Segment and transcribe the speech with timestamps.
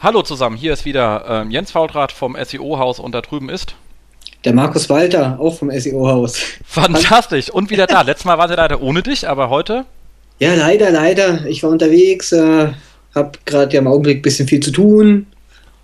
[0.00, 3.74] Hallo zusammen, hier ist wieder ähm, Jens Faultrat vom SEO-Haus und da drüben ist
[4.44, 6.38] der Markus Walter, auch vom SEO-Haus.
[6.64, 7.50] Fantastisch.
[7.50, 8.02] Und wieder da.
[8.02, 9.84] Letztes Mal war sie leider ohne dich, aber heute?
[10.38, 11.44] Ja, leider, leider.
[11.46, 12.68] Ich war unterwegs, äh,
[13.14, 15.26] habe gerade ja im Augenblick ein bisschen viel zu tun.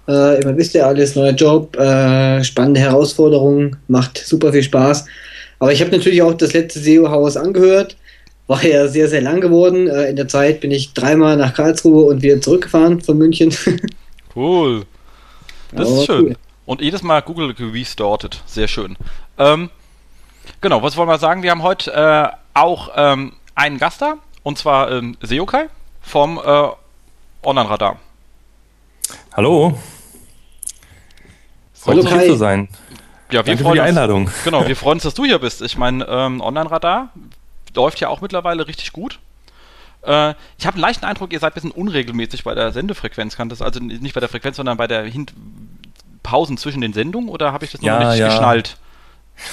[0.07, 5.07] Äh, immer wisst ihr alles, neuer Job, äh, spannende Herausforderungen, macht super viel Spaß.
[5.59, 7.97] Aber ich habe natürlich auch das letzte SEO-Haus angehört.
[8.47, 9.89] War ja sehr, sehr lang geworden.
[9.89, 13.53] Äh, in der Zeit bin ich dreimal nach Karlsruhe und wieder zurückgefahren von München.
[14.37, 14.87] cool.
[15.73, 16.27] Das ist schön.
[16.27, 16.37] Cool.
[16.67, 18.43] Und jedes Mal Google restartet.
[18.47, 18.97] Sehr schön.
[19.39, 19.71] Ähm,
[20.61, 21.43] genau, was wollen wir sagen?
[21.43, 24.15] Wir haben heute äh, auch ähm, einen Gast da.
[24.43, 25.69] Und zwar ähm, Seokai
[26.03, 26.69] vom äh,
[27.43, 27.99] Online-Radar.
[29.33, 29.79] Hallo.
[31.73, 32.69] Freut mich hier zu sein.
[33.31, 34.27] Ja, wir Danke freuen für die Einladung.
[34.27, 35.61] Uns, genau, wir freuen uns, dass du hier bist.
[35.63, 37.11] Ich meine, ähm, Online-Radar
[37.75, 39.19] läuft ja auch mittlerweile richtig gut.
[40.07, 43.37] Äh, ich habe einen leichten Eindruck, ihr seid ein bisschen unregelmäßig bei der Sendefrequenz.
[43.37, 45.27] Kann das also nicht bei der Frequenz, sondern bei der Hin
[46.23, 48.29] Pausen zwischen den Sendungen oder habe ich das noch ja, nicht ja.
[48.29, 48.79] geschnallt?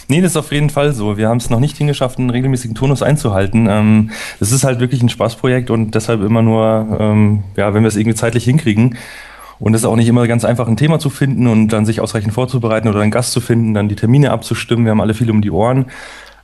[0.07, 1.17] Nee, das ist auf jeden Fall so.
[1.17, 3.67] Wir haben es noch nicht hingeschafft, einen regelmäßigen Turnus einzuhalten.
[3.69, 7.87] Ähm, das ist halt wirklich ein Spaßprojekt und deshalb immer nur, ähm, ja, wenn wir
[7.87, 8.97] es irgendwie zeitlich hinkriegen.
[9.59, 12.01] Und es ist auch nicht immer ganz einfach, ein Thema zu finden und dann sich
[12.01, 14.85] ausreichend vorzubereiten oder einen Gast zu finden, dann die Termine abzustimmen.
[14.85, 15.85] Wir haben alle viel um die Ohren.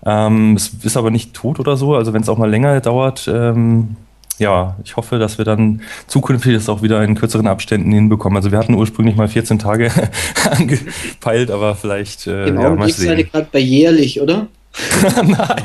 [0.05, 1.95] Ähm, es ist aber nicht tot oder so.
[1.95, 3.95] Also wenn es auch mal länger dauert, ähm,
[4.39, 8.37] ja, ich hoffe, dass wir dann zukünftig das auch wieder in kürzeren Abständen hinbekommen.
[8.37, 9.91] Also wir hatten ursprünglich mal 14 Tage
[10.51, 14.47] angepeilt, aber vielleicht äh, Im ja, Augenblick seid ihr gerade bei jährlich, oder?
[15.23, 15.63] Nein.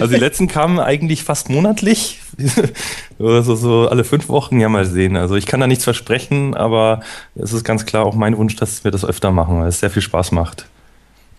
[0.00, 2.18] Also die letzten kamen eigentlich fast monatlich.
[3.18, 5.16] oder so, so alle fünf Wochen, ja mal sehen.
[5.16, 7.02] Also ich kann da nichts versprechen, aber
[7.36, 9.90] es ist ganz klar auch mein Wunsch, dass wir das öfter machen, weil es sehr
[9.90, 10.66] viel Spaß macht.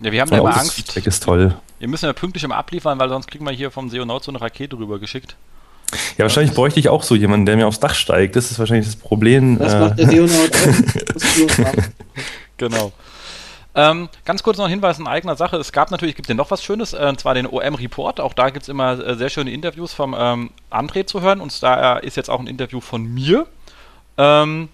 [0.00, 0.72] Ja, wir haben ja immer Angst.
[0.72, 1.54] Feedback ist toll.
[1.82, 4.40] Wir müssen ja pünktlich immer abliefern, weil sonst kriegen wir hier vom Seonaut so eine
[4.40, 5.34] Rakete rüber geschickt.
[6.16, 8.36] Ja, wahrscheinlich bräuchte ich auch so jemanden, der mir aufs Dach steigt.
[8.36, 9.58] Das ist wahrscheinlich das Problem.
[9.58, 10.52] Das macht der Seonaut
[11.66, 11.74] auch.
[12.56, 12.92] genau.
[13.74, 15.56] Ähm, ganz kurz noch ein Hinweis in eigener Sache.
[15.56, 18.20] Es gab natürlich, gibt ja noch was Schönes, äh, und zwar den OM-Report.
[18.20, 21.40] Auch da gibt es immer äh, sehr schöne Interviews vom ähm, André zu hören.
[21.40, 23.48] Und da ist jetzt auch ein Interview von mir.
[24.18, 24.68] Ähm,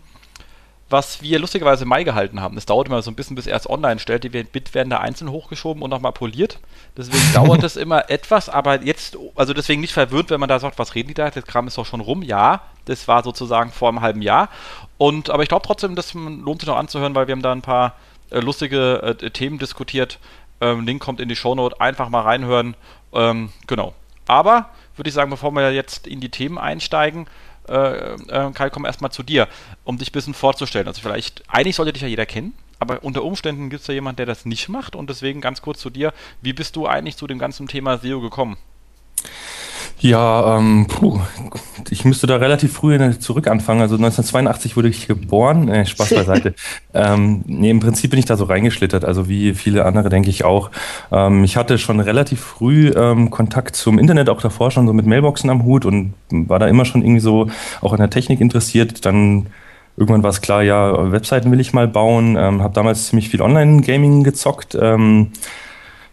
[0.91, 2.57] was wir lustigerweise im Mai gehalten haben.
[2.57, 4.25] Es dauert immer so ein bisschen, bis er es online stellt.
[4.25, 6.61] Die Bit werden da einzeln hochgeschoben und nochmal poliert.
[6.97, 10.79] Deswegen dauert es immer etwas, aber jetzt, also deswegen nicht verwirrt, wenn man da sagt,
[10.79, 11.31] was reden die da?
[11.31, 12.23] Der Kram ist doch schon rum.
[12.23, 14.49] Ja, das war sozusagen vor einem halben Jahr.
[14.97, 17.63] Und, aber ich glaube trotzdem, das lohnt sich noch anzuhören, weil wir haben da ein
[17.63, 17.95] paar
[18.31, 20.19] äh, lustige äh, Themen diskutiert.
[20.61, 22.75] Ähm, Link kommt in die Shownote, einfach mal reinhören.
[23.13, 23.95] Ähm, genau.
[24.27, 27.27] Aber würde ich sagen, bevor wir jetzt in die Themen einsteigen,
[27.69, 29.49] äh, äh, Kai, komm erstmal zu dir,
[29.85, 30.87] um dich ein bisschen vorzustellen.
[30.87, 34.17] Also vielleicht, eigentlich sollte dich ja jeder kennen, aber unter Umständen gibt es ja jemanden,
[34.17, 36.13] der das nicht macht und deswegen ganz kurz zu dir,
[36.43, 38.57] wie bist du eigentlich zu dem ganzen Thema SEO gekommen?
[40.01, 41.19] Ja, ähm, puh,
[41.91, 43.81] ich müsste da relativ früh zurück anfangen.
[43.81, 45.69] Also 1982 wurde ich geboren.
[45.69, 46.55] Äh, Spaß beiseite.
[46.95, 50.45] ähm, nee, Im Prinzip bin ich da so reingeschlittert, also wie viele andere denke ich
[50.45, 50.71] auch.
[51.11, 55.07] Ähm, ich hatte schon relativ früh ähm, Kontakt zum Internet, auch davor schon so mit
[55.07, 57.51] Mailboxen am Hut und war da immer schon irgendwie so
[57.81, 59.05] auch an der Technik interessiert.
[59.05, 59.47] Dann
[59.97, 62.37] irgendwann war es klar, ja, Webseiten will ich mal bauen.
[62.39, 64.79] Ähm, habe damals ziemlich viel Online-Gaming gezockt.
[64.81, 65.33] Ähm,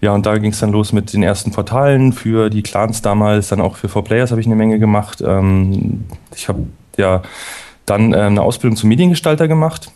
[0.05, 3.47] ja, und da ging es dann los mit den ersten Portalen für die Clans damals,
[3.47, 5.23] dann auch für 4Players habe ich eine Menge gemacht.
[5.25, 6.03] Ähm,
[6.35, 7.23] ich habe ja
[7.87, 9.91] dann äh, eine Ausbildung zum Mediengestalter gemacht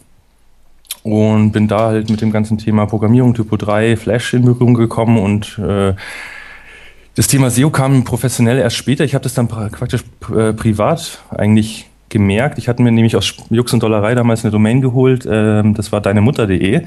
[1.04, 5.20] und bin da halt mit dem ganzen Thema Programmierung Typo 3, Flash in Berührung gekommen
[5.20, 5.94] und äh,
[7.14, 9.04] das Thema SEO kam professionell erst später.
[9.04, 10.02] Ich habe das dann praktisch
[10.36, 12.58] äh, privat eigentlich gemerkt.
[12.58, 15.28] Ich hatte mir nämlich aus Jux und Dollerei damals eine Domain geholt.
[15.30, 16.82] Ähm, das war deinemutter.de.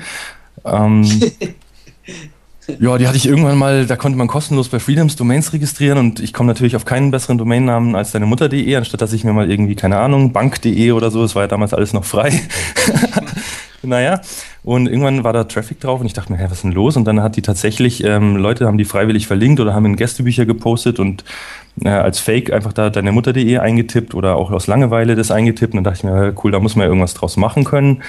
[0.64, 1.04] Ähm,
[2.78, 6.20] Ja, die hatte ich irgendwann mal, da konnte man kostenlos bei Freedoms Domains registrieren und
[6.20, 9.50] ich komme natürlich auf keinen besseren Domainnamen als deine Mutter.de, anstatt dass ich mir mal
[9.50, 12.40] irgendwie, keine Ahnung, Bank.de oder so, das war ja damals alles noch frei.
[13.82, 14.20] naja,
[14.62, 16.96] und irgendwann war da Traffic drauf und ich dachte mir, hä, was ist denn los?
[16.96, 20.46] Und dann hat die tatsächlich, ähm, Leute haben die freiwillig verlinkt oder haben in Gästebücher
[20.46, 21.24] gepostet und
[21.82, 25.78] äh, als Fake einfach da deine Mutter.de eingetippt oder auch aus Langeweile das eingetippt und
[25.78, 28.02] dann dachte ich mir, cool, da muss man ja irgendwas draus machen können.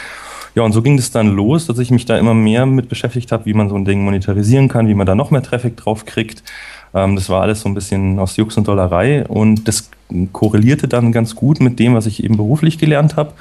[0.56, 3.32] Ja, und so ging es dann los, dass ich mich da immer mehr mit beschäftigt
[3.32, 6.06] habe, wie man so ein Ding monetarisieren kann, wie man da noch mehr Traffic drauf
[6.06, 6.44] kriegt.
[6.94, 9.90] Ähm, das war alles so ein bisschen aus Jux und Dollerei und das
[10.32, 13.34] korrelierte dann ganz gut mit dem, was ich eben beruflich gelernt habe.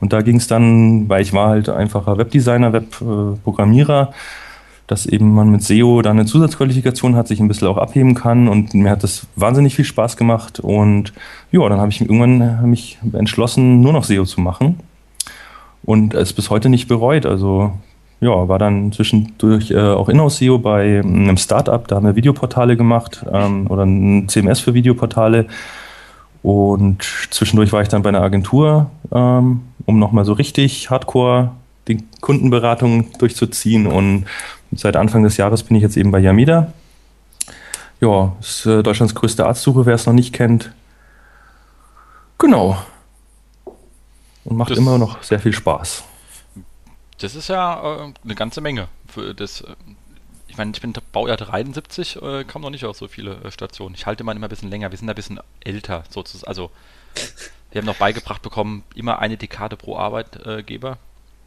[0.00, 4.12] Und da ging es dann, weil ich war halt einfacher Webdesigner, Webprogrammierer,
[4.86, 8.48] dass eben man mit SEO da eine Zusatzqualifikation hat, sich ein bisschen auch abheben kann
[8.48, 11.12] und mir hat das wahnsinnig viel Spaß gemacht und
[11.52, 14.80] ja, dann habe ich irgendwann mich entschlossen, nur noch SEO zu machen
[15.86, 17.24] und es bis heute nicht bereut.
[17.24, 17.72] Also
[18.20, 23.24] ja, war dann zwischendurch äh, auch Inhouse-SEO bei einem Startup, da haben wir Videoportale gemacht
[23.32, 25.46] ähm, oder ein CMS für Videoportale.
[26.42, 31.52] Und zwischendurch war ich dann bei einer Agentur ähm, um nochmal so richtig hardcore
[31.88, 33.86] die Kundenberatung durchzuziehen.
[33.86, 34.26] Und
[34.72, 36.72] seit Anfang des Jahres bin ich jetzt eben bei Yamida.
[38.00, 40.72] Ja, ist äh, Deutschlands größte Arztsuche, wer es noch nicht kennt.
[42.38, 42.76] Genau.
[44.46, 46.04] Und macht das, immer noch sehr viel Spaß.
[47.18, 48.88] Das ist ja äh, eine ganze Menge.
[49.08, 49.74] Für das, äh,
[50.46, 53.94] ich meine, ich bin Baujahr 73, äh, kam noch nicht auf so viele äh, Stationen.
[53.94, 54.90] Ich halte mal immer ein bisschen länger.
[54.90, 56.48] Wir sind ein bisschen älter, sozusagen.
[56.48, 56.70] Also,
[57.72, 60.98] wir haben noch beigebracht bekommen, immer eine Dekade pro Arbeitgeber.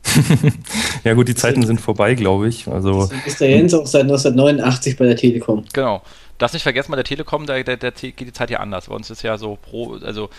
[1.03, 2.67] ja gut, die Zeiten sind vorbei, glaube ich.
[2.67, 5.65] Also ist der Jens auch seit 1989 bei der Telekom.
[5.73, 6.01] Genau.
[6.37, 8.87] Das nicht vergessen, bei der Telekom, da, da, da geht die Zeit ja anders.
[8.87, 10.29] Bei uns ist ja so pro, also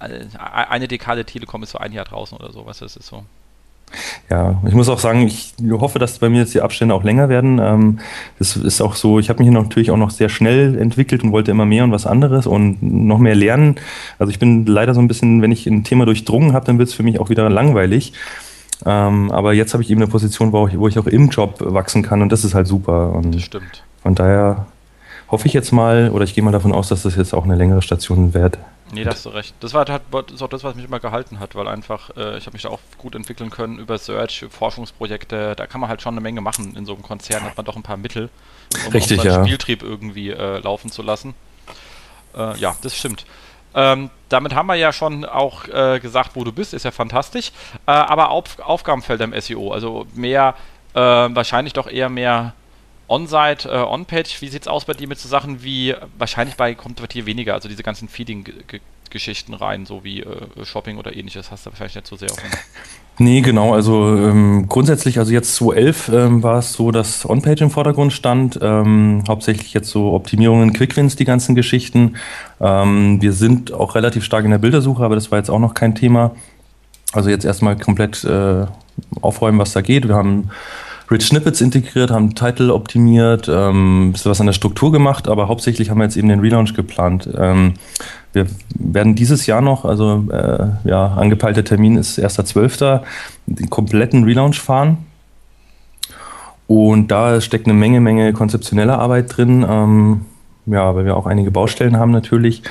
[0.00, 3.24] eine Dekade Telekom ist so ein Jahr draußen oder so, was das ist so.
[4.28, 7.28] Ja, ich muss auch sagen, ich hoffe, dass bei mir jetzt die Abstände auch länger
[7.28, 7.58] werden.
[7.58, 7.98] Ähm,
[8.38, 11.50] das ist auch so, ich habe mich natürlich auch noch sehr schnell entwickelt und wollte
[11.50, 13.76] immer mehr und was anderes und noch mehr lernen.
[14.18, 16.88] Also ich bin leider so ein bisschen, wenn ich ein Thema durchdrungen habe, dann wird
[16.88, 18.12] es für mich auch wieder langweilig.
[18.86, 21.56] Ähm, aber jetzt habe ich eben eine Position, wo ich, wo ich auch im Job
[21.58, 23.12] wachsen kann und das ist halt super.
[23.12, 23.82] Und das stimmt.
[24.02, 24.66] Von daher
[25.28, 27.56] hoffe ich jetzt mal, oder ich gehe mal davon aus, dass das jetzt auch eine
[27.56, 28.58] längere Station wird.
[28.92, 29.54] Nee, da hast du recht.
[29.60, 30.02] Das war halt,
[30.32, 32.70] ist auch das, was mich immer gehalten hat, weil einfach, äh, ich habe mich da
[32.70, 36.74] auch gut entwickeln können über Search, Forschungsprojekte, da kann man halt schon eine Menge machen.
[36.76, 38.30] In so einem Konzern hat man doch ein paar Mittel,
[38.86, 39.44] um Richtig, ja.
[39.44, 41.34] Spieltrieb irgendwie äh, laufen zu lassen.
[42.36, 43.24] Äh, ja, das stimmt.
[43.74, 47.52] Ähm, damit haben wir ja schon auch äh, gesagt, wo du bist, ist ja fantastisch.
[47.86, 50.54] Äh, aber Auf Aufgabenfelder im SEO, also mehr,
[50.94, 52.54] äh, wahrscheinlich doch eher mehr
[53.10, 54.40] On-Site, äh, On-Page.
[54.40, 57.26] Wie sieht es aus bei dir mit so Sachen wie, wahrscheinlich bei kommt bei dir
[57.26, 61.96] weniger, also diese ganzen Feeding-Geschichten rein, so wie äh, Shopping oder ähnliches, hast du wahrscheinlich
[61.96, 62.38] nicht so sehr auf
[63.18, 63.74] Nee, genau.
[63.74, 68.58] Also ähm, grundsätzlich, also jetzt 2011 ähm, war es so, dass On-Page im Vordergrund stand.
[68.62, 72.16] Ähm, hauptsächlich jetzt so Optimierungen, Quickwins, die ganzen Geschichten.
[72.60, 75.74] Ähm, wir sind auch relativ stark in der Bildersuche, aber das war jetzt auch noch
[75.74, 76.34] kein Thema.
[77.12, 78.64] Also jetzt erstmal komplett äh,
[79.20, 80.08] aufräumen, was da geht.
[80.08, 80.48] Wir haben
[81.10, 85.90] Rich Snippets integriert, haben Title optimiert, ähm, bisschen was an der Struktur gemacht, aber hauptsächlich
[85.90, 87.28] haben wir jetzt eben den Relaunch geplant.
[87.36, 87.74] Ähm,
[88.32, 93.00] wir werden dieses Jahr noch, also äh, ja, angepeilter Termin ist 1.12.,
[93.46, 94.98] den kompletten Relaunch fahren.
[96.68, 99.66] Und da steckt eine Menge, Menge konzeptioneller Arbeit drin.
[99.68, 100.20] Ähm,
[100.66, 102.62] ja, weil wir auch einige Baustellen haben natürlich.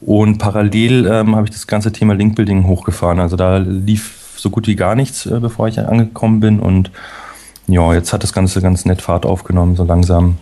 [0.00, 3.20] Und parallel ähm, habe ich das ganze Thema Linkbuilding hochgefahren.
[3.20, 6.58] Also da lief so gut wie gar nichts, äh, bevor ich angekommen bin.
[6.58, 6.90] Und
[7.66, 10.38] ja, jetzt hat das Ganze ganz nett Fahrt aufgenommen, so langsam.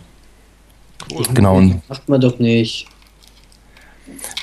[1.12, 1.24] Cool.
[1.34, 1.60] Genau.
[1.88, 2.86] Macht man doch nicht.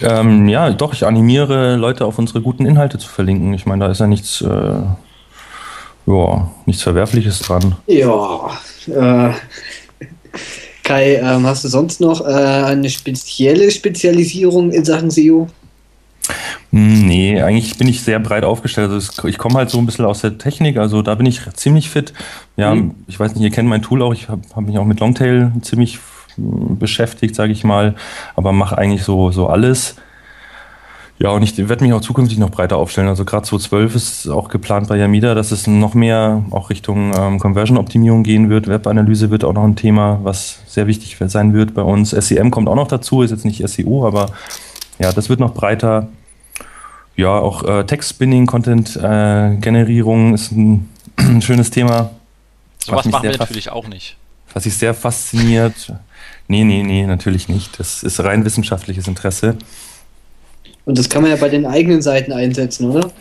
[0.02, 3.54] Ähm, ja, doch, ich animiere Leute auf unsere guten Inhalte zu verlinken.
[3.54, 4.82] Ich meine, da ist ja nichts, äh,
[6.06, 7.76] ja, nichts Verwerfliches dran.
[7.88, 8.52] Ja,
[8.88, 9.34] äh,
[10.84, 15.48] Kai, ähm, hast du sonst noch äh, eine spezielle Spezialisierung in Sachen SEO?
[16.72, 18.92] Hm, nee, eigentlich bin ich sehr breit aufgestellt.
[18.92, 21.90] Also ich komme halt so ein bisschen aus der Technik, also da bin ich ziemlich
[21.90, 22.14] fit.
[22.56, 22.96] Ja, mhm.
[23.08, 25.52] ich weiß nicht, ihr kennt mein Tool auch, ich habe hab mich auch mit Longtail
[25.62, 26.00] ziemlich
[26.36, 27.96] hm, beschäftigt, sage ich mal,
[28.36, 29.98] aber mache eigentlich so, so alles.
[31.22, 33.08] Ja, und ich werde mich auch zukünftig noch breiter aufstellen.
[33.08, 37.38] Also gerade 2012 ist auch geplant bei Yamida, dass es noch mehr auch Richtung ähm,
[37.38, 38.68] Conversion-Optimierung gehen wird.
[38.68, 42.10] Webanalyse wird auch noch ein Thema, was sehr wichtig sein wird bei uns.
[42.10, 44.32] SEM kommt auch noch dazu, ist jetzt nicht SEO, aber
[44.98, 46.08] ja, das wird noch breiter.
[47.22, 52.10] Ja, auch äh, Text-Spinning, Content-Generierung äh, ist ein, ein, schönes Thema.
[52.84, 54.18] Sowas machen wir natürlich auch nicht.
[54.54, 55.94] Was sich sehr fasziniert.
[56.48, 57.80] Nee, nee, nee, natürlich nicht.
[57.80, 59.56] Das ist rein wissenschaftliches Interesse.
[60.86, 63.12] Und das kann man ja bei den eigenen Seiten einsetzen, oder?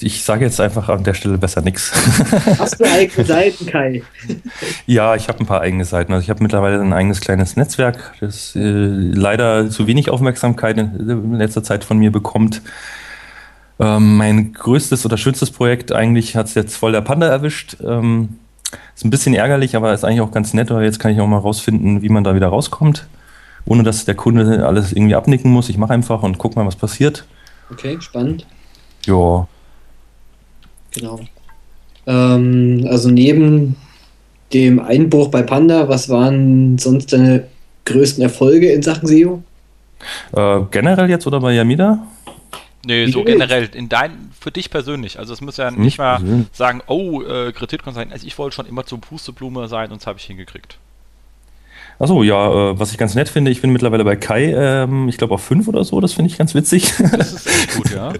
[0.00, 1.92] Ich sage jetzt einfach an der Stelle besser nichts.
[2.58, 4.02] Hast du eigene Seiten, Kai?
[4.86, 6.12] Ja, ich habe ein paar eigene Seiten.
[6.12, 11.34] Also ich habe mittlerweile ein eigenes kleines Netzwerk, das äh, leider zu wenig Aufmerksamkeit in
[11.34, 12.62] letzter Zeit von mir bekommt.
[13.78, 17.76] Ähm, mein größtes oder schönstes Projekt eigentlich hat es jetzt voll der Panda erwischt.
[17.84, 18.38] Ähm,
[18.94, 21.26] ist ein bisschen ärgerlich, aber ist eigentlich auch ganz nett, weil jetzt kann ich auch
[21.26, 23.06] mal rausfinden, wie man da wieder rauskommt,
[23.66, 25.68] ohne dass der Kunde alles irgendwie abnicken muss.
[25.68, 27.24] Ich mache einfach und guck mal, was passiert.
[27.70, 28.46] Okay, spannend.
[29.06, 29.46] Ja.
[30.92, 31.20] Genau.
[32.06, 33.76] Ähm, also neben
[34.52, 37.46] dem Einbruch bei Panda, was waren sonst deine
[37.84, 39.42] größten Erfolge in Sachen SEO?
[40.32, 42.06] Äh, generell jetzt oder bei Yamida?
[42.84, 45.18] Nee, so generell, in dein, für dich persönlich.
[45.18, 46.46] Also es muss ja nicht mal persönlich.
[46.52, 47.52] sagen, oh, äh,
[47.92, 50.78] sein, also ich wollte schon immer zur Pusteblume sein und das habe ich hingekriegt.
[52.00, 55.18] Achso, ja, äh, was ich ganz nett finde, ich bin mittlerweile bei Kai, ähm, ich
[55.18, 56.94] glaube auf 5 oder so, das finde ich ganz witzig.
[57.12, 58.12] Das ist echt gut, ja.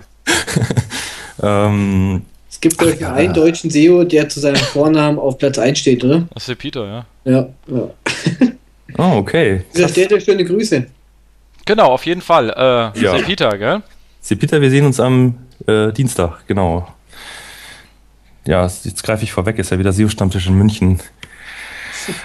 [1.43, 3.15] ähm, es gibt ach, ja.
[3.15, 6.29] einen deutschen SEO, der zu seinem Vornamen auf Platz 1 steht, oder?
[6.35, 7.07] Das ist der Peter, ja.
[7.25, 7.89] Ja, ja.
[8.99, 9.63] Oh, okay.
[9.75, 10.87] Dieser stellt euch schöne Grüße.
[11.65, 12.51] Genau, auf jeden Fall.
[12.51, 13.15] Äh, ja.
[13.25, 13.83] Peter, gell?
[14.21, 16.87] Sie Peter, wir sehen uns am Äh, Dienstag, genau.
[18.47, 21.01] Ja, jetzt greife ich vorweg, ist ja wieder SEO-Stammtisch in München.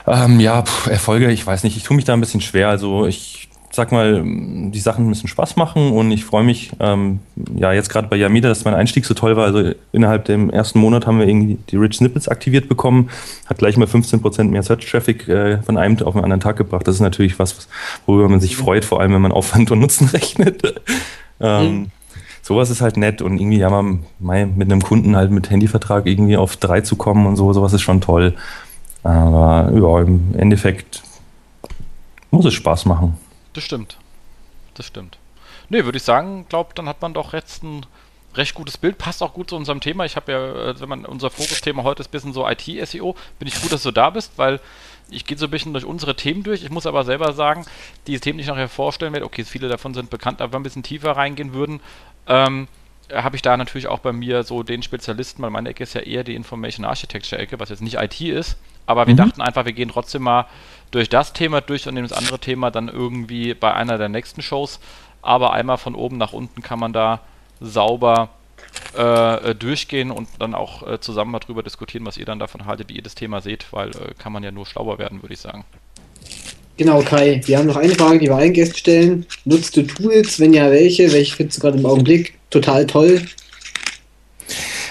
[0.07, 2.69] Ähm, ja, pf, Erfolge, ich weiß nicht, ich tue mich da ein bisschen schwer.
[2.69, 7.19] Also ich sag mal, die Sachen müssen Spaß machen und ich freue mich, ähm,
[7.55, 9.43] ja, jetzt gerade bei Yamida, dass mein Einstieg so toll war.
[9.45, 13.09] Also innerhalb dem ersten Monat haben wir irgendwie die Rich Snippets aktiviert bekommen,
[13.47, 16.87] hat gleich mal 15% mehr Search-Traffic äh, von einem auf den anderen Tag gebracht.
[16.87, 17.67] Das ist natürlich was,
[18.05, 20.81] worüber man sich freut, vor allem wenn man Aufwand und Nutzen rechnet.
[21.41, 21.91] ähm, mhm.
[22.41, 26.37] Sowas ist halt nett und irgendwie ja mal mit einem Kunden halt mit Handyvertrag irgendwie
[26.37, 28.35] auf drei zu kommen und so, sowas ist schon toll.
[29.05, 31.03] Aber ja, im Endeffekt
[32.31, 33.15] muss es Spaß machen.
[33.53, 33.97] Das stimmt.
[34.73, 35.19] Das stimmt.
[35.69, 37.85] Nee, würde ich sagen, glaube, dann hat man doch jetzt ein
[38.33, 38.97] recht gutes Bild.
[38.97, 40.05] Passt auch gut zu unserem Thema.
[40.05, 43.15] Ich habe ja, äh, wenn man unser Fokusthema heute ist, ein bisschen so IT-SEO.
[43.37, 44.59] Bin ich gut, dass du da bist, weil
[45.11, 46.63] ich gehe so ein bisschen durch unsere Themen durch.
[46.63, 47.63] Ich muss aber selber sagen,
[48.07, 50.61] die Themen, die ich nachher vorstellen werde, okay, viele davon sind bekannt, aber wenn wir
[50.61, 51.79] ein bisschen tiefer reingehen würden,
[52.25, 52.67] ähm,
[53.13, 56.01] habe ich da natürlich auch bei mir so den Spezialisten, weil meine Ecke ist ja
[56.01, 59.17] eher die Information Architecture Ecke, was jetzt nicht IT ist, aber wir mhm.
[59.17, 60.45] dachten einfach, wir gehen trotzdem mal
[60.91, 64.41] durch das Thema durch und nehmen das andere Thema dann irgendwie bei einer der nächsten
[64.41, 64.79] Shows.
[65.21, 67.19] Aber einmal von oben nach unten kann man da
[67.59, 68.29] sauber
[68.95, 72.89] äh, durchgehen und dann auch äh, zusammen mal drüber diskutieren, was ihr dann davon haltet,
[72.89, 75.39] wie ihr das Thema seht, weil äh, kann man ja nur schlauer werden, würde ich
[75.39, 75.65] sagen.
[76.77, 79.25] Genau, Kai, wir haben noch eine Frage, die wir allen Gästen stellen.
[79.45, 80.39] Nutzt du Tools?
[80.39, 81.11] Wenn ja, welche?
[81.13, 83.21] Welche findest du gerade im Augenblick total toll?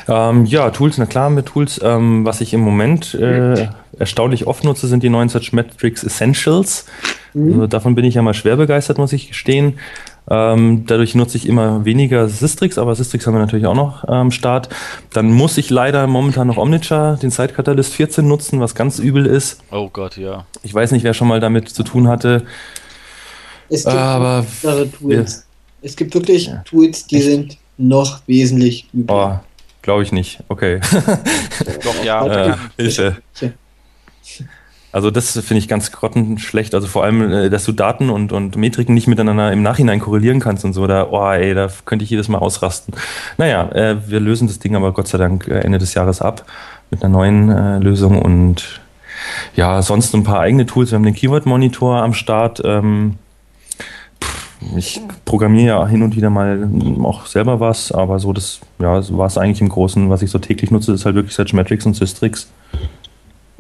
[0.08, 1.80] Ähm, ja, Tools, na klar, mit Tools.
[1.82, 6.86] Ähm, was ich im Moment äh, erstaunlich oft nutze, sind die neuen Search Metrics Essentials.
[7.34, 7.52] Mhm.
[7.52, 9.78] Also davon bin ich ja mal schwer begeistert, muss ich gestehen.
[10.30, 14.30] Ähm, dadurch nutze ich immer weniger Sistrix, aber Sistrix haben wir natürlich auch noch am
[14.30, 14.68] Start.
[15.12, 19.26] Dann muss ich leider momentan noch Omniture, den Site Catalyst 14 nutzen, was ganz übel
[19.26, 19.60] ist.
[19.70, 20.46] Oh Gott, ja.
[20.62, 22.44] Ich weiß nicht, wer schon mal damit zu tun hatte.
[23.68, 24.46] Es gibt aber
[24.98, 25.46] Tools.
[25.82, 26.62] Es gibt wirklich ja.
[26.64, 27.24] Tools, die Echt?
[27.24, 29.42] sind noch wesentlich übler.
[29.42, 29.46] Oh,
[29.84, 30.42] Glaube ich nicht.
[30.48, 30.80] Okay.
[31.84, 32.52] Doch, ja.
[32.52, 33.18] Äh, Hilfe.
[34.94, 36.72] Also das finde ich ganz grottenschlecht.
[36.72, 40.38] Also vor allem, äh, dass du Daten und, und Metriken nicht miteinander im Nachhinein korrelieren
[40.38, 40.86] kannst und so.
[40.86, 42.94] Da, oh ey, da könnte ich jedes Mal ausrasten.
[43.36, 46.46] Naja, äh, wir lösen das Ding aber Gott sei Dank äh, Ende des Jahres ab
[46.92, 48.80] mit einer neuen äh, Lösung und
[49.56, 50.92] ja, sonst ein paar eigene Tools.
[50.92, 52.62] Wir haben den Keyword-Monitor am Start.
[52.64, 53.16] Ähm,
[54.76, 56.68] ich programmiere ja hin und wieder mal
[57.02, 60.38] auch selber was, aber so das, ja, war es eigentlich im Großen, was ich so
[60.38, 62.48] täglich nutze, ist halt wirklich Searchmetrics und Systrix.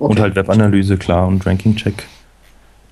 [0.04, 0.12] Okay.
[0.12, 2.04] Und halt Webanalyse, klar, und Ranking-Check.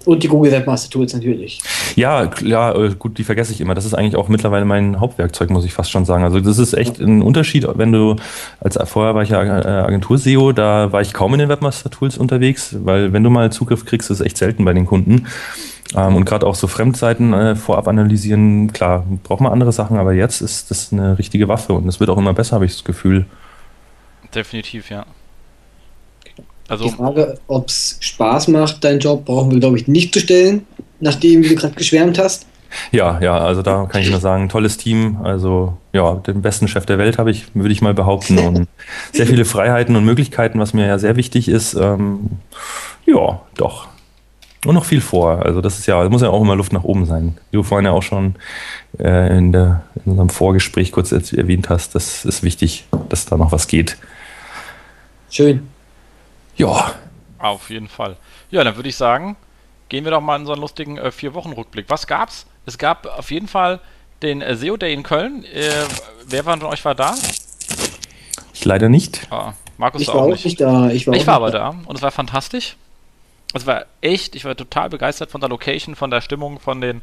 [0.05, 1.61] Und die Google Webmaster Tools natürlich.
[1.95, 3.75] Ja, klar, äh, gut, die vergesse ich immer.
[3.75, 6.25] Das ist eigentlich auch mittlerweile mein Hauptwerkzeug, muss ich fast schon sagen.
[6.25, 8.17] Also das ist echt ein Unterschied, wenn du,
[8.61, 12.19] als vorher war ich ja äh, Agentur-SEO, da war ich kaum in den Webmaster Tools
[12.19, 15.27] unterwegs, weil wenn du mal Zugriff kriegst, ist es echt selten bei den Kunden.
[15.95, 20.15] Ähm, und gerade auch so Fremdseiten äh, vorab analysieren, klar, braucht man andere Sachen, aber
[20.15, 22.85] jetzt ist das eine richtige Waffe und es wird auch immer besser, habe ich das
[22.85, 23.27] Gefühl.
[24.35, 25.05] Definitiv, ja.
[26.73, 30.21] Also, die Frage, ob es Spaß macht, dein Job, brauchen wir, glaube ich, nicht zu
[30.21, 30.65] stellen,
[31.01, 32.47] nachdem du gerade geschwärmt hast.
[32.91, 35.19] Ja, ja, also da kann ich nur sagen, tolles Team.
[35.23, 38.39] Also ja, den besten Chef der Welt habe ich, würde ich mal behaupten.
[38.39, 38.69] Und
[39.13, 41.75] sehr viele Freiheiten und Möglichkeiten, was mir ja sehr wichtig ist.
[41.75, 42.31] Ähm,
[43.05, 43.89] ja, doch.
[44.65, 45.45] Und noch viel vor.
[45.45, 47.37] Also das ist ja, muss ja auch immer Luft nach oben sein.
[47.51, 48.37] Wie du vorhin ja auch schon
[48.99, 53.53] äh, in, der, in unserem Vorgespräch kurz erwähnt hast, das ist wichtig, dass da noch
[53.53, 53.99] was geht.
[55.29, 55.69] Schön.
[56.57, 56.93] Ja.
[57.39, 58.17] Auf jeden Fall.
[58.51, 59.37] Ja, dann würde ich sagen,
[59.89, 61.87] gehen wir doch mal in so einen lustigen äh, Vier-Wochen-Rückblick.
[61.89, 62.47] Was gab's?
[62.67, 63.81] Es gab auf jeden Fall
[64.23, 65.45] den äh, SEO Day in Köln.
[65.45, 65.71] Äh,
[66.27, 67.15] wer von euch war da?
[68.55, 69.27] Ich leider nicht.
[69.31, 70.45] Ah, Markus ich war auch nicht.
[70.45, 70.91] nicht da.
[70.91, 71.71] Ich war, ich war aber da.
[71.73, 72.77] da und es war fantastisch
[73.55, 77.03] es war echt, ich war total begeistert von der Location, von der Stimmung, von den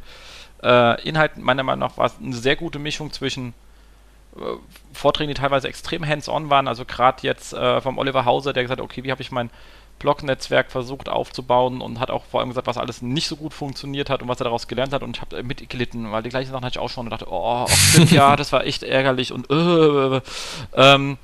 [0.63, 1.43] äh, Inhalten.
[1.43, 3.53] Meiner Meinung nach war es eine sehr gute Mischung zwischen
[4.93, 6.67] Vorträgen, die teilweise extrem hands-on waren.
[6.67, 9.49] Also gerade jetzt äh, vom Oliver Hauser, der gesagt hat, okay, wie habe ich mein
[9.99, 14.09] Blog-Netzwerk versucht aufzubauen und hat auch vor allem gesagt, was alles nicht so gut funktioniert
[14.09, 16.63] hat und was er daraus gelernt hat und ich habe mitgelitten, weil die gleichen Sachen
[16.63, 20.21] hatte ich auch schon und dachte, oh, stimmt, ja, das war echt ärgerlich und äh,
[20.73, 21.17] ähm,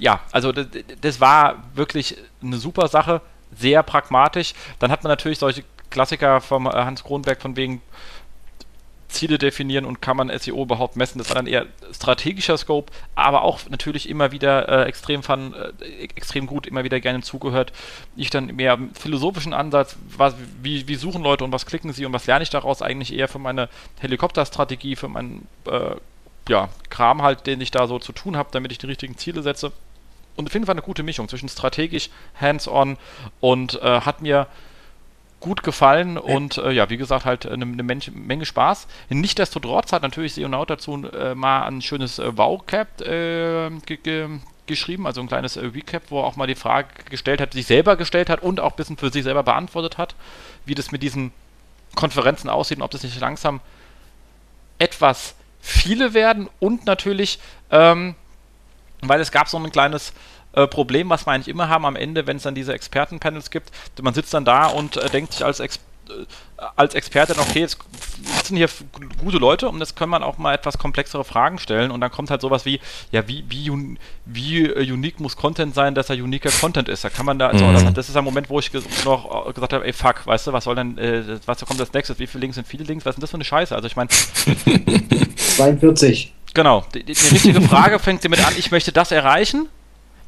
[0.00, 0.66] ja, also das,
[1.00, 3.20] das war wirklich eine super Sache
[3.56, 4.54] sehr pragmatisch.
[4.78, 7.82] Dann hat man natürlich solche Klassiker vom äh, Hans Kronberg von wegen
[9.12, 11.18] Ziele definieren und kann man SEO überhaupt messen.
[11.18, 16.04] Das war dann eher strategischer Scope, aber auch natürlich immer wieder äh, extrem fun, äh,
[16.04, 17.72] extrem gut, immer wieder gerne zugehört.
[18.16, 22.12] Ich dann mehr philosophischen Ansatz, was, wie, wie suchen Leute und was klicken sie und
[22.12, 23.68] was lerne ich daraus eigentlich eher für meine
[24.00, 25.94] Helikopterstrategie, für meinen äh,
[26.48, 29.42] ja, Kram halt, den ich da so zu tun habe, damit ich die richtigen Ziele
[29.42, 29.72] setze
[30.36, 32.96] und auf jeden Fall eine gute Mischung zwischen strategisch, hands-on
[33.40, 34.46] und äh, hat mir
[35.42, 38.86] gut gefallen und äh, ja, wie gesagt, halt eine, eine Menge, Menge Spaß.
[39.10, 44.28] Nichtsdestotrotz hat natürlich Seonaut dazu äh, mal ein schönes äh, Wow-Cap äh, ge ge
[44.66, 47.66] geschrieben, also ein kleines äh, Recap, wo er auch mal die Frage gestellt hat, sich
[47.66, 50.14] selber gestellt hat und auch ein bisschen für sich selber beantwortet hat,
[50.64, 51.32] wie das mit diesen
[51.96, 53.60] Konferenzen aussieht und ob das nicht langsam
[54.78, 57.38] etwas viele werden und natürlich,
[57.70, 58.14] ähm,
[59.00, 60.12] weil es gab so ein kleines
[60.52, 63.70] äh, Problem, was wir eigentlich immer haben am Ende, wenn es dann diese Expertenpanels gibt.
[64.00, 65.78] Man sitzt dann da und äh, denkt sich als, Ex
[66.08, 66.12] äh,
[66.76, 67.78] als Experte, okay, jetzt
[68.36, 68.68] sitzen hier
[69.22, 72.30] gute Leute und jetzt kann man auch mal etwas komplexere Fragen stellen und dann kommt
[72.30, 72.80] halt sowas wie,
[73.10, 77.04] ja, wie, wie, un wie uh, unique muss Content sein, dass er uniker Content ist.
[77.04, 77.94] Da kann man da, also, mhm.
[77.94, 80.52] das ist ein Moment, wo ich ges noch äh, gesagt habe, ey, fuck, weißt du,
[80.52, 83.14] was soll denn, äh, was kommt als nächstes, wie viele Links sind viele Links, was
[83.14, 83.74] ist denn das für eine Scheiße?
[83.74, 84.10] Also ich meine...
[85.56, 86.32] 42.
[86.54, 89.68] Genau, die, die richtige Frage fängt damit an, ich möchte das erreichen,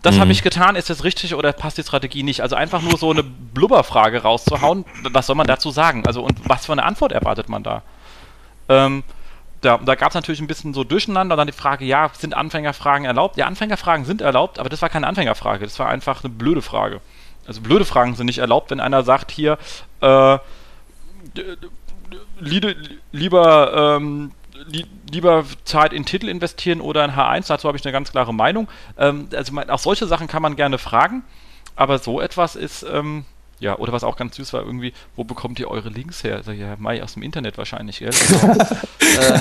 [0.05, 0.21] das mhm.
[0.21, 2.43] habe ich getan, ist das richtig oder passt die Strategie nicht?
[2.43, 6.07] Also einfach nur so eine Blubberfrage rauszuhauen, was soll man dazu sagen?
[6.07, 7.83] Also und was für eine Antwort erwartet man da?
[8.69, 9.03] Ähm,
[9.63, 12.35] da, da gab es natürlich ein bisschen so Durcheinander und dann die Frage, ja, sind
[12.35, 13.39] Anfängerfragen erlaubt?
[13.39, 17.01] Ja, Anfängerfragen sind erlaubt, aber das war keine Anfängerfrage, das war einfach eine blöde Frage.
[17.47, 19.57] Also blöde Fragen sind nicht erlaubt, wenn einer sagt hier,
[20.03, 20.39] äh,
[23.11, 24.33] lieber ähm,
[24.67, 28.35] li lieber Zeit in Titel investieren oder in H1, dazu habe ich eine ganz klare
[28.35, 28.69] Meinung.
[28.99, 31.23] Ähm, also auch solche Sachen kann man gerne fragen,
[31.77, 33.25] aber so etwas ist, ähm,
[33.61, 36.37] ja, oder was auch ganz süß war, irgendwie, wo bekommt ihr eure Links her?
[36.37, 38.09] Also, ja, Mai aus dem Internet wahrscheinlich, gell?
[38.09, 38.35] Also,
[39.21, 39.41] äh,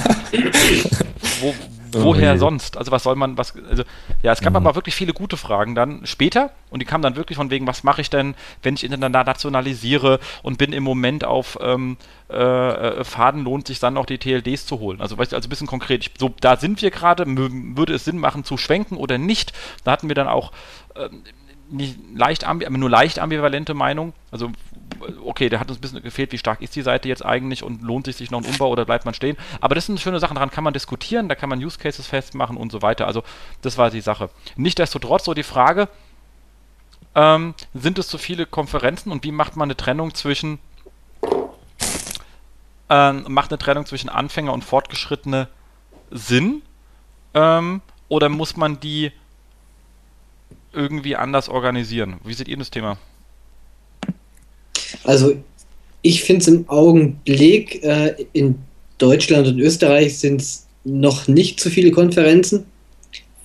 [1.42, 1.56] wo,
[2.02, 2.78] woher oh sonst?
[2.78, 3.84] Also was soll man, was, also
[4.22, 4.58] ja, es gab mhm.
[4.58, 7.84] aber wirklich viele gute Fragen dann später und die kamen dann wirklich von wegen, was
[7.84, 11.98] mache ich denn, wenn ich internationalisiere und bin im Moment auf ähm,
[12.30, 15.02] äh, äh Faden, lohnt sich dann auch die TLDs zu holen.
[15.02, 18.18] Also, weißt, also ein bisschen konkret, ich, so, da sind wir gerade, würde es Sinn
[18.18, 19.54] machen zu schwenken oder nicht?
[19.84, 20.52] Da hatten wir dann auch
[20.96, 21.24] ähm,
[21.70, 24.14] nicht leicht aber nur leicht ambivalente Meinung.
[24.32, 24.52] Also,
[25.24, 27.82] okay, der hat uns ein bisschen gefehlt, wie stark ist die Seite jetzt eigentlich und
[27.82, 29.38] lohnt sich sich noch ein Umbau oder bleibt man stehen.
[29.62, 32.58] Aber das sind schöne Sachen, daran kann man diskutieren, da kann man Use Cases festmachen
[32.58, 33.08] und so weiter.
[33.08, 33.24] Also,
[33.62, 34.30] das war die Sache.
[34.56, 35.88] Nichtsdestotrotz so die Frage,
[37.16, 40.60] ähm, sind es zu viele Konferenzen und wie macht man eine Trennung zwischen
[42.90, 45.48] ähm, macht eine Trennung zwischen Anfänger und Fortgeschrittene
[46.12, 46.62] Sinn?
[47.34, 49.12] Ähm, oder muss man die
[50.74, 52.20] irgendwie anders organisieren.
[52.24, 52.98] Wie seht ihr das Thema?
[55.04, 55.34] Also
[56.02, 58.56] ich finde es im Augenblick äh, in
[58.98, 62.66] Deutschland und Österreich sind es noch nicht zu viele Konferenzen.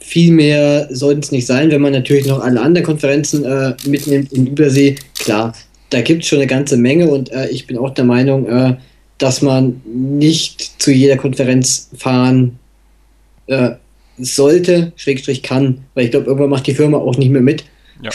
[0.00, 4.32] Viel mehr sollten es nicht sein, wenn man natürlich noch alle anderen Konferenzen äh, mitnimmt
[4.32, 4.96] in Übersee.
[5.18, 5.54] Klar,
[5.90, 8.76] da gibt es schon eine ganze Menge und äh, ich bin auch der Meinung, äh,
[9.18, 12.58] dass man nicht zu jeder Konferenz fahren
[13.46, 13.70] äh,
[14.18, 17.64] sollte, Schrägstrich kann, weil ich glaube, irgendwann macht die Firma auch nicht mehr mit.
[18.02, 18.10] Ja,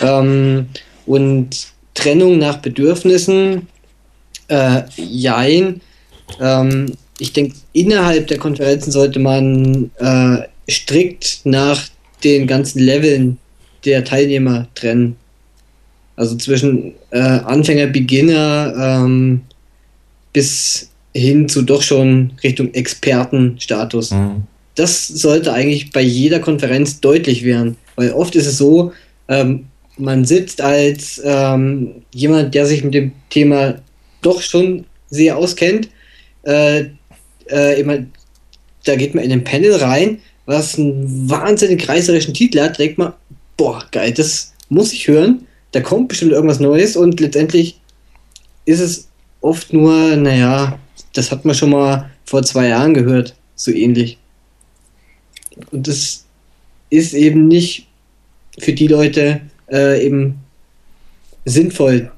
[0.00, 0.20] ja.
[0.20, 0.66] ähm,
[1.06, 3.68] und Trennung nach Bedürfnissen,
[4.48, 5.80] äh, jein.
[6.40, 10.38] Ähm, ich denke, innerhalb der Konferenzen sollte man äh,
[10.70, 11.88] strikt nach
[12.22, 13.38] den ganzen Leveln
[13.84, 15.16] der Teilnehmer trennen.
[16.16, 19.42] Also zwischen äh, Anfänger, Beginner ähm,
[20.32, 24.10] bis hin zu doch schon Richtung Expertenstatus.
[24.10, 28.92] Mhm das sollte eigentlich bei jeder Konferenz deutlich werden, weil oft ist es so,
[29.28, 33.76] ähm, man sitzt als ähm, jemand, der sich mit dem Thema
[34.22, 35.88] doch schon sehr auskennt,
[36.42, 36.86] äh,
[37.50, 37.98] äh, immer,
[38.84, 43.14] da geht man in ein Panel rein, was einen wahnsinnig reißerischen Titel hat, denkt man,
[43.56, 47.80] boah, geil, das muss ich hören, da kommt bestimmt irgendwas Neues und letztendlich
[48.64, 49.08] ist es
[49.40, 50.78] oft nur, naja,
[51.12, 54.18] das hat man schon mal vor zwei Jahren gehört, so ähnlich.
[55.70, 56.24] Und das
[56.90, 57.86] ist eben nicht
[58.58, 60.38] für die Leute äh, eben
[61.44, 62.10] sinnvoll,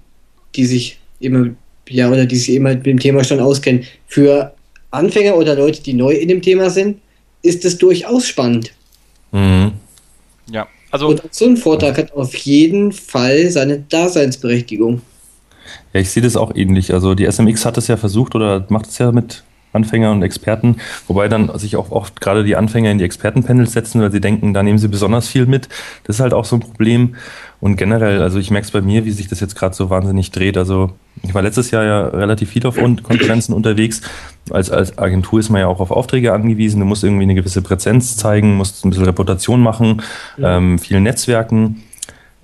[0.55, 1.57] die sich eben,
[1.89, 3.85] ja, oder die sich eben halt mit dem Thema schon auskennen.
[4.07, 4.55] Für
[4.91, 6.99] Anfänger oder Leute, die neu in dem Thema sind,
[7.43, 8.73] ist es durchaus spannend.
[9.33, 9.73] Mhm.
[10.51, 11.09] Ja, also.
[11.09, 15.03] Und so ein Vortrag hat auf jeden Fall seine Daseinsberechtigung.
[15.93, 16.93] Ja, ich sehe das auch ähnlich.
[16.93, 19.43] Also die SMX hat es ja versucht oder macht es ja mit
[19.77, 24.01] Anfänger und Experten, wobei dann sich auch oft gerade die Anfänger in die Expertenpanels setzen,
[24.01, 25.69] weil sie denken, da nehmen sie besonders viel mit.
[26.05, 27.15] Das ist halt auch so ein Problem.
[27.61, 30.31] Und generell, also ich merke es bei mir, wie sich das jetzt gerade so wahnsinnig
[30.31, 30.59] dreht.
[30.59, 30.91] Also
[31.23, 34.03] ich war letztes Jahr ja relativ viel auf Konferenzen unterwegs.
[34.51, 36.81] Als, als Agentur ist man ja auch auf Aufträge angewiesen.
[36.81, 40.03] Du musst irgendwie eine gewisse Präsenz zeigen, musst ein bisschen Reputation machen,
[40.43, 41.83] ähm, viel Netzwerken.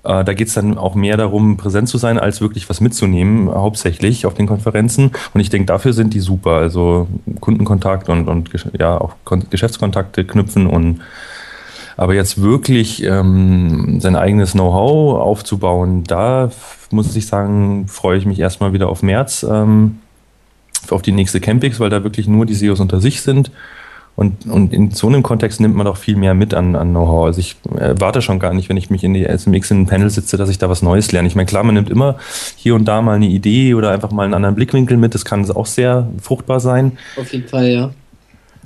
[0.03, 3.49] Äh, da geht es dann auch mehr darum, präsent zu sein, als wirklich was mitzunehmen,
[3.49, 5.11] hauptsächlich auf den Konferenzen.
[5.33, 6.51] Und ich denke, dafür sind die super.
[6.51, 7.07] Also
[7.39, 9.15] Kundenkontakt und, und ja, auch
[9.49, 11.01] Geschäftskontakte knüpfen und
[11.95, 16.49] Aber jetzt wirklich ähm, sein eigenes Know-how aufzubauen, da
[16.91, 19.99] muss ich sagen, freue ich mich erstmal wieder auf März, ähm,
[20.89, 23.51] auf die nächste Campix, weil da wirklich nur die SEOs unter sich sind.
[24.15, 27.25] Und, und in so einem Kontext nimmt man doch viel mehr mit an, an Know-how.
[27.25, 30.09] Also ich erwarte schon gar nicht, wenn ich mich in die SMX in ein Panel
[30.09, 31.27] sitze, dass ich da was Neues lerne.
[31.27, 32.17] Ich meine, klar, man nimmt immer
[32.55, 35.15] hier und da mal eine Idee oder einfach mal einen anderen Blickwinkel mit.
[35.15, 36.97] Das kann auch sehr fruchtbar sein.
[37.19, 37.89] Auf jeden Fall, ja.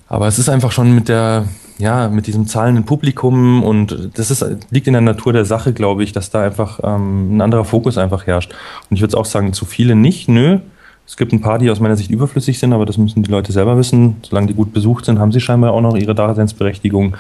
[0.10, 1.45] Aber es ist einfach schon mit der,
[1.77, 6.03] ja, mit diesem zahlenden Publikum und das ist, liegt in der Natur der Sache, glaube
[6.03, 8.53] ich, dass da einfach ähm, ein anderer Fokus einfach herrscht.
[8.89, 10.60] Und ich würde auch sagen, zu viele nicht, nö.
[11.08, 13.54] Es gibt ein paar, die aus meiner Sicht überflüssig sind, aber das müssen die Leute
[13.54, 14.17] selber wissen.
[14.24, 17.15] Solange die gut besucht sind, haben sie scheinbar auch noch ihre Daseinsberechtigung.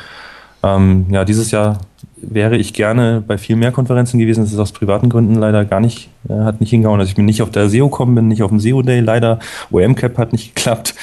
[0.61, 1.79] Ähm, ja, dieses Jahr
[2.17, 4.43] wäre ich gerne bei viel mehr Konferenzen gewesen.
[4.43, 6.99] Das ist aus privaten Gründen leider gar nicht, äh, hat nicht hingehauen.
[6.99, 9.39] Also ich bin nicht auf der SEO-Com, bin nicht auf dem SEO Day, leider.
[9.71, 10.93] OM-Cap hat nicht geklappt.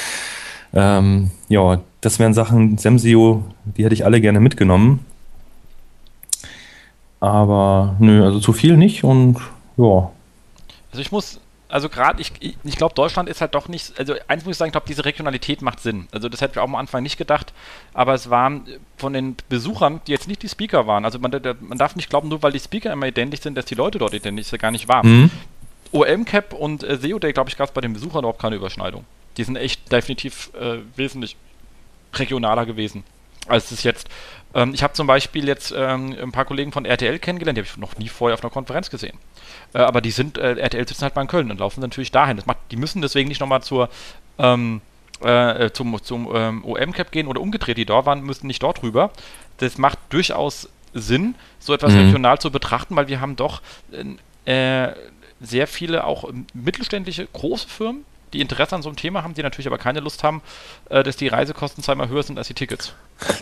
[0.74, 5.00] Ähm, ja, das wären Sachen, SEMSEO, die hätte ich alle gerne mitgenommen.
[7.20, 9.38] Aber nö, also zu viel nicht und
[9.78, 10.10] ja.
[10.90, 11.40] Also ich muss
[11.74, 14.68] also gerade, ich, ich glaube, Deutschland ist halt doch nicht, also eins muss ich sagen,
[14.68, 16.06] ich glaube, diese Regionalität macht Sinn.
[16.12, 17.52] Also das hätten wir auch am Anfang nicht gedacht,
[17.92, 18.64] aber es waren
[18.96, 22.28] von den Besuchern, die jetzt nicht die Speaker waren, also man, man darf nicht glauben,
[22.28, 24.86] nur weil die Speaker immer identisch sind, dass die Leute dort identisch sind, gar nicht
[24.86, 25.04] wahr.
[25.04, 25.32] Mhm.
[25.90, 29.04] OM-Cap und äh, SEO Day, glaube ich, gab es bei den Besuchern überhaupt keine Überschneidung.
[29.36, 31.36] Die sind echt definitiv äh, wesentlich
[32.14, 33.02] regionaler gewesen
[33.46, 34.08] als es jetzt.
[34.54, 37.68] Ähm, ich habe zum Beispiel jetzt ähm, ein paar Kollegen von RTL kennengelernt, die habe
[37.70, 39.18] ich noch nie vorher auf einer Konferenz gesehen.
[39.72, 42.40] Äh, aber die sind, äh, RTL sitzen halt mal in Köln und laufen natürlich dahin.
[42.46, 43.88] Macht, die müssen deswegen nicht nochmal zur
[44.38, 44.80] ähm,
[45.20, 49.10] äh, zum, zum ähm, OM-Cap gehen oder umgedreht, die dort waren, müssen nicht dort rüber.
[49.58, 52.00] Das macht durchaus Sinn, so etwas mhm.
[52.00, 53.62] regional zu betrachten, weil wir haben doch
[54.44, 54.88] äh,
[55.40, 58.04] sehr viele auch mittelständische große Firmen,
[58.34, 60.42] die Interesse an so einem Thema haben, die natürlich aber keine Lust haben,
[60.90, 62.94] äh, dass die Reisekosten zweimal höher sind als die Tickets.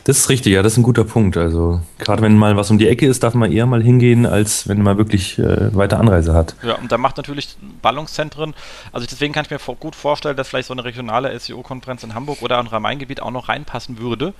[0.04, 1.36] Das ist richtig, ja, das ist ein guter Punkt.
[1.36, 4.68] Also gerade wenn mal was um die Ecke ist, darf man eher mal hingehen, als
[4.68, 6.54] wenn man wirklich äh, weiter Anreise hat.
[6.62, 8.54] Ja, und da macht natürlich Ballungszentren,
[8.92, 12.42] also deswegen kann ich mir gut vorstellen, dass vielleicht so eine regionale SEO-Konferenz in Hamburg
[12.42, 14.34] oder am Rhein-Main-Gebiet auch noch reinpassen würde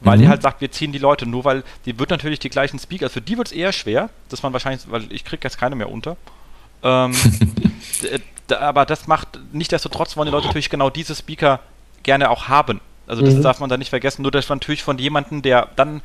[0.00, 0.22] weil mhm.
[0.22, 3.10] die halt sagt, wir ziehen die Leute, nur weil die wird natürlich die gleichen Speaker,
[3.10, 5.90] für die wird es eher schwer, dass man wahrscheinlich, weil ich kriege jetzt keine mehr
[5.90, 6.16] unter.
[6.84, 7.14] Ähm,
[8.60, 11.60] aber das macht, nichtsdestotrotz wollen die Leute natürlich genau diese Speaker
[12.02, 12.80] gerne auch haben.
[13.06, 13.42] Also das mhm.
[13.42, 14.22] darf man da nicht vergessen.
[14.22, 16.02] Nur dass man natürlich von jemandem, der dann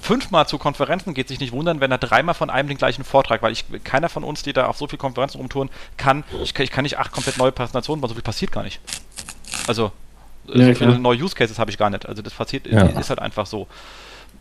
[0.00, 3.40] fünfmal zu Konferenzen geht, sich nicht wundern, wenn er dreimal von einem den gleichen Vortrag,
[3.42, 6.70] weil ich keiner von uns, die da auf so viele Konferenzen rumtouren, kann, ich, ich
[6.70, 8.80] kann nicht acht komplett neue Präsentationen, weil so viel passiert gar nicht.
[9.68, 9.92] Also
[10.46, 12.06] ja, so viele neue Use Cases habe ich gar nicht.
[12.06, 12.82] Also das passiert, ja.
[12.86, 13.68] ist halt einfach so.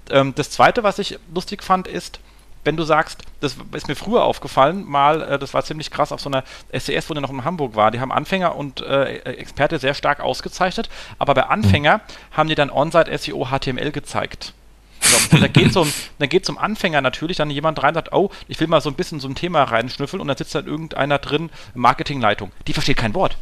[0.09, 2.19] Ähm, das zweite, was ich lustig fand, ist,
[2.63, 6.21] wenn du sagst, das ist mir früher aufgefallen, mal, äh, das war ziemlich krass auf
[6.21, 9.79] so einer SCS, wo der noch in Hamburg war, die haben Anfänger und äh, Experte
[9.79, 12.37] sehr stark ausgezeichnet, aber bei Anfänger mhm.
[12.37, 14.53] haben die dann On-Site SEO HTML gezeigt.
[15.01, 18.13] So, und da geht zum, dann geht zum Anfänger natürlich dann jemand rein und sagt,
[18.13, 20.67] oh, ich will mal so ein bisschen so ein Thema reinschnüffeln und dann sitzt dann
[20.67, 22.51] irgendeiner drin, Marketingleitung.
[22.67, 23.37] Die versteht kein Wort.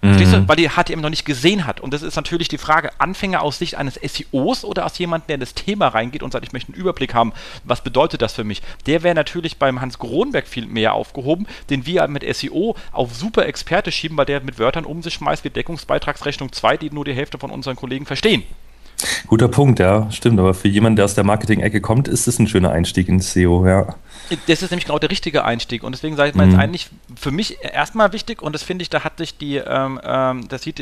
[0.00, 0.38] Verstehst du?
[0.38, 0.48] Mhm.
[0.48, 1.80] Weil die HTML noch nicht gesehen hat.
[1.80, 5.34] Und das ist natürlich die Frage, Anfänger aus Sicht eines SEOs oder aus jemandem, der
[5.34, 7.32] in das Thema reingeht und sagt, ich möchte einen Überblick haben,
[7.64, 8.62] was bedeutet das für mich?
[8.86, 13.46] Der wäre natürlich beim Hans Gronberg viel mehr aufgehoben, den wir mit SEO auf super
[13.46, 17.14] Experte schieben, weil der mit Wörtern um sich schmeißt wie Deckungsbeitragsrechnung 2, die nur die
[17.14, 18.44] Hälfte von unseren Kollegen verstehen.
[19.26, 20.40] Guter Punkt, ja, stimmt.
[20.40, 23.66] Aber für jemanden, der aus der Marketing-Ecke kommt, ist es ein schöner Einstieg ins SEO,
[23.66, 23.94] ja.
[24.46, 26.52] Das ist nämlich genau der richtige Einstieg und deswegen sage ich mal mhm.
[26.52, 30.00] jetzt eigentlich für mich erstmal wichtig und das finde ich, da hat sich die, ähm,
[30.04, 30.80] ähm das sieht,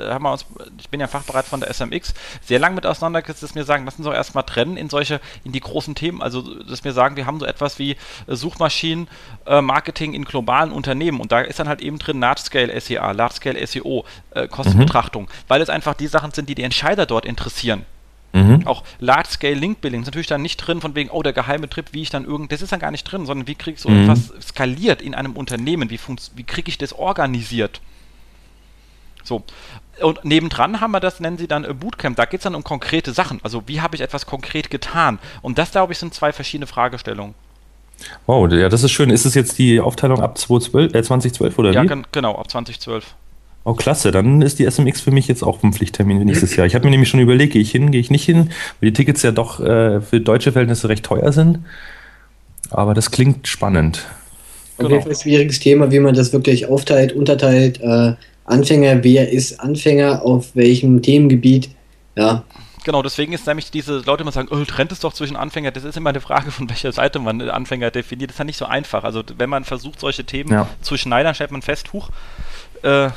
[0.00, 0.46] haben wir uns,
[0.80, 4.02] ich bin ja Fachbereit von der SMX, sehr lang mit auseinandergesetzt, dass wir sagen, lassen
[4.02, 7.26] Sie doch erstmal trennen in solche, in die großen Themen, also dass wir sagen, wir
[7.26, 7.92] haben so etwas wie
[8.26, 9.06] äh, Suchmaschinen,
[9.46, 13.64] äh, Marketing in globalen Unternehmen und da ist dann halt eben drin Large-Scale SEA, Large-Scale
[13.64, 15.28] SEO, äh, Kostenbetrachtung, mhm.
[15.46, 17.57] weil es einfach die Sachen sind, die die Entscheider dort interessieren.
[18.32, 18.66] Mhm.
[18.66, 22.02] Auch Large-Scale Link-Building ist natürlich dann nicht drin, von wegen, oh, der geheime Trip, wie
[22.02, 24.02] ich dann irgend, das ist dann gar nicht drin, sondern wie kriege ich so mhm.
[24.02, 25.98] etwas skaliert in einem Unternehmen, wie,
[26.34, 27.80] wie kriege ich das organisiert?
[29.24, 29.42] So.
[30.00, 32.16] Und nebendran haben wir das, nennen sie dann Bootcamp.
[32.16, 33.40] Da geht es dann um konkrete Sachen.
[33.42, 35.18] Also, wie habe ich etwas konkret getan?
[35.42, 37.34] Und das, glaube ich, sind zwei verschiedene Fragestellungen.
[38.26, 39.10] Wow, ja, das ist schön.
[39.10, 41.88] Ist es jetzt die Aufteilung ab 2012, äh, 2012 oder ja, wie?
[41.88, 43.14] Ja, genau, ab 2012.
[43.68, 44.12] Oh, klasse.
[44.12, 46.66] Dann ist die SMX für mich jetzt auch ein Pflichttermin nächstes Jahr.
[46.66, 48.48] Ich habe mir nämlich schon überlegt, gehe ich hin, gehe ich nicht hin,
[48.80, 51.58] weil die Tickets ja doch äh, für deutsche Verhältnisse recht teuer sind.
[52.70, 54.06] Aber das klingt spannend.
[54.78, 57.78] Auf jeden Fall ein schwieriges Thema, wie man das wirklich aufteilt, unterteilt.
[57.82, 58.14] Äh,
[58.46, 61.68] Anfänger, wer ist Anfänger, auf welchem Themengebiet.
[62.16, 62.44] Ja,
[62.84, 65.72] Genau, deswegen ist nämlich diese Leute immer sagen, oh, trennt es doch zwischen Anfänger.
[65.72, 68.30] Das ist immer eine Frage, von welcher Seite man Anfänger definiert.
[68.30, 69.04] Das ist ja nicht so einfach.
[69.04, 70.68] Also wenn man versucht, solche Themen ja.
[70.80, 72.08] zu schneidern, stellt man fest, huch,
[72.82, 73.10] äh,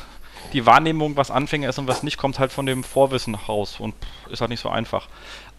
[0.54, 3.94] die Wahrnehmung, was Anfänger ist und was nicht, kommt halt von dem Vorwissen raus und
[4.30, 5.08] ist halt nicht so einfach.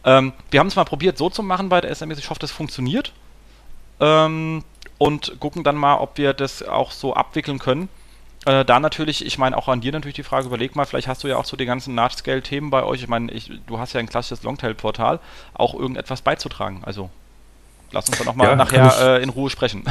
[0.05, 2.19] Ähm, wir haben es mal probiert, so zu machen bei der SMS.
[2.19, 3.13] Ich hoffe, das funktioniert.
[4.01, 4.65] Ähm,
[4.99, 7.89] und gucken dann mal, ob wir das auch so abwickeln können.
[8.45, 11.23] Äh, da natürlich, ich meine auch an dir natürlich die Frage, überleg mal, vielleicht hast
[11.23, 13.03] du ja auch so die ganzen Large-Scale-Themen bei euch.
[13.03, 13.33] Ich meine,
[13.67, 15.21] du hast ja ein klassisches Longtail-Portal,
[15.55, 16.83] auch irgendetwas beizutragen.
[16.85, 17.11] Also
[17.93, 19.85] lass uns dann nochmal ja, nachher äh, in Ruhe sprechen.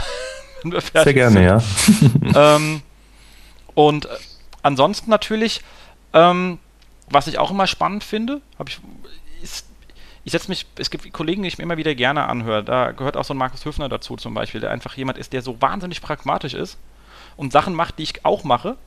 [0.94, 2.36] Sehr gerne, sind.
[2.36, 2.56] ja.
[2.56, 2.82] ähm,
[3.74, 4.10] und äh,
[4.64, 5.62] ansonsten natürlich,
[6.14, 6.60] ähm,
[7.10, 8.80] was ich auch immer spannend finde, habe ich,
[9.42, 9.68] ist,
[10.24, 12.64] ich setze mich, es gibt Kollegen, die ich mir immer wieder gerne anhöre.
[12.64, 15.42] Da gehört auch so ein Markus Höfner dazu zum Beispiel, der einfach jemand ist, der
[15.42, 16.78] so wahnsinnig pragmatisch ist
[17.38, 18.78] und Sachen macht, die ich auch mache.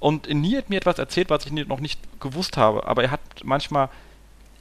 [0.00, 2.86] Und nie hat mir etwas erzählt, was ich noch nicht gewusst habe.
[2.88, 3.88] Aber er hat manchmal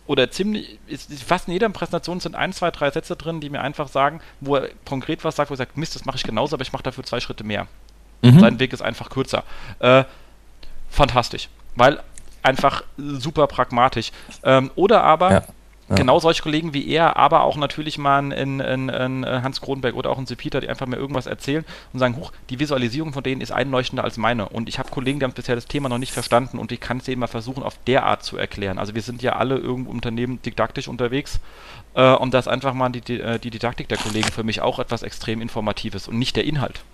[0.05, 3.61] oder ziemlich, ist, fast in jeder Präsentation sind ein, zwei, drei Sätze drin, die mir
[3.61, 6.55] einfach sagen, wo er konkret was sagt, wo er sagt, Mist, das mache ich genauso,
[6.55, 7.67] aber ich mache dafür zwei Schritte mehr.
[8.21, 8.39] Mhm.
[8.39, 9.43] Sein Weg ist einfach kürzer.
[9.79, 10.03] Äh,
[10.91, 11.49] fantastisch.
[11.75, 11.99] Weil
[12.43, 14.11] einfach super pragmatisch.
[14.43, 15.43] Ähm, oder aber ja.
[15.91, 15.97] Ja.
[15.97, 20.09] Genau solche Kollegen wie er, aber auch natürlich mal ein, ein, ein Hans Kronberg oder
[20.09, 23.41] auch ein Peter, die einfach mir irgendwas erzählen und sagen, huch, die Visualisierung von denen
[23.41, 24.47] ist einleuchtender als meine.
[24.47, 26.99] Und ich habe Kollegen, die haben bisher das Thema noch nicht verstanden und ich kann
[26.99, 28.79] es denen mal versuchen, auf der Art zu erklären.
[28.79, 31.41] Also wir sind ja alle irgendwo Unternehmen didaktisch unterwegs
[31.93, 34.79] äh, und das einfach mal die, die, äh, die Didaktik der Kollegen für mich auch
[34.79, 36.85] etwas extrem Informatives und nicht der Inhalt.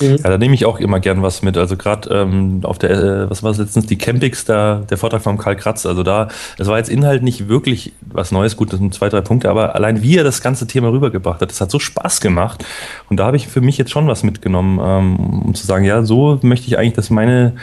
[0.00, 0.16] Mhm.
[0.16, 1.56] Ja, da nehme ich auch immer gern was mit.
[1.56, 5.22] Also gerade ähm, auf der, äh, was war es letztens, die Campix, da, der Vortrag
[5.22, 5.86] von Karl Kratz.
[5.86, 6.28] Also da,
[6.58, 9.74] das war jetzt Inhalt nicht wirklich was Neues, gut, das sind zwei, drei Punkte, aber
[9.74, 12.64] allein wie er das ganze Thema rübergebracht hat, das hat so Spaß gemacht.
[13.08, 16.02] Und da habe ich für mich jetzt schon was mitgenommen, ähm, um zu sagen, ja,
[16.02, 17.54] so möchte ich eigentlich, dass meine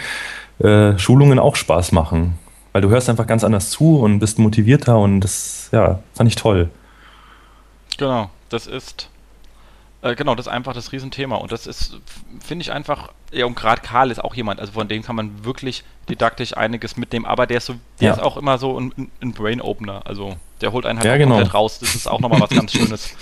[0.60, 2.38] äh, Schulungen auch Spaß machen.
[2.72, 6.36] Weil du hörst einfach ganz anders zu und bist motivierter und das, ja, fand ich
[6.36, 6.70] toll.
[7.98, 9.10] Genau, das ist
[10.04, 11.38] äh, genau, das ist einfach das Riesenthema.
[11.38, 11.98] Und das ist,
[12.42, 15.46] finde ich einfach, ja, und gerade Karl ist auch jemand, also von dem kann man
[15.46, 18.14] wirklich didaktisch einiges mitnehmen, aber der ist so, der ja.
[18.14, 20.02] ist auch immer so ein, ein Brain-Opener.
[20.06, 21.36] Also der holt einen halt ja, genau.
[21.36, 21.80] komplett raus.
[21.80, 23.16] Das ist auch nochmal was ganz Schönes.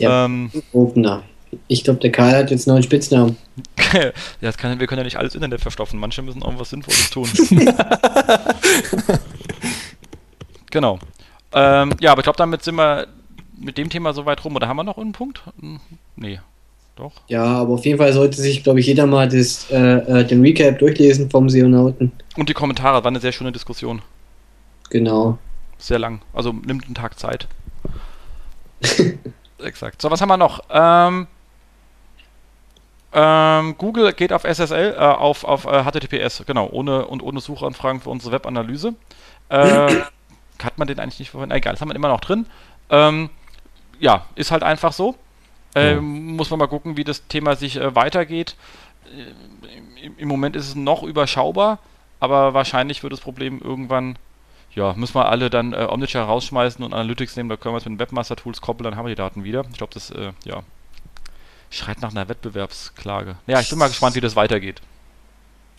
[0.00, 1.22] Der ähm, Opener.
[1.68, 3.36] Ich glaube, der Karl hat jetzt noch einen Spitznamen.
[4.40, 6.00] ja, kann, wir können ja nicht alles Internet verstopfen.
[6.00, 7.28] Manche müssen auch was Sinnvolles tun.
[10.70, 10.98] genau.
[11.52, 13.06] Ähm, ja, aber ich glaube, damit sind wir
[13.62, 14.56] mit dem Thema soweit rum.
[14.56, 15.42] Oder haben wir noch einen Punkt?
[15.60, 15.80] Hm,
[16.16, 16.40] nee.
[16.96, 17.12] Doch.
[17.28, 20.42] Ja, aber auf jeden Fall sollte sich, glaube ich, jeder mal das, äh, äh, den
[20.42, 22.12] Recap durchlesen vom Seonauten.
[22.36, 24.02] Und die Kommentare, war eine sehr schöne Diskussion.
[24.90, 25.38] Genau.
[25.78, 26.20] Sehr lang.
[26.34, 27.48] Also nimmt einen Tag Zeit.
[29.58, 30.02] Exakt.
[30.02, 30.60] So, was haben wir noch?
[30.70, 31.26] Ähm,
[33.14, 38.00] ähm, Google geht auf SSL, äh, auf, auf äh, HTTPS, genau, ohne und ohne Suchanfragen
[38.00, 38.94] für unsere Webanalyse.
[39.48, 39.94] Äh,
[40.62, 41.50] hat man den eigentlich nicht vorhin?
[41.50, 42.46] Egal, das haben wir immer noch drin.
[42.90, 43.30] Ähm,
[44.02, 45.14] ja, ist halt einfach so.
[45.74, 46.00] Ähm, ja.
[46.34, 48.56] Muss man mal gucken, wie das Thema sich äh, weitergeht.
[49.06, 51.78] Äh, im, Im Moment ist es noch überschaubar,
[52.20, 54.16] aber wahrscheinlich wird das Problem irgendwann,
[54.74, 57.84] ja, müssen wir alle dann äh, Omniture rausschmeißen und Analytics nehmen, da können wir es
[57.84, 59.64] mit den Webmaster-Tools koppeln, dann haben wir die Daten wieder.
[59.70, 60.62] Ich glaube, das, äh, ja,
[61.70, 63.36] schreit nach einer Wettbewerbsklage.
[63.46, 64.82] Ja, ich bin mal gespannt, wie das weitergeht.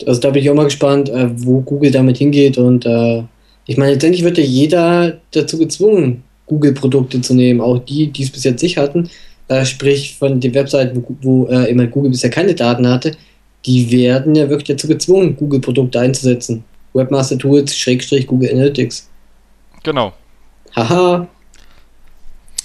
[0.06, 3.22] Also da bin ich auch mal gespannt, äh, wo Google damit hingeht und äh,
[3.66, 8.30] ich meine, letztendlich wird ja jeder dazu gezwungen, Google-Produkte zu nehmen, auch die, die es
[8.30, 9.08] bis jetzt nicht hatten,
[9.48, 13.16] äh, sprich von den Webseiten, wo, wo äh, immer Google bisher keine Daten hatte,
[13.66, 16.64] die werden ja wirklich dazu gezwungen, Google-Produkte einzusetzen.
[16.92, 19.10] Webmaster Tools, Schrägstrich, Google Analytics.
[19.82, 20.12] Genau.
[20.76, 21.28] Haha.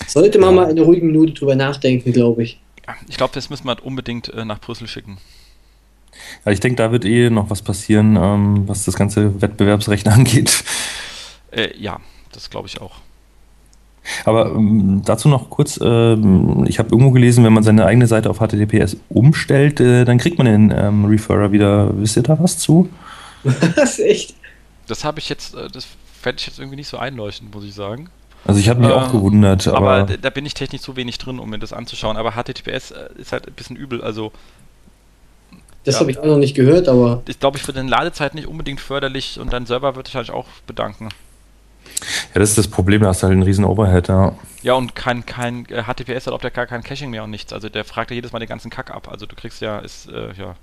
[0.08, 0.62] Sollte man ja.
[0.62, 2.60] mal eine ruhige Minute drüber nachdenken, glaube ich.
[3.08, 5.18] Ich glaube, das müssen wir unbedingt äh, nach Brüssel schicken.
[6.46, 10.64] Ja, ich denke, da wird eh noch was passieren, ähm, was das ganze Wettbewerbsrecht angeht.
[11.52, 12.00] Äh, ja,
[12.32, 12.98] das glaube ich auch.
[14.26, 18.30] Aber ähm, dazu noch kurz, ähm, ich habe irgendwo gelesen, wenn man seine eigene Seite
[18.30, 21.92] auf HTTPS umstellt, äh, dann kriegt man den ähm, Referrer wieder.
[22.00, 22.90] Wisst ihr da was zu?
[23.44, 24.36] Was, echt?
[24.88, 25.88] Das habe ich jetzt, äh, das
[26.22, 28.10] fände ich jetzt irgendwie nicht so einleuchtend, muss ich sagen.
[28.46, 29.68] Also ich habe mich äh, auch gewundert.
[29.68, 32.18] Aber, aber, da bin ich technisch zu wenig drin, um mir das anzuschauen.
[32.18, 34.32] Aber HTTPS äh, ist halt ein bisschen übel, also...
[35.86, 37.22] Das ja, habe ich auch noch nicht gehört, aber...
[37.28, 40.30] Ich glaube, ich für den Ladezeit nicht unbedingt förderlich und dein Server würde ich halt
[40.30, 41.10] auch bedanken.
[42.34, 44.34] Ja, das ist das Problem, da hast du halt einen riesen Overhead, ja.
[44.62, 47.54] Ja, und kein, kein HTTPS hat auf der gar kein Caching mehr und nichts.
[47.54, 49.08] Also der fragt ja jedes Mal den ganzen Kack ab.
[49.10, 50.56] Also du kriegst ja, ist, äh, ja.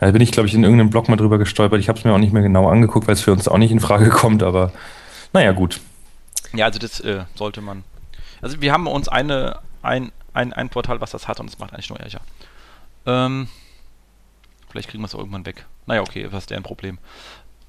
[0.00, 1.80] Da bin ich, glaube ich, in irgendeinem Blog mal drüber gestolpert.
[1.80, 3.70] Ich habe es mir auch nicht mehr genau angeguckt, weil es für uns auch nicht
[3.70, 4.72] in Frage kommt, aber
[5.32, 5.80] naja, gut.
[6.52, 7.84] Ja, also das äh, sollte man.
[8.40, 11.72] Also wir haben uns eine, ein, ein, ein Portal, was das hat und es macht
[11.72, 12.20] eigentlich nur Ärger.
[13.06, 13.48] Ähm,
[14.70, 15.66] vielleicht kriegen wir es irgendwann weg.
[15.86, 16.98] Naja, okay, was ist deren Problem?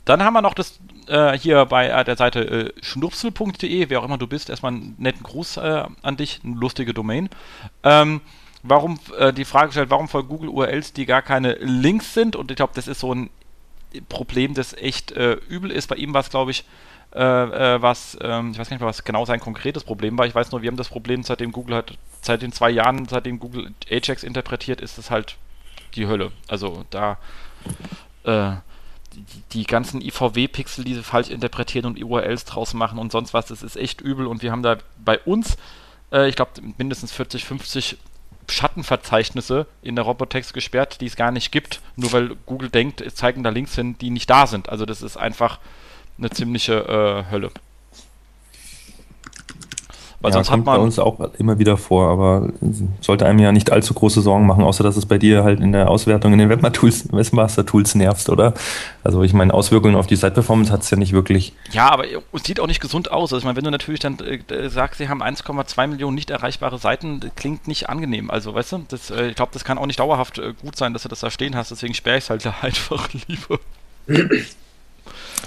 [0.06, 4.06] Dann haben wir noch das äh, hier bei äh, der Seite äh, schnupsel.de, wer auch
[4.06, 7.30] immer du bist, erstmal einen netten Gruß äh, an dich, eine lustige Domain.
[7.84, 8.22] Ähm,
[8.64, 12.36] warum, äh, die Frage stellt, warum folgen Google URLs, die gar keine Links sind?
[12.36, 13.30] Und ich glaube, das ist so ein
[14.10, 15.88] Problem, das echt äh, übel ist.
[15.88, 16.66] Bei ihm war es, glaube ich,
[17.18, 20.26] was, ähm, ich weiß gar nicht mehr, was genau sein konkretes Problem war.
[20.26, 23.40] Ich weiß nur, wir haben das Problem, seitdem Google hat, seit den zwei Jahren, seitdem
[23.40, 25.38] Google Ajax interpretiert, ist es halt
[25.94, 26.34] die Hölle.
[26.50, 27.18] Also da
[28.26, 28.56] äh,
[29.54, 33.64] die, ganzen IVW-Pixel, die sie falsch interpretieren und URLs draus machen und sonst was, das
[33.64, 34.28] ist echt übel.
[34.28, 35.58] Und wir haben da bei uns,
[36.12, 37.98] äh, ich glaube, mindestens 40, 50
[38.48, 43.16] Schattenverzeichnisse in der Robotext gesperrt, die es gar nicht gibt, nur weil Google denkt, es
[43.16, 44.70] zeigen da Links hin, die nicht da sind.
[44.70, 45.60] Also das ist einfach
[46.18, 47.52] eine ziemliche äh, Hölle.
[50.26, 52.50] Weil ja, sonst kommt hat man bei uns auch immer wieder vor, aber
[53.00, 55.72] sollte einem ja nicht allzu große Sorgen machen, außer dass es bei dir halt in
[55.72, 58.56] der Auswertung in den Webmaster-Tools Webmaster -Tools nervst, oder?
[59.04, 61.54] Also ich meine, Auswirkungen auf die Site-Performance hat es ja nicht wirklich.
[61.74, 63.32] Ja, aber es sieht auch nicht gesund aus.
[63.32, 66.80] Also ich meine, wenn du natürlich dann äh, sagst, sie haben 1,2 Millionen nicht erreichbare
[66.80, 68.32] Seiten, klingt nicht angenehm.
[68.32, 70.94] Also weißt du, das, äh, ich glaube, das kann auch nicht dauerhaft äh, gut sein,
[70.94, 73.60] dass du das da stehen hast, deswegen sperre ich es halt einfach lieber.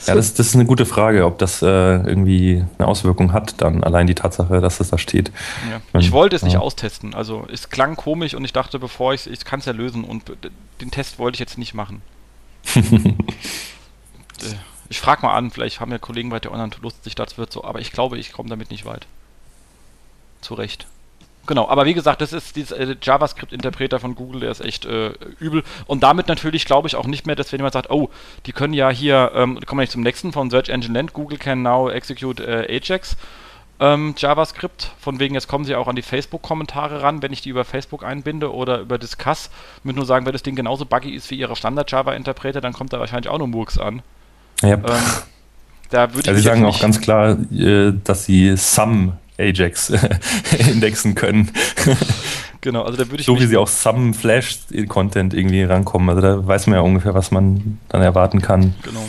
[0.07, 3.83] Ja, das, das ist eine gute Frage, ob das äh, irgendwie eine Auswirkung hat, dann
[3.85, 5.33] allein die Tatsache, dass das da steht.
[5.71, 6.01] Ja.
[6.01, 7.15] Ich wollte es nicht austesten.
[7.15, 10.25] Also es klang komisch und ich dachte, bevor ich ich kann es ja lösen und
[10.81, 12.03] den Test wollte ich jetzt nicht machen.
[14.41, 14.55] Äh,
[14.89, 17.53] ich frage mal an, vielleicht haben ja Kollegen bei der Online Lust, sich das wird
[17.53, 19.05] so, aber ich glaube, ich komme damit nicht weit.
[20.41, 20.87] Zu Recht.
[21.49, 25.13] Genau, aber wie gesagt, das ist dieser äh, JavaScript-Interpreter von Google, der ist echt äh,
[25.41, 25.65] übel.
[25.87, 28.11] Und damit natürlich glaube ich auch nicht mehr, dass wenn jemand sagt, oh,
[28.45, 31.39] die können ja hier, ähm, kommen wir nicht zum nächsten von Search Engine Land, Google
[31.39, 33.17] can now execute äh, Ajax.
[33.81, 37.49] Ähm, JavaScript, von wegen, jetzt kommen sie auch an die Facebook-Kommentare ran, wenn ich die
[37.49, 39.49] über Facebook einbinde oder über Discuss.
[39.79, 42.93] Ich würde nur sagen, wenn das Ding genauso buggy ist wie ihre Standard-Java-Interpreter, dann kommt
[42.93, 44.03] da wahrscheinlich auch nur Murks an.
[44.61, 44.75] Ja.
[44.75, 44.83] Ähm,
[45.89, 49.93] da würde ich also sie sagen auch ganz klar, äh, dass sie Some Ajax
[50.73, 51.51] indexen können.
[52.61, 53.27] genau, also da würde ich.
[53.27, 56.09] So wie sie auch some Flash-Content irgendwie rankommen.
[56.11, 58.75] Also da weiß man ja ungefähr, was man dann erwarten kann.
[58.83, 59.07] Genau.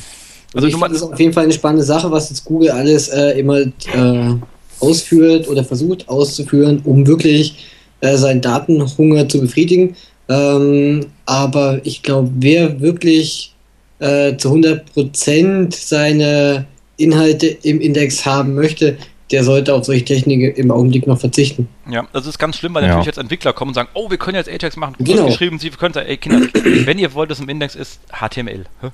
[0.54, 3.40] Also ich finde das auf jeden Fall eine spannende Sache, was jetzt Google alles äh,
[3.40, 4.36] immer äh,
[4.80, 7.68] ausführt oder versucht auszuführen, um wirklich
[8.02, 9.96] äh, seinen Datenhunger zu befriedigen.
[10.28, 13.54] Ähm, aber ich glaube, wer wirklich
[14.00, 16.66] äh, zu 100% seine
[16.98, 18.98] Inhalte im Index haben möchte,
[19.32, 21.68] der sollte auf solche Techniken im Augenblick noch verzichten.
[21.90, 22.90] Ja, das ist ganz schlimm, weil ja.
[22.90, 25.28] natürlich jetzt Entwickler kommen und sagen, oh, wir können jetzt Ajax machen, genau.
[25.28, 26.48] geschrieben, Sie können sagen, ey Kinder,
[26.86, 28.66] wenn ihr wollt, dass im Index ist HTML.
[28.82, 28.88] Hä?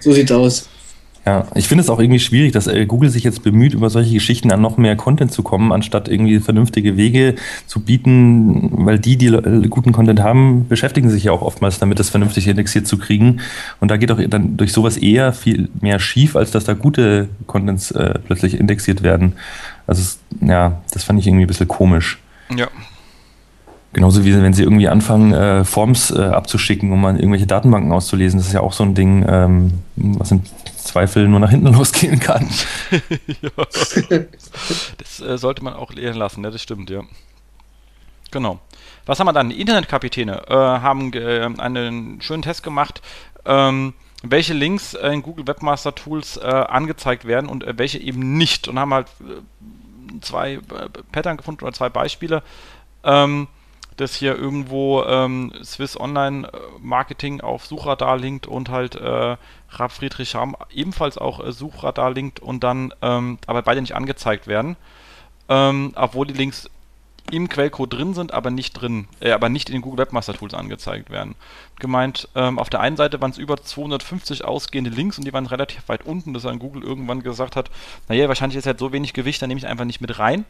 [0.00, 0.68] So sieht's aus.
[1.24, 4.14] Ja, ich finde es auch irgendwie schwierig, dass äh, Google sich jetzt bemüht, über solche
[4.14, 9.16] Geschichten an noch mehr Content zu kommen, anstatt irgendwie vernünftige Wege zu bieten, weil die,
[9.16, 12.98] die äh, guten Content haben, beschäftigen sich ja auch oftmals damit, das vernünftig indexiert zu
[12.98, 13.40] kriegen.
[13.78, 17.28] Und da geht auch dann durch sowas eher viel mehr schief, als dass da gute
[17.46, 19.34] Contents äh, plötzlich indexiert werden.
[19.86, 22.18] Also ja, das fand ich irgendwie ein bisschen komisch.
[22.56, 22.66] Ja.
[23.92, 28.38] Genauso wie wenn sie irgendwie anfangen, äh, Forms äh, abzuschicken, um an irgendwelche Datenbanken auszulesen.
[28.38, 30.42] Das ist ja auch so ein Ding, ähm, was im
[30.76, 32.48] Zweifel nur nach hinten losgehen kann.
[34.98, 37.02] Das äh, sollte man auch lehren lassen, ja, das stimmt, ja.
[38.30, 38.60] Genau.
[39.04, 39.50] Was haben wir dann?
[39.50, 43.02] Die Internetkapitäne äh, haben äh, einen schönen Test gemacht,
[43.44, 48.68] ähm, welche Links in Google Webmaster Tools äh, angezeigt werden und welche eben nicht.
[48.68, 49.08] Und haben halt
[50.20, 50.60] zwei
[51.10, 52.42] Pattern gefunden oder zwei Beispiele.
[53.04, 53.48] Ähm,
[53.96, 56.50] dass hier irgendwo ähm, Swiss Online
[56.80, 59.36] Marketing auf Suchradar linkt und halt äh,
[59.70, 64.46] Rab Friedrich Ramm ebenfalls auch äh, Suchradar linkt und dann ähm, aber beide nicht angezeigt
[64.46, 64.76] werden.
[65.48, 66.70] Ähm, obwohl die Links
[67.30, 70.54] im Quellcode drin sind, aber nicht drin, äh, aber nicht in den Google Webmaster Tools
[70.54, 71.34] angezeigt werden.
[71.78, 75.46] Gemeint, ähm, auf der einen Seite waren es über 250 ausgehende Links und die waren
[75.46, 77.70] relativ weit unten, dass dann Google irgendwann gesagt hat,
[78.08, 80.44] naja, wahrscheinlich ist halt so wenig Gewicht, dann nehme ich einfach nicht mit rein.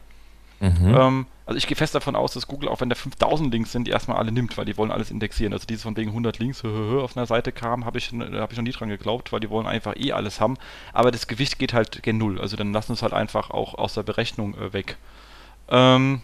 [0.59, 0.95] Mhm.
[0.95, 3.85] Ähm, also ich gehe fest davon aus, dass Google, auch wenn da 5000 Links sind,
[3.85, 5.51] die erstmal alle nimmt, weil die wollen alles indexieren.
[5.51, 8.63] Also dieses von wegen 100 Links auf einer Seite kam, habe ich, hab ich noch
[8.63, 10.57] nie dran geglaubt, weil die wollen einfach eh alles haben.
[10.93, 12.39] Aber das Gewicht geht halt gen Null.
[12.39, 14.97] Also dann lassen es halt einfach auch aus der Berechnung äh, weg.
[15.69, 16.21] Ähm,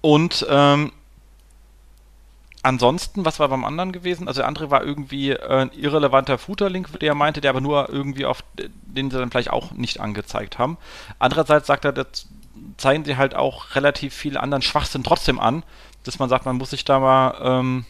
[0.00, 0.92] und ähm,
[2.62, 4.26] Ansonsten, was war beim anderen gewesen?
[4.26, 7.88] Also der andere war irgendwie äh, ein irrelevanter Footer-Link, der er meinte, der aber nur
[7.88, 10.76] irgendwie auf den sie dann vielleicht auch nicht angezeigt haben.
[11.18, 12.26] Andererseits sagt er, das
[12.76, 15.62] zeigen sie halt auch relativ viel anderen Schwachsinn trotzdem an,
[16.04, 17.84] dass man sagt, man muss sich da mal ähm,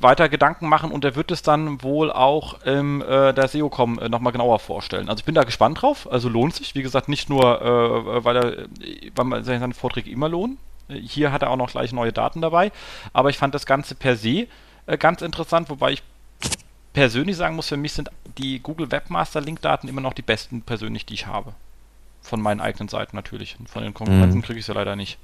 [0.00, 4.08] weiter Gedanken machen und er wird es dann wohl auch im äh, der SEO-Com äh,
[4.08, 5.08] nochmal genauer vorstellen.
[5.08, 8.36] Also ich bin da gespannt drauf, also lohnt sich, wie gesagt, nicht nur, äh, weil
[8.36, 8.66] er
[9.14, 10.58] weil man seine Vorträge immer lohnen,
[10.88, 12.72] hier hat er auch noch gleich neue Daten dabei.
[13.12, 14.46] Aber ich fand das Ganze per se
[14.86, 16.02] äh, ganz interessant, wobei ich
[16.92, 21.06] persönlich sagen muss, für mich sind die Google Webmaster Link-Daten immer noch die besten persönlich,
[21.06, 21.54] die ich habe.
[22.20, 23.56] Von meinen eigenen Seiten natürlich.
[23.58, 24.42] Und von den Konkurrenten mhm.
[24.42, 25.18] kriege ich sie leider nicht.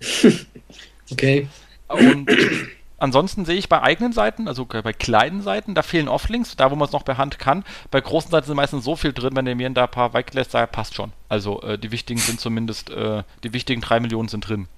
[1.10, 1.48] okay.
[1.88, 2.30] Und
[3.00, 6.76] ansonsten sehe ich bei eigenen Seiten, also bei kleinen Seiten, da fehlen Offlinks, da wo
[6.76, 7.64] man es noch per Hand kann.
[7.90, 10.54] Bei großen Seiten sind meistens so viel drin, wenn der mir da ein paar weglässt,
[10.54, 11.12] da passt schon.
[11.28, 14.68] Also äh, die wichtigen sind zumindest, äh, die wichtigen drei Millionen sind drin.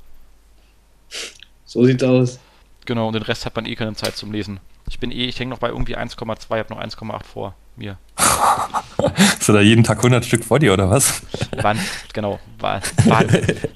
[1.64, 2.38] So sieht's aus.
[2.86, 4.60] Genau, und den Rest hat man eh keine Zeit zum Lesen.
[4.88, 7.98] Ich bin eh, ich hänge noch bei irgendwie 1,2, habe noch 1,8 vor mir.
[8.16, 11.22] Hast du da jeden Tag 100 Stück vor dir oder was?
[11.60, 11.76] War,
[12.12, 13.24] genau, war, war,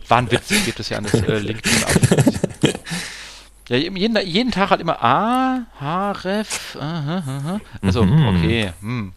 [0.09, 1.73] war ein Witz, gibt es ja an das äh, LinkedIn.
[3.69, 6.77] Ja, jeden, jeden Tag halt immer A, H, Ref.
[7.83, 8.29] Also, mhm.
[8.29, 9.13] okay, hm.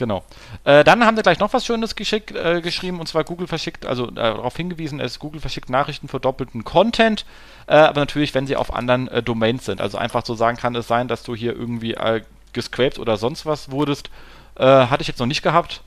[0.00, 0.24] Genau.
[0.64, 3.84] Äh, dann haben sie gleich noch was Schönes geschickt, äh, geschrieben, und zwar Google verschickt,
[3.84, 7.26] also äh, darauf hingewiesen, es Google verschickt Nachrichten für doppelten Content,
[7.66, 9.82] äh, aber natürlich, wenn sie auf anderen äh, Domains sind.
[9.82, 12.22] Also einfach so sagen kann es sein, dass du hier irgendwie äh,
[12.54, 14.10] gescraped oder sonst was wurdest.
[14.56, 15.82] hatte ich jetzt noch nicht gehabt,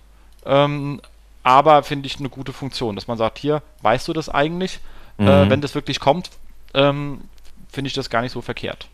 [0.46, 1.02] ähm,
[1.42, 4.80] aber finde ich eine gute Funktion, dass man sagt, hier, weißt du das eigentlich?
[5.18, 5.50] Mhm.
[5.50, 6.32] wenn das wirklich kommt,
[6.74, 7.22] ähm,
[7.74, 8.88] finde ich das gar nicht so verkehrt.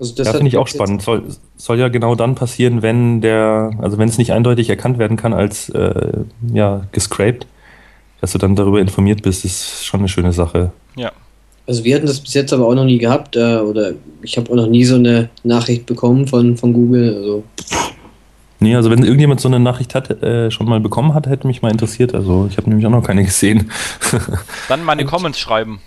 [0.00, 1.02] Also das, finde ich auch spannend.
[1.02, 1.24] Soll,
[1.56, 5.32] soll ja genau dann passieren, wenn der, also wenn es nicht eindeutig erkannt werden kann
[5.32, 7.46] als äh, ja, gescraped,
[8.20, 10.72] dass du dann darüber informiert bist, ist schon eine schöne Sache.
[10.96, 11.12] Ja.
[11.66, 14.50] Also wir hatten das bis jetzt aber auch noch nie gehabt, äh, oder ich habe
[14.50, 17.16] auch noch nie so eine Nachricht bekommen von, von Google.
[17.16, 17.44] Also.
[18.60, 21.60] Nee, also wenn irgendjemand so eine Nachricht hat, äh, schon mal bekommen hat, hätte mich
[21.60, 22.14] mal interessiert.
[22.14, 23.70] Also ich habe nämlich auch noch keine gesehen.
[24.68, 25.80] dann meine Comments schreiben.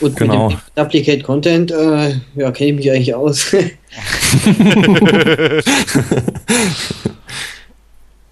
[0.00, 0.48] Und genau.
[0.48, 3.54] mit dem Duplicate Content, äh, ja, kenne ich mich eigentlich aus.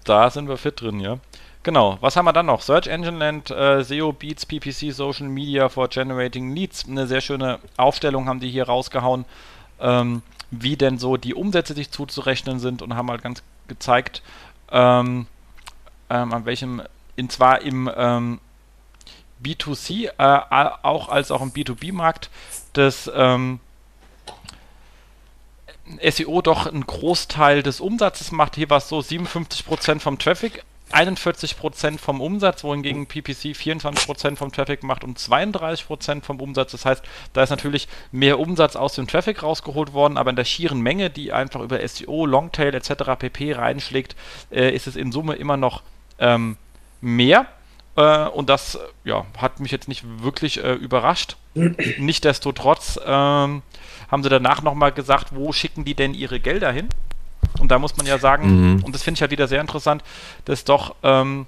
[0.03, 1.17] da sind wir fit drin, ja.
[1.63, 2.61] Genau, was haben wir dann noch?
[2.61, 6.87] Search Engine Land, äh, SEO Beats, PPC, Social Media for Generating Leads.
[6.87, 9.25] Eine sehr schöne Aufstellung haben die hier rausgehauen,
[9.79, 14.21] ähm, wie denn so die Umsätze sich zuzurechnen sind und haben halt ganz gezeigt,
[14.71, 15.25] ähm,
[16.11, 16.83] ähm, an welchem,
[17.15, 18.39] in zwar im ähm,
[19.43, 22.29] B2C, äh, auch als auch im B2B-Markt,
[22.73, 23.59] das ähm,
[26.01, 28.55] SEO doch einen Großteil des Umsatzes macht.
[28.55, 34.83] Hier war es so 57% vom Traffic, 41% vom Umsatz, wohingegen PPC 24% vom Traffic
[34.83, 36.71] macht und 32% vom Umsatz.
[36.71, 40.45] Das heißt, da ist natürlich mehr Umsatz aus dem Traffic rausgeholt worden, aber in der
[40.45, 43.17] schieren Menge, die einfach über SEO, Longtail etc.
[43.17, 44.15] pp reinschlägt,
[44.51, 45.81] äh, ist es in Summe immer noch
[46.19, 46.57] ähm,
[47.01, 47.47] mehr.
[47.95, 51.37] Äh, und das ja, hat mich jetzt nicht wirklich äh, überrascht.
[51.97, 53.61] Nichtsdestotrotz ähm,
[54.11, 56.89] haben sie danach nochmal gesagt, wo schicken die denn ihre Gelder hin?
[57.59, 58.83] Und da muss man ja sagen, mhm.
[58.83, 60.03] und das finde ich halt wieder sehr interessant,
[60.45, 61.45] dass doch ähm,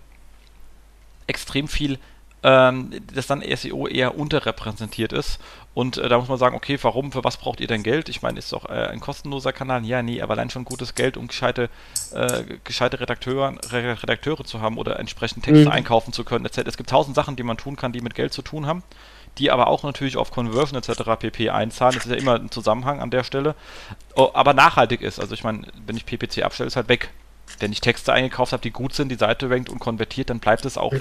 [1.28, 2.00] extrem viel
[2.44, 5.40] ähm, dass dann SEO eher unterrepräsentiert ist.
[5.78, 8.10] Und äh, da muss man sagen, okay, warum, für was braucht ihr denn Geld?
[8.10, 9.86] Ich meine, ist doch äh, ein kostenloser Kanal?
[9.86, 11.70] Ja, nee, aber allein schon gutes Geld, um gescheite,
[12.14, 15.72] äh, gescheite Redakteure, Redakteure zu haben oder entsprechend Texte mhm.
[15.72, 16.48] einkaufen zu können.
[16.48, 16.64] Etc.
[16.66, 18.82] Es gibt tausend Sachen, die man tun kann, die mit Geld zu tun haben,
[19.38, 21.04] die aber auch natürlich auf Conversion etc.
[21.20, 21.52] pp.
[21.52, 21.94] einzahlen.
[21.94, 23.54] Das ist ja immer ein Zusammenhang an der Stelle.
[24.16, 25.20] Oh, aber nachhaltig ist.
[25.20, 27.12] Also ich meine, wenn ich PPC abstelle, ist halt weg
[27.60, 30.66] wenn ich Texte eingekauft habe, die gut sind, die Seite rankt und konvertiert, dann bleibt
[30.66, 30.94] es auch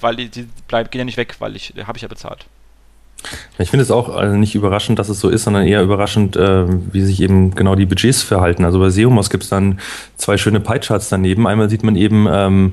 [0.00, 2.46] weil die, die bleiben, gehen ja nicht weg, weil ich, habe ich ja bezahlt.
[3.58, 6.66] Ich finde es auch also nicht überraschend, dass es so ist, sondern eher überraschend, äh,
[6.92, 8.64] wie sich eben genau die Budgets verhalten.
[8.64, 9.80] Also bei Seomos gibt es dann
[10.16, 11.46] zwei schöne Pie-Charts daneben.
[11.46, 12.72] Einmal sieht man eben ähm,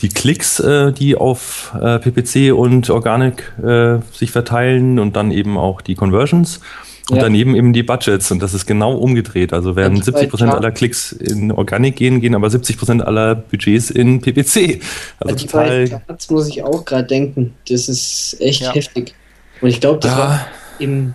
[0.00, 5.56] die Klicks, äh, die auf äh, PPC und Organic äh, sich verteilen und dann eben
[5.56, 6.60] auch die Conversions.
[7.08, 7.22] Und ja.
[7.22, 9.52] daneben eben die Budgets und das ist genau umgedreht.
[9.52, 13.90] Also werden 70 Prozent aller Klicks in Organic gehen, gehen aber 70 Prozent aller Budgets
[13.90, 14.82] in PPC.
[15.20, 15.88] Also die total.
[15.88, 17.54] Charts muss ich auch gerade denken.
[17.68, 18.72] Das ist echt ja.
[18.72, 19.14] heftig.
[19.60, 20.18] Und ich glaube, das ja.
[20.18, 20.46] war
[20.78, 21.14] im,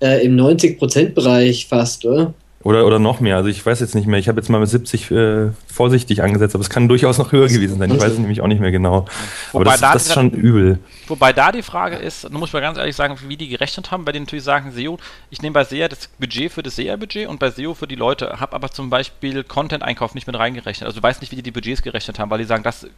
[0.00, 2.34] äh, im 90 Prozent Bereich fast, oder?
[2.64, 3.36] Oder, oder noch mehr.
[3.36, 4.18] Also ich weiß jetzt nicht mehr.
[4.18, 7.46] Ich habe jetzt mal mit 70 äh, vorsichtig angesetzt, aber es kann durchaus noch höher
[7.46, 7.90] gewesen sein.
[7.90, 9.06] Ich weiß es nämlich auch nicht mehr genau.
[9.52, 10.80] aber das, da das ist schon übel.
[11.06, 14.04] Wobei da die Frage ist, da muss man ganz ehrlich sagen, wie die gerechnet haben,
[14.04, 14.98] weil die natürlich sagen, SEO,
[15.30, 18.40] ich nehme bei SEA das Budget für das SEA-Budget und bei SEO für die Leute,
[18.40, 20.88] habe aber zum Beispiel Content-Einkauf nicht mit reingerechnet.
[20.88, 22.88] Also du weißt nicht, wie die die Budgets gerechnet haben, weil die sagen, das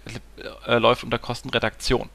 [0.66, 2.09] äh, läuft unter Kostenredaktion.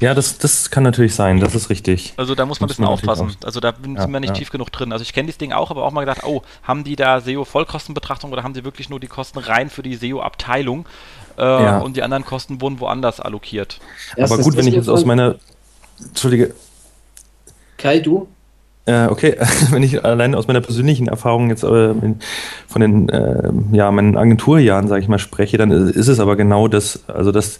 [0.00, 2.14] Ja, das, das kann natürlich sein, das ist richtig.
[2.16, 3.36] Also da muss man ein bisschen aufpassen.
[3.44, 4.34] Also da sind ja, wir nicht ja.
[4.34, 4.92] tief genug drin.
[4.92, 8.32] Also ich kenne das Ding auch, aber auch mal gedacht, oh, haben die da SEO-Vollkostenbetrachtung
[8.32, 10.86] oder haben sie wirklich nur die Kosten rein für die SEO-Abteilung
[11.38, 11.78] äh, ja.
[11.78, 13.80] und die anderen Kosten wurden woanders allokiert?
[14.16, 15.36] aber gut, wenn ich jetzt aus meiner...
[15.98, 16.54] Entschuldige.
[17.78, 18.28] Kai, du?
[18.86, 19.34] Äh, okay,
[19.70, 21.92] wenn ich allein aus meiner persönlichen Erfahrung jetzt äh,
[22.68, 26.68] von den äh, ja meinen Agenturjahren, sage ich mal, spreche, dann ist es aber genau
[26.68, 27.58] das, also das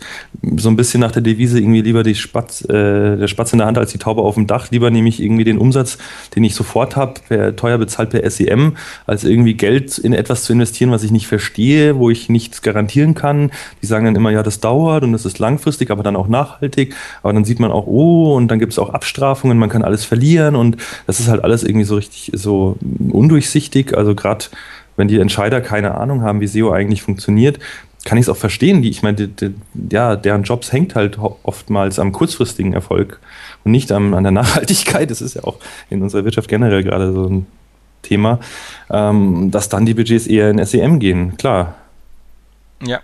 [0.57, 3.67] so ein bisschen nach der Devise irgendwie lieber die Spatz, äh, der Spatz in der
[3.67, 4.71] Hand als die Taube auf dem Dach.
[4.71, 5.99] Lieber nehme ich irgendwie den Umsatz,
[6.37, 10.93] den ich sofort habe, teuer bezahlt per SEM, als irgendwie Geld in etwas zu investieren,
[10.93, 13.51] was ich nicht verstehe, wo ich nichts garantieren kann.
[13.83, 16.95] Die sagen dann immer, ja, das dauert und das ist langfristig, aber dann auch nachhaltig.
[17.25, 20.05] Aber dann sieht man auch, oh, und dann gibt es auch Abstrafungen, man kann alles
[20.05, 22.77] verlieren und das das ist halt alles irgendwie so richtig so
[23.11, 23.97] undurchsichtig.
[23.97, 24.47] Also gerade
[24.97, 27.59] wenn die Entscheider keine Ahnung haben, wie SEO eigentlich funktioniert,
[28.05, 28.83] kann ich es auch verstehen.
[28.83, 29.55] Die, ich meine, die, die,
[29.91, 33.21] ja, deren Jobs hängt halt oftmals am kurzfristigen Erfolg
[33.65, 35.11] und nicht am, an der Nachhaltigkeit.
[35.11, 35.59] Das ist ja auch
[35.91, 37.47] in unserer Wirtschaft generell gerade so ein
[38.03, 38.39] Thema,
[38.91, 41.75] ähm, dass dann die Budgets eher in SEM gehen, klar.
[42.87, 43.01] Ja.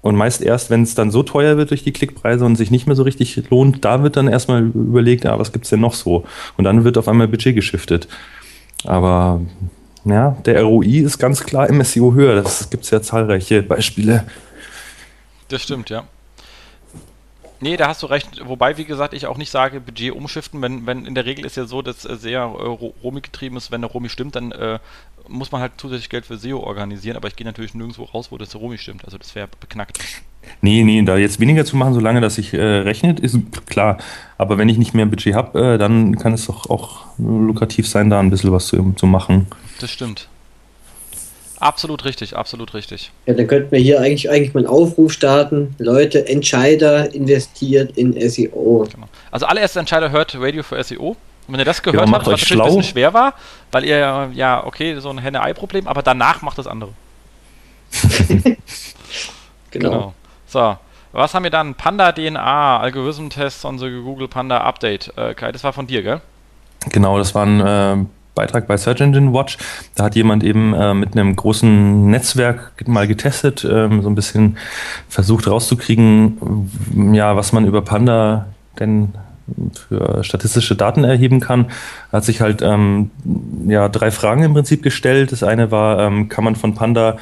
[0.00, 2.86] Und, meist erst, wenn es dann so teuer wird durch die Klickpreise und sich nicht
[2.86, 5.94] mehr so richtig lohnt, da wird dann erstmal überlegt, ja, was gibt es denn noch
[5.94, 6.24] so?
[6.56, 8.08] Und dann wird auf einmal Budget geschiftet.
[8.84, 9.40] Aber
[10.04, 12.40] ja, der ROI ist ganz klar im SEO höher.
[12.42, 14.24] Das gibt es ja zahlreiche Beispiele.
[15.48, 16.04] Das stimmt, ja.
[17.60, 18.46] Nee, da hast du recht.
[18.46, 20.62] Wobei, wie gesagt, ich auch nicht sage, Budget umschiften.
[20.62, 23.72] Wenn, wenn in der Regel ist ja so, dass äh, sehr äh, Romi getrieben ist.
[23.72, 24.78] Wenn der Romi stimmt, dann äh,
[25.28, 27.16] muss man halt zusätzlich Geld für SEO organisieren.
[27.16, 29.04] Aber ich gehe natürlich nirgendwo raus, wo das Romi stimmt.
[29.04, 29.98] Also das wäre beknackt.
[30.62, 33.98] Nee, nee, da jetzt weniger zu machen, solange das sich äh, rechnet, ist klar.
[34.38, 38.10] Aber wenn ich nicht mehr Budget habe, äh, dann kann es doch auch lukrativ sein,
[38.10, 39.46] da ein bisschen was zu, zu machen.
[39.80, 40.28] Das stimmt.
[41.60, 43.10] Absolut richtig, absolut richtig.
[43.26, 45.74] Ja, dann könnten wir hier eigentlich, eigentlich mal einen Aufruf starten.
[45.78, 48.86] Leute, Entscheider investiert in SEO.
[48.92, 49.08] Genau.
[49.32, 51.16] Also allererster Entscheider hört Radio für SEO.
[51.48, 53.32] Und wenn ihr das gehört ja, habt, was natürlich ein bisschen schwer war,
[53.72, 56.92] weil ihr, ja, okay, so ein Henne-Ei-Problem, aber danach macht das andere.
[58.28, 58.56] genau.
[59.70, 60.14] genau.
[60.46, 60.76] So,
[61.12, 61.74] was haben wir dann?
[61.74, 65.10] Panda DNA, Algorithmen-Tests on the Google Panda Update.
[65.16, 66.20] Äh, Kai, das war von dir, gell?
[66.90, 69.56] Genau, das waren äh, Beitrag bei Search Engine Watch.
[69.94, 74.58] Da hat jemand eben äh, mit einem großen Netzwerk mal getestet, ähm, so ein bisschen
[75.08, 79.14] versucht rauszukriegen, ja, was man über Panda denn
[79.88, 81.66] für statistische Daten erheben kann.
[82.12, 83.10] Hat sich halt ähm,
[83.66, 85.32] ja, drei Fragen im Prinzip gestellt.
[85.32, 87.16] Das eine war, ähm, kann man von Panda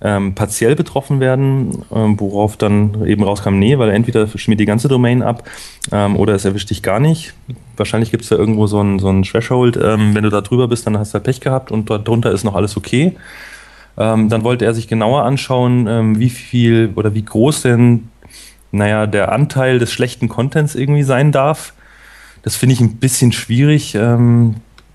[0.00, 4.88] ähm, partiell betroffen werden, ähm, worauf dann eben rauskam, nee, weil entweder schmiert die ganze
[4.88, 5.48] Domain ab
[5.92, 7.32] ähm, oder es erwischt dich gar nicht.
[7.76, 9.78] Wahrscheinlich gibt es da irgendwo so ein, so ein Threshold.
[9.82, 12.44] Ähm, wenn du da drüber bist, dann hast du Pech gehabt und dort drunter ist
[12.44, 13.16] noch alles okay.
[13.96, 18.08] Dann wollte er sich genauer anschauen, wie viel oder wie groß denn,
[18.74, 21.72] naja, der Anteil des schlechten Contents irgendwie sein darf.
[22.42, 23.96] Das finde ich ein bisschen schwierig.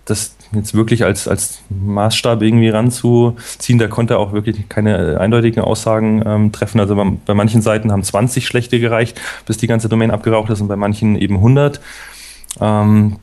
[0.06, 3.80] das jetzt wirklich als, als Maßstab irgendwie ranzuziehen.
[3.80, 6.80] Da konnte er auch wirklich keine eindeutigen Aussagen ähm, treffen.
[6.80, 10.62] Also bei, bei, manchen Seiten haben 20 schlechte gereicht, bis die ganze Domain abgeraucht ist
[10.62, 11.80] und bei manchen eben 100.
[12.60, 13.18] Ähm,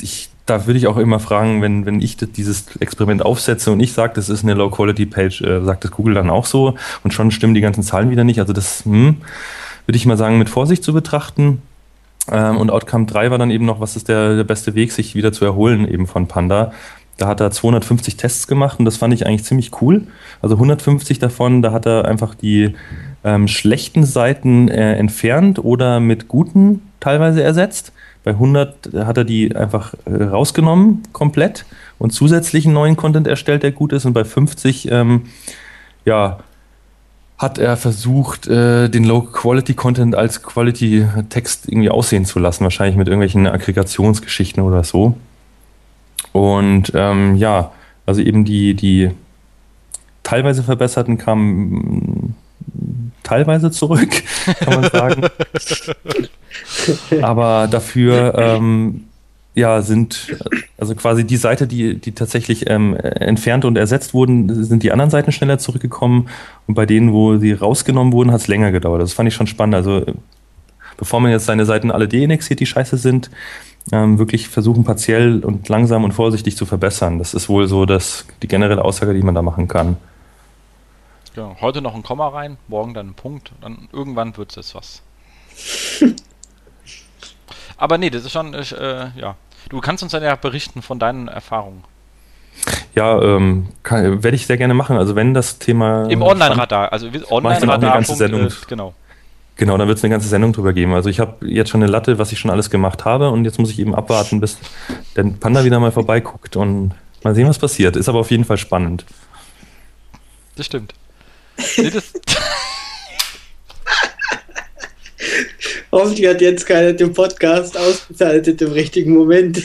[0.00, 3.92] ich, da würde ich auch immer fragen, wenn, wenn ich dieses Experiment aufsetze und ich
[3.92, 7.54] sage, das ist eine Low-Quality-Page, äh, sagt das Google dann auch so und schon stimmen
[7.54, 8.40] die ganzen Zahlen wieder nicht.
[8.40, 9.16] Also das hm,
[9.88, 11.62] würde ich mal sagen, mit Vorsicht zu betrachten.
[12.30, 15.14] Ähm, und Outcome 3 war dann eben noch, was ist der, der beste Weg, sich
[15.14, 16.72] wieder zu erholen eben von Panda.
[17.16, 20.06] Da hat er 250 Tests gemacht und das fand ich eigentlich ziemlich cool.
[20.42, 22.74] Also 150 davon, da hat er einfach die
[23.24, 27.92] ähm, schlechten Seiten äh, entfernt oder mit guten teilweise ersetzt.
[28.24, 31.64] Bei 100 hat er die einfach äh, rausgenommen komplett
[31.98, 34.04] und zusätzlichen neuen Content erstellt, der gut ist.
[34.04, 35.22] Und bei 50 ähm,
[36.04, 36.40] ja,
[37.38, 43.46] hat er versucht, äh, den Low-Quality-Content als Quality-Text irgendwie aussehen zu lassen, wahrscheinlich mit irgendwelchen
[43.46, 45.16] Aggregationsgeschichten oder so.
[46.32, 47.70] Und ähm, ja,
[48.06, 49.10] also eben die, die
[50.24, 52.34] teilweise verbesserten kamen
[53.22, 54.10] teilweise zurück,
[54.60, 55.22] kann man sagen.
[57.22, 59.04] Aber dafür ähm,
[59.54, 60.36] ja, sind
[60.78, 65.10] also quasi die Seite, die, die tatsächlich ähm, entfernt und ersetzt wurden, sind die anderen
[65.10, 66.28] Seiten schneller zurückgekommen
[66.66, 69.02] und bei denen, wo sie rausgenommen wurden, hat es länger gedauert.
[69.02, 69.74] Das fand ich schon spannend.
[69.74, 70.04] Also
[70.96, 73.30] bevor man jetzt seine Seiten alle deindexiert, die scheiße sind,
[73.90, 77.18] ähm, wirklich versuchen partiell und langsam und vorsichtig zu verbessern.
[77.18, 79.96] Das ist wohl so das, die generelle Aussage, die man da machen kann.
[81.34, 85.02] Ja, heute noch ein Komma rein, morgen dann ein Punkt, dann irgendwann wird es was.
[87.78, 88.64] Aber nee, das ist schon, äh,
[89.16, 89.36] ja,
[89.68, 91.84] Du kannst uns dann ja berichten von deinen Erfahrungen.
[92.94, 94.96] Ja, ähm, werde ich sehr gerne machen.
[94.96, 98.46] Also wenn das Thema im Online-Radar, also Online-Radar, ganze Sendung.
[98.46, 98.94] Äh, genau.
[99.56, 100.94] Genau, da wird es eine ganze Sendung drüber geben.
[100.94, 103.58] Also ich habe jetzt schon eine Latte, was ich schon alles gemacht habe und jetzt
[103.58, 104.56] muss ich eben abwarten, bis
[105.16, 107.96] der Panda wieder mal vorbeiguckt und mal sehen, was passiert.
[107.96, 109.04] Ist aber auf jeden Fall spannend.
[110.56, 110.94] Das stimmt.
[111.76, 112.12] nee, das
[115.90, 119.62] Hoffentlich hat jetzt keiner den Podcast ausgeschaltet im richtigen Moment.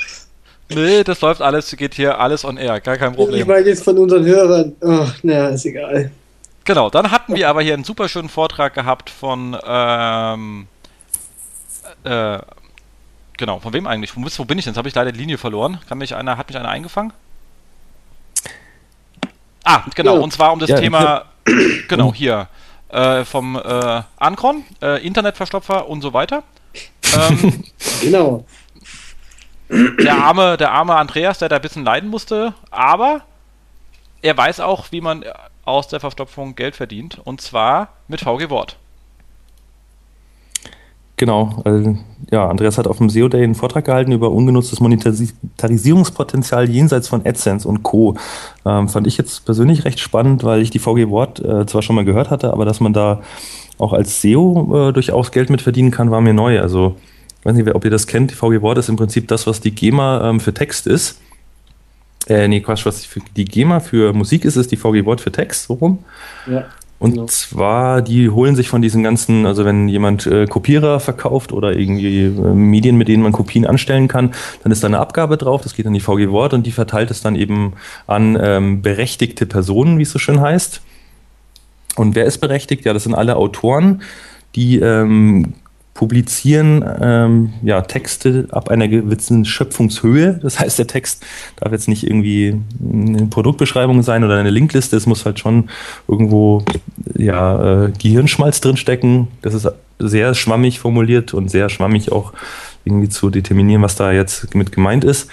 [0.68, 3.40] nee, das läuft alles, geht hier alles on air, gar kein Problem.
[3.40, 4.76] Ich meine jetzt von unseren Hörern.
[4.80, 6.10] Ach, naja, ist egal.
[6.64, 10.68] Genau, dann hatten wir aber hier einen super schönen Vortrag gehabt von, ähm,
[12.04, 12.38] äh,
[13.36, 14.14] genau, von wem eigentlich?
[14.14, 14.72] Wo, wo bin ich denn?
[14.72, 15.80] Jetzt habe ich leider die Linie verloren.
[15.88, 17.12] Kann mich einer, hat mich einer eingefangen?
[19.64, 20.20] Ah, genau, ja.
[20.20, 21.24] und zwar um das ja, Thema,
[21.88, 22.48] genau, hier,
[22.90, 26.42] äh, vom äh, Ancron, äh, Internetverstopfer und so weiter.
[27.16, 27.64] Ähm,
[28.00, 28.44] genau.
[29.68, 33.22] der arme, der arme Andreas, der da ein bisschen leiden musste, aber
[34.22, 35.24] er weiß auch, wie man
[35.64, 38.76] aus der Verstopfung Geld verdient und zwar mit VG Wort.
[41.20, 41.98] Genau, also,
[42.30, 47.26] ja, Andreas hat auf dem SEO Day einen Vortrag gehalten über ungenutztes Monetarisierungspotenzial jenseits von
[47.26, 48.16] AdSense und Co.
[48.64, 51.94] Ähm, fand ich jetzt persönlich recht spannend, weil ich die VG Wort äh, zwar schon
[51.94, 53.20] mal gehört hatte, aber dass man da
[53.76, 56.58] auch als SEO äh, durchaus Geld mit verdienen kann, war mir neu.
[56.58, 56.96] Also,
[57.40, 59.60] ich weiß nicht, ob ihr das kennt, die VG Wort ist im Prinzip das, was
[59.60, 61.20] die GEMA ähm, für Text ist.
[62.28, 63.06] Äh, nee, Quatsch, was
[63.36, 65.98] die GEMA für Musik ist, ist die VG Wort für Text, so rum.
[66.50, 66.64] Ja.
[67.00, 67.26] Und genau.
[67.26, 72.26] zwar, die holen sich von diesen ganzen, also wenn jemand äh, Kopierer verkauft oder irgendwie
[72.26, 75.74] äh, Medien, mit denen man Kopien anstellen kann, dann ist da eine Abgabe drauf, das
[75.74, 77.72] geht an die VG Wort und die verteilt es dann eben
[78.06, 80.82] an ähm, berechtigte Personen, wie es so schön heißt.
[81.96, 82.84] Und wer ist berechtigt?
[82.84, 84.02] Ja, das sind alle Autoren,
[84.54, 85.54] die ähm,
[86.00, 90.40] publizieren ähm, ja, Texte ab einer gewissen Schöpfungshöhe.
[90.42, 91.26] Das heißt, der Text
[91.56, 94.96] darf jetzt nicht irgendwie eine Produktbeschreibung sein oder eine Linkliste.
[94.96, 95.68] Es muss halt schon
[96.08, 96.64] irgendwo
[97.14, 99.28] ja, äh, Gehirnschmalz drinstecken.
[99.42, 102.32] Das ist sehr schwammig formuliert und sehr schwammig auch
[102.86, 105.28] irgendwie zu determinieren, was da jetzt mit gemeint ist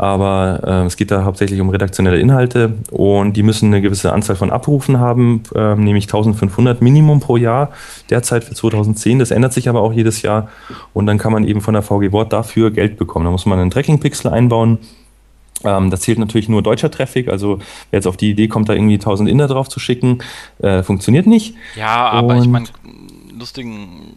[0.00, 4.34] aber äh, es geht da hauptsächlich um redaktionelle Inhalte und die müssen eine gewisse Anzahl
[4.34, 7.72] von Abrufen haben, äh, nämlich 1500 Minimum pro Jahr,
[8.08, 9.18] derzeit für 2010.
[9.18, 10.48] Das ändert sich aber auch jedes Jahr
[10.94, 13.26] und dann kann man eben von der VG Wort dafür Geld bekommen.
[13.26, 14.78] Da muss man einen Tracking-Pixel einbauen.
[15.64, 17.58] Ähm, das zählt natürlich nur deutscher Traffic, also
[17.90, 20.20] wer jetzt auf die Idee kommt, da irgendwie 1000 Inder drauf zu schicken,
[20.60, 21.56] äh, funktioniert nicht.
[21.76, 22.68] Ja, aber und ich meine,
[23.38, 24.16] lustigen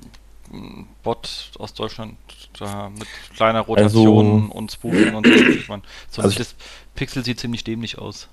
[1.03, 2.13] Bot aus Deutschland
[2.59, 5.33] da mit kleiner Rotation also, und Spoofing und so.
[5.33, 6.55] Ich mein, so also das
[6.95, 8.29] Pixel sieht ziemlich dämlich aus.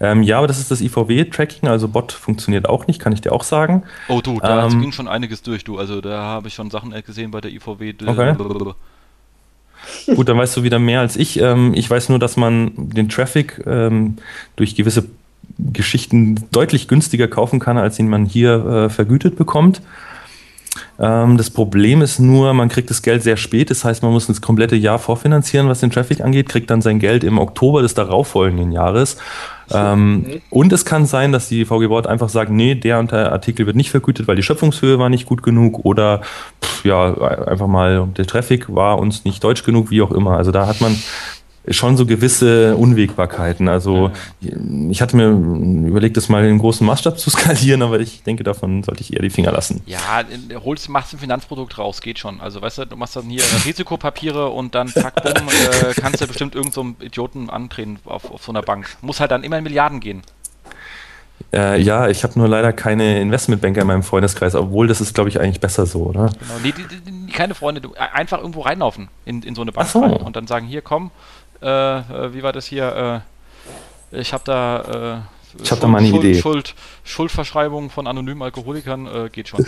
[0.00, 3.32] Ähm, ja, aber das ist das IVW-Tracking, also Bot funktioniert auch nicht, kann ich dir
[3.32, 3.82] auch sagen.
[4.08, 5.78] Oh du, da ähm, ging schon einiges durch, du.
[5.78, 7.94] Also da habe ich schon Sachen gesehen bei der IVW.
[8.06, 8.36] Okay.
[10.14, 11.40] Gut, dann weißt du wieder mehr als ich.
[11.40, 14.16] Ähm, ich weiß nur, dass man den Traffic ähm,
[14.56, 15.08] durch gewisse
[15.58, 19.80] Geschichten deutlich günstiger kaufen kann, als ihn man hier äh, vergütet bekommt.
[20.98, 23.70] Ähm, das Problem ist nur, man kriegt das Geld sehr spät.
[23.70, 26.98] Das heißt, man muss das komplette Jahr vorfinanzieren, was den Traffic angeht, kriegt dann sein
[26.98, 29.16] Geld im Oktober des darauffolgenden Jahres.
[29.70, 33.32] Ähm, und es kann sein, dass die VG Wort einfach sagt, nee, der und der
[33.32, 36.20] Artikel wird nicht vergütet, weil die Schöpfungshöhe war nicht gut genug oder
[36.62, 37.14] pff, ja,
[37.46, 40.36] einfach mal der Traffic war uns nicht deutsch genug, wie auch immer.
[40.36, 40.96] Also da hat man
[41.68, 43.68] schon so gewisse Unwägbarkeiten.
[43.68, 44.10] Also
[44.90, 45.28] ich hatte mir
[45.88, 49.22] überlegt, das mal in großen Maßstab zu skalieren, aber ich denke, davon sollte ich eher
[49.22, 49.82] die Finger lassen.
[49.86, 50.22] Ja,
[50.64, 52.40] holst, machst ein Finanzprodukt raus, geht schon.
[52.40, 56.26] Also weißt du, du machst dann hier Risikopapiere und dann zack, bumm, äh, kannst du
[56.26, 58.96] bestimmt irgendeinem so Idioten antreten auf, auf so einer Bank.
[59.00, 60.22] Muss halt dann immer in Milliarden gehen.
[61.52, 65.28] Äh, ja, ich habe nur leider keine Investmentbanker in meinem Freundeskreis, obwohl das ist, glaube
[65.28, 66.30] ich, eigentlich besser so, oder?
[66.38, 69.88] Genau, nee, die, die, keine Freunde, du, einfach irgendwo reinlaufen in, in so eine Bank
[69.88, 70.00] so.
[70.00, 71.10] und dann sagen, hier komm,
[71.62, 73.22] äh, äh, wie war das hier?
[74.12, 75.22] Äh, ich habe da.
[75.58, 76.40] Äh, ich habe da mal eine Schuld, Idee.
[76.40, 79.64] Schuld, Schuldverschreibung von anonymen Alkoholikern äh, geht schon.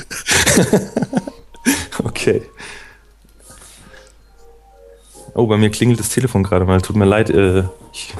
[2.05, 2.43] okay.
[5.35, 6.81] Oh, bei mir klingelt das Telefon gerade mal.
[6.83, 7.31] Tut mir leid.
[7.31, 8.13] Äh, ich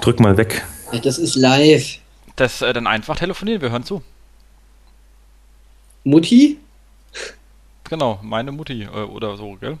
[0.00, 0.64] drück mal weg.
[1.02, 1.98] Das ist live.
[2.36, 3.62] Das äh, dann einfach telefonieren.
[3.62, 4.02] Wir hören zu.
[6.04, 6.58] Mutti?
[7.88, 9.78] Genau, meine Mutti äh, oder so, gell?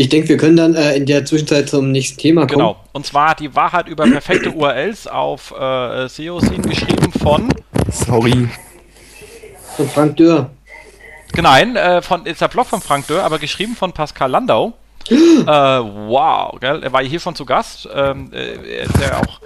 [0.00, 2.60] Ich denke, wir können dann äh, in der Zwischenzeit zum nächsten Thema kommen.
[2.60, 2.76] Genau.
[2.92, 7.52] Und zwar die Wahrheit über perfekte URLs auf äh, SEO-Scene geschrieben von.
[7.90, 8.48] Sorry.
[9.76, 10.50] Von Frank Dörr.
[11.36, 14.74] Nein, äh, von, ist der Blog von Frank Dörr, aber geschrieben von Pascal Landau.
[15.10, 16.80] äh, wow, gell?
[16.84, 17.88] Er war hier schon zu Gast.
[17.92, 19.40] Ähm, äh, er ist ja auch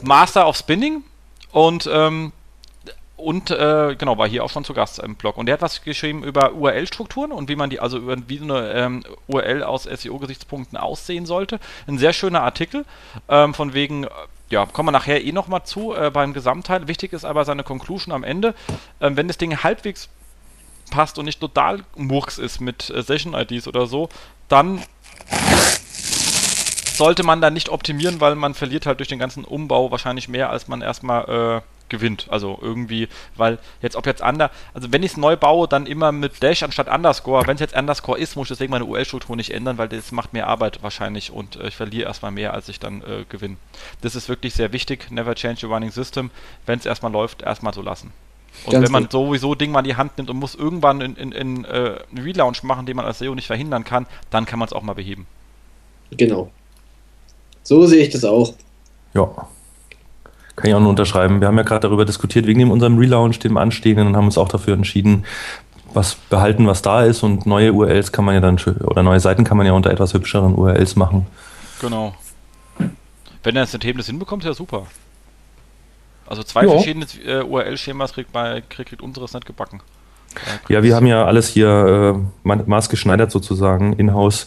[0.00, 1.04] Master of Spinning
[1.50, 2.32] und ähm,
[3.22, 5.36] und äh, genau, war hier auch schon zu Gast im Blog.
[5.36, 8.72] Und der hat was geschrieben über URL-Strukturen und wie man die, also über wie eine
[8.72, 11.60] ähm, URL aus SEO-Gesichtspunkten aussehen sollte.
[11.86, 12.84] Ein sehr schöner Artikel,
[13.28, 14.06] ähm, von wegen,
[14.50, 16.88] ja, kommen wir nachher eh nochmal zu äh, beim Gesamtteil.
[16.88, 18.54] Wichtig ist aber seine Conclusion am Ende.
[19.00, 20.08] Ähm, wenn das Ding halbwegs
[20.90, 24.08] passt und nicht total Murks ist mit äh, Session-IDs oder so,
[24.48, 24.82] dann
[26.94, 30.50] sollte man da nicht optimieren, weil man verliert halt durch den ganzen Umbau wahrscheinlich mehr,
[30.50, 31.60] als man erstmal äh,
[31.92, 32.26] gewinnt.
[32.30, 36.10] Also irgendwie, weil jetzt, ob jetzt Under, also wenn ich es neu baue, dann immer
[36.10, 37.46] mit Dash anstatt Underscore.
[37.46, 40.32] Wenn es jetzt Underscore ist, muss ich deswegen meine URL-Struktur nicht ändern, weil das macht
[40.32, 43.56] mehr Arbeit wahrscheinlich und äh, ich verliere erstmal mehr, als ich dann äh, gewinne.
[44.00, 45.10] Das ist wirklich sehr wichtig.
[45.12, 46.30] Never change your running system.
[46.66, 48.12] Wenn es erstmal läuft, erstmal so lassen.
[48.64, 49.12] Und Ganz wenn man gut.
[49.12, 52.24] sowieso Ding mal in die Hand nimmt und muss irgendwann in, in, in äh, einen
[52.24, 54.94] Relaunch machen, den man als SEO nicht verhindern kann, dann kann man es auch mal
[54.94, 55.26] beheben.
[56.10, 56.50] Genau.
[57.62, 58.54] So sehe ich das auch.
[59.14, 59.48] Ja.
[60.62, 61.40] Kann ich auch nur unterschreiben.
[61.40, 64.38] Wir haben ja gerade darüber diskutiert, wegen dem unserem Relaunch, dem anstehenden, und haben uns
[64.38, 65.24] auch dafür entschieden,
[65.92, 69.42] was behalten, was da ist und neue URLs kann man ja dann oder neue Seiten
[69.42, 71.26] kann man ja unter etwas hübscheren URLs machen.
[71.80, 72.14] Genau.
[73.42, 74.86] Wenn er das System das hinbekommt, ja super.
[76.28, 76.74] Also zwei jo.
[76.74, 79.80] verschiedene äh, URL-Schemas kriegt, kriegt, kriegt unseres nicht gebacken.
[80.68, 84.46] Ja, wir haben ja alles hier äh, maßgeschneidert sozusagen in-house.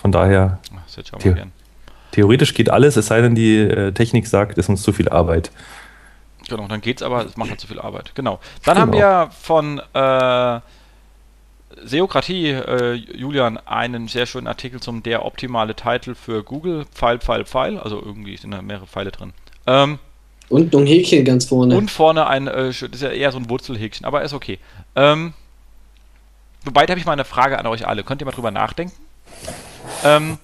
[0.00, 0.60] Von daher.
[1.18, 1.32] The
[2.12, 5.08] theoretisch geht alles, es sei denn, die äh, Technik sagt, es ist uns zu viel
[5.08, 5.50] Arbeit.
[6.48, 8.14] Genau, dann geht's aber, es macht halt zu viel Arbeit.
[8.14, 8.38] Genau.
[8.64, 8.80] Dann genau.
[8.80, 10.60] haben wir von äh,
[11.84, 16.84] Seokratie, äh, Julian, einen sehr schönen Artikel zum der optimale Titel für Google.
[16.94, 17.78] Pfeil, Pfeil, Pfeil.
[17.78, 19.32] Also irgendwie sind da mehrere Pfeile drin.
[19.66, 19.98] Ähm,
[20.48, 21.76] und ein Häkchen ganz vorne.
[21.76, 24.58] Und vorne ein, äh, das ist ja eher so ein Wurzelhäkchen, aber ist okay.
[24.94, 25.32] Ähm,
[26.64, 28.04] wobei, da habe ich mal eine Frage an euch alle.
[28.04, 28.94] Könnt ihr mal drüber nachdenken?
[30.04, 30.38] Ähm,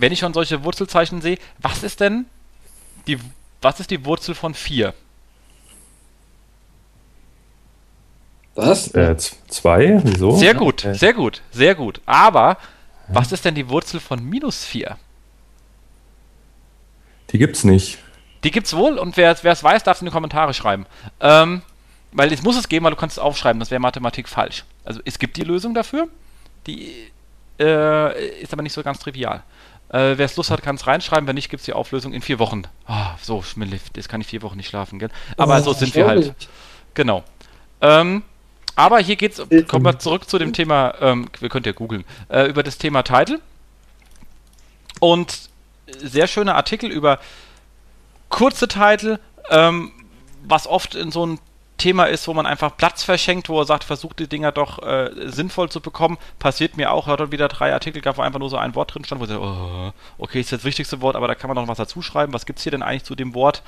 [0.00, 2.26] wenn ich schon solche Wurzelzeichen sehe, was ist denn
[3.06, 3.18] die,
[3.60, 4.94] was ist die Wurzel von 4?
[8.54, 8.88] Was?
[8.94, 10.00] Äh, zwei?
[10.02, 10.32] Wieso?
[10.36, 12.00] Sehr gut, sehr gut, sehr gut.
[12.06, 12.56] Aber
[13.06, 14.98] was ist denn die Wurzel von minus 4?
[17.30, 17.98] Die gibt's nicht.
[18.44, 20.86] Die gibt's wohl und wer es weiß, darf es in die Kommentare schreiben.
[21.20, 21.62] Ähm,
[22.12, 24.64] weil es muss es geben, weil du kannst es aufschreiben, das wäre Mathematik falsch.
[24.84, 26.08] Also es gibt die Lösung dafür,
[26.66, 27.10] die
[27.60, 29.42] äh, ist aber nicht so ganz trivial.
[29.90, 32.20] Äh, wer es Lust hat, kann es reinschreiben, wenn nicht, gibt es die Auflösung in
[32.20, 32.62] vier Wochen.
[32.88, 35.10] Oh, so, Schmille, das kann ich vier Wochen nicht schlafen, gell?
[35.36, 36.34] Aber oh, so sind wir halt.
[36.94, 37.24] Genau.
[37.80, 38.22] Ähm,
[38.76, 42.44] aber hier geht's, kommen wir zurück zu dem Thema, ähm, wir könnt ja googeln, äh,
[42.44, 43.40] über das Thema Title.
[45.00, 45.48] Und
[45.86, 47.18] sehr schöner Artikel über
[48.28, 49.18] kurze Titel,
[49.50, 49.92] ähm,
[50.44, 51.38] was oft in so ein
[51.78, 55.10] Thema ist, wo man einfach Platz verschenkt, wo er sagt, versucht die Dinger doch äh,
[55.30, 56.18] sinnvoll zu bekommen.
[56.38, 58.94] Passiert mir auch, hat dort wieder drei Artikel gab, wo einfach nur so ein Wort
[58.94, 61.56] drin stand, wo ich sage, oh, okay, ist das wichtigste Wort, aber da kann man
[61.56, 62.32] noch was dazu schreiben.
[62.34, 63.62] Was gibt es hier denn eigentlich zu dem Wort?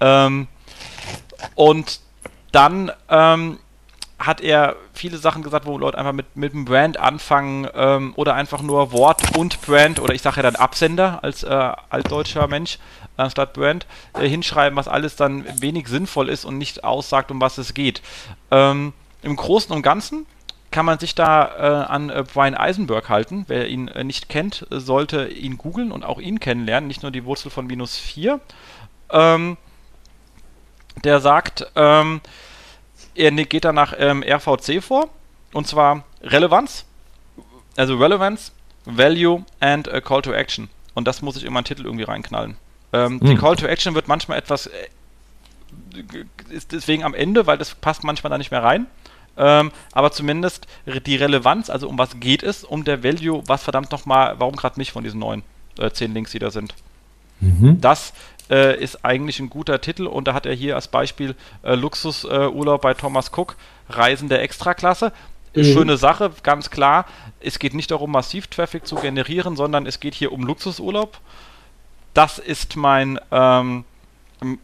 [0.00, 0.48] Ähm,
[1.54, 2.00] und
[2.50, 3.58] dann ähm,
[4.18, 8.34] hat er viele Sachen gesagt, wo Leute einfach mit, mit dem Brand anfangen ähm, oder
[8.34, 12.78] einfach nur Wort und Brand oder ich sage ja dann Absender als äh, altdeutscher Mensch
[13.16, 17.58] anstatt Brand äh, hinschreiben, was alles dann wenig sinnvoll ist und nicht aussagt, um was
[17.58, 18.02] es geht.
[18.50, 18.92] Ähm,
[19.22, 20.26] Im Großen und Ganzen
[20.70, 23.44] kann man sich da äh, an äh, Brian Eisenberg halten.
[23.46, 27.24] Wer ihn äh, nicht kennt, sollte ihn googeln und auch ihn kennenlernen, nicht nur die
[27.24, 28.40] Wurzel von minus 4.
[29.10, 29.56] Ähm,
[31.04, 32.20] der sagt, ähm,
[33.14, 35.08] er ne-, geht da nach ähm, RVC vor,
[35.52, 36.86] und zwar Relevanz,
[37.76, 38.52] also Relevance,
[38.84, 40.68] Value and a Call to Action.
[40.94, 42.56] Und das muss ich in meinen Titel irgendwie reinknallen.
[42.92, 43.26] Ähm, hm.
[43.28, 44.88] Die Call to Action wird manchmal etwas, äh,
[46.50, 48.86] ist deswegen am Ende, weil das passt manchmal da nicht mehr rein.
[49.36, 50.66] Ähm, aber zumindest
[51.06, 54.78] die Relevanz, also um was geht es, um der Value, was verdammt nochmal, warum gerade
[54.78, 55.42] nicht von diesen neuen
[55.78, 56.74] äh, zehn Links, die da sind.
[57.40, 57.80] Mhm.
[57.80, 58.12] Das
[58.50, 62.82] äh, ist eigentlich ein guter Titel und da hat er hier als Beispiel äh, Luxusurlaub
[62.82, 63.56] bei Thomas Cook,
[63.88, 65.12] Reisen der Extraklasse.
[65.54, 65.64] Mhm.
[65.64, 67.06] Schöne Sache, ganz klar.
[67.40, 71.18] Es geht nicht darum, massiv Traffic zu generieren, sondern es geht hier um Luxusurlaub.
[72.14, 73.84] Das ist mein, ähm,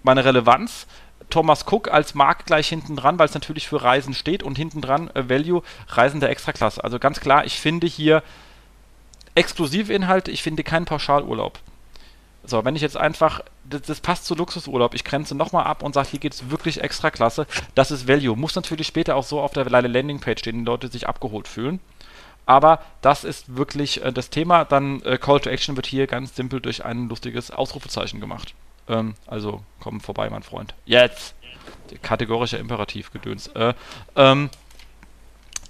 [0.03, 0.87] meine Relevanz.
[1.31, 4.81] Thomas Cook als Markt gleich hinten dran, weil es natürlich für Reisen steht und hinten
[4.81, 6.83] dran äh, Value Reisen der Extraklasse.
[6.83, 8.23] Also ganz klar, ich finde hier
[9.35, 11.59] Exklusivinhalte, ich finde keinen Pauschalurlaub.
[12.45, 15.93] So, wenn ich jetzt einfach, das, das passt zu Luxusurlaub, ich grenze nochmal ab und
[15.93, 18.37] sage, hier geht es wirklich extra klasse, das ist Value.
[18.37, 21.79] Muss natürlich später auch so auf der Landingpage stehen, die Leute sich abgeholt fühlen.
[22.49, 24.65] Aber das ist wirklich äh, das Thema.
[24.65, 28.55] Dann äh, Call to Action wird hier ganz simpel durch ein lustiges Ausrufezeichen gemacht.
[28.89, 30.73] Ähm, also komm vorbei, mein Freund.
[30.87, 31.35] Jetzt!
[32.03, 33.49] Kategorischer Imperativ gedöns.
[33.49, 33.75] Äh,
[34.17, 34.49] ähm,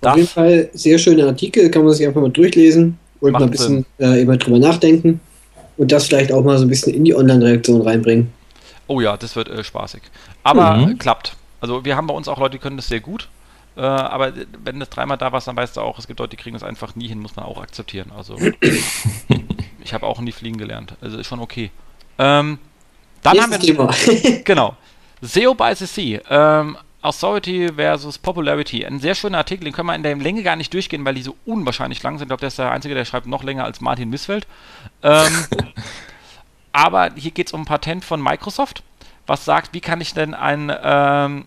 [0.03, 3.51] Auf jeden Fall sehr schöne Artikel, kann man sich einfach mal durchlesen und mal ein
[3.51, 5.21] bisschen äh, immer drüber nachdenken
[5.79, 8.33] und das vielleicht auch mal so ein bisschen in die Online-Reaktion reinbringen.
[8.87, 10.03] Oh ja, das wird äh, spaßig.
[10.45, 10.99] Aber mhm.
[10.99, 11.35] klappt.
[11.61, 13.29] Also wir haben bei uns auch Leute, die können das sehr gut.
[13.79, 14.33] Äh, aber
[14.65, 16.65] wenn das dreimal da war, dann weißt du auch, es gibt Leute, die kriegen das
[16.65, 18.11] einfach nie hin, muss man auch akzeptieren.
[18.17, 18.37] Also
[19.85, 20.95] ich habe auch nie fliegen gelernt.
[21.01, 21.71] Also ist schon okay.
[22.19, 22.59] Ähm,
[23.23, 24.77] dann Nächstes haben wir genau.
[25.23, 26.21] SEO by the Sea.
[26.29, 28.85] Ähm, Authority versus Popularity.
[28.85, 31.23] Ein sehr schöner Artikel, den können wir in der Länge gar nicht durchgehen, weil die
[31.23, 32.27] so unwahrscheinlich lang sind.
[32.27, 34.49] Ich glaube, der ist der Einzige, der schreibt noch länger als Martin Missfeld.
[35.05, 35.33] Ähm,
[36.73, 38.83] aber hier geht es um ein Patent von Microsoft,
[39.29, 41.45] was sagt, wie kann ich denn ein ähm,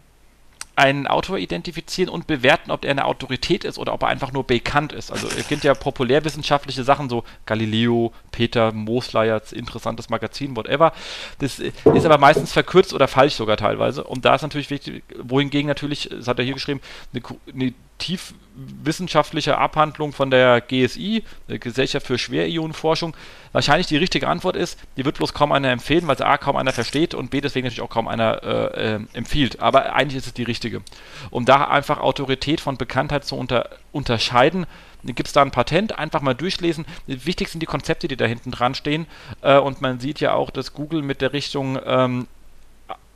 [0.76, 4.46] einen Autor identifizieren und bewerten, ob er eine Autorität ist oder ob er einfach nur
[4.46, 5.12] bekannt ist.
[5.12, 10.94] Also ihr kennt ja populärwissenschaftliche Sachen, so Galileo, Peter, Mosleier, interessantes Magazin, whatever.
[11.40, 14.04] Das ist aber meistens verkürzt oder falsch sogar teilweise.
[14.04, 16.82] Und da ist natürlich wichtig, wohingegen natürlich, das hat er hier geschrieben,
[17.14, 17.22] eine,
[17.54, 23.16] eine tief wissenschaftliche Abhandlung von der GSI, der Gesellschaft für Schwerionenforschung,
[23.52, 26.56] wahrscheinlich die richtige Antwort ist, die wird bloß kaum einer empfehlen, weil sie A kaum
[26.56, 29.60] einer versteht und B deswegen natürlich auch kaum einer äh, äh, empfiehlt.
[29.60, 30.82] Aber eigentlich ist es die richtige.
[31.30, 34.66] Um da einfach Autorität von Bekanntheit zu unter, unterscheiden,
[35.04, 36.86] gibt es da ein Patent, einfach mal durchlesen.
[37.08, 39.08] Wichtig sind die Konzepte, die da hinten dran stehen.
[39.42, 42.28] Äh, und man sieht ja auch, dass Google mit der Richtung ähm,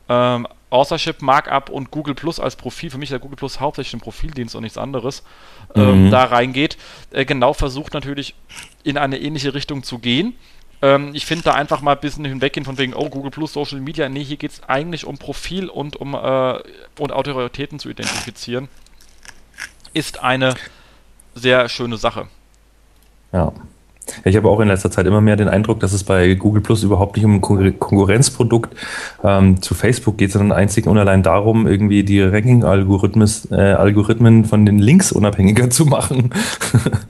[0.09, 3.93] ähm, Authorship Markup und Google Plus als Profil, für mich ist ja Google Plus hauptsächlich
[3.93, 5.23] ein Profildienst und nichts anderes,
[5.75, 6.11] ähm, mhm.
[6.11, 6.77] da reingeht,
[7.11, 8.35] äh, genau versucht natürlich
[8.83, 10.35] in eine ähnliche Richtung zu gehen.
[10.81, 13.79] Ähm, ich finde da einfach mal ein bisschen hinweggehen von wegen, oh, Google Plus, Social
[13.79, 14.09] Media.
[14.09, 16.59] Nee, hier geht es eigentlich um Profil und um äh,
[16.99, 18.67] und Autoritäten zu identifizieren.
[19.93, 20.55] Ist eine
[21.33, 22.27] sehr schöne Sache.
[23.31, 23.53] Ja.
[24.23, 26.83] Ich habe auch in letzter Zeit immer mehr den Eindruck, dass es bei Google Plus
[26.83, 28.75] überhaupt nicht um ein Konkurrenzprodukt
[29.23, 34.79] ähm, zu Facebook geht, sondern einzig und allein darum, irgendwie die Ranking-Algorithmen äh, von den
[34.79, 36.33] Links unabhängiger zu machen.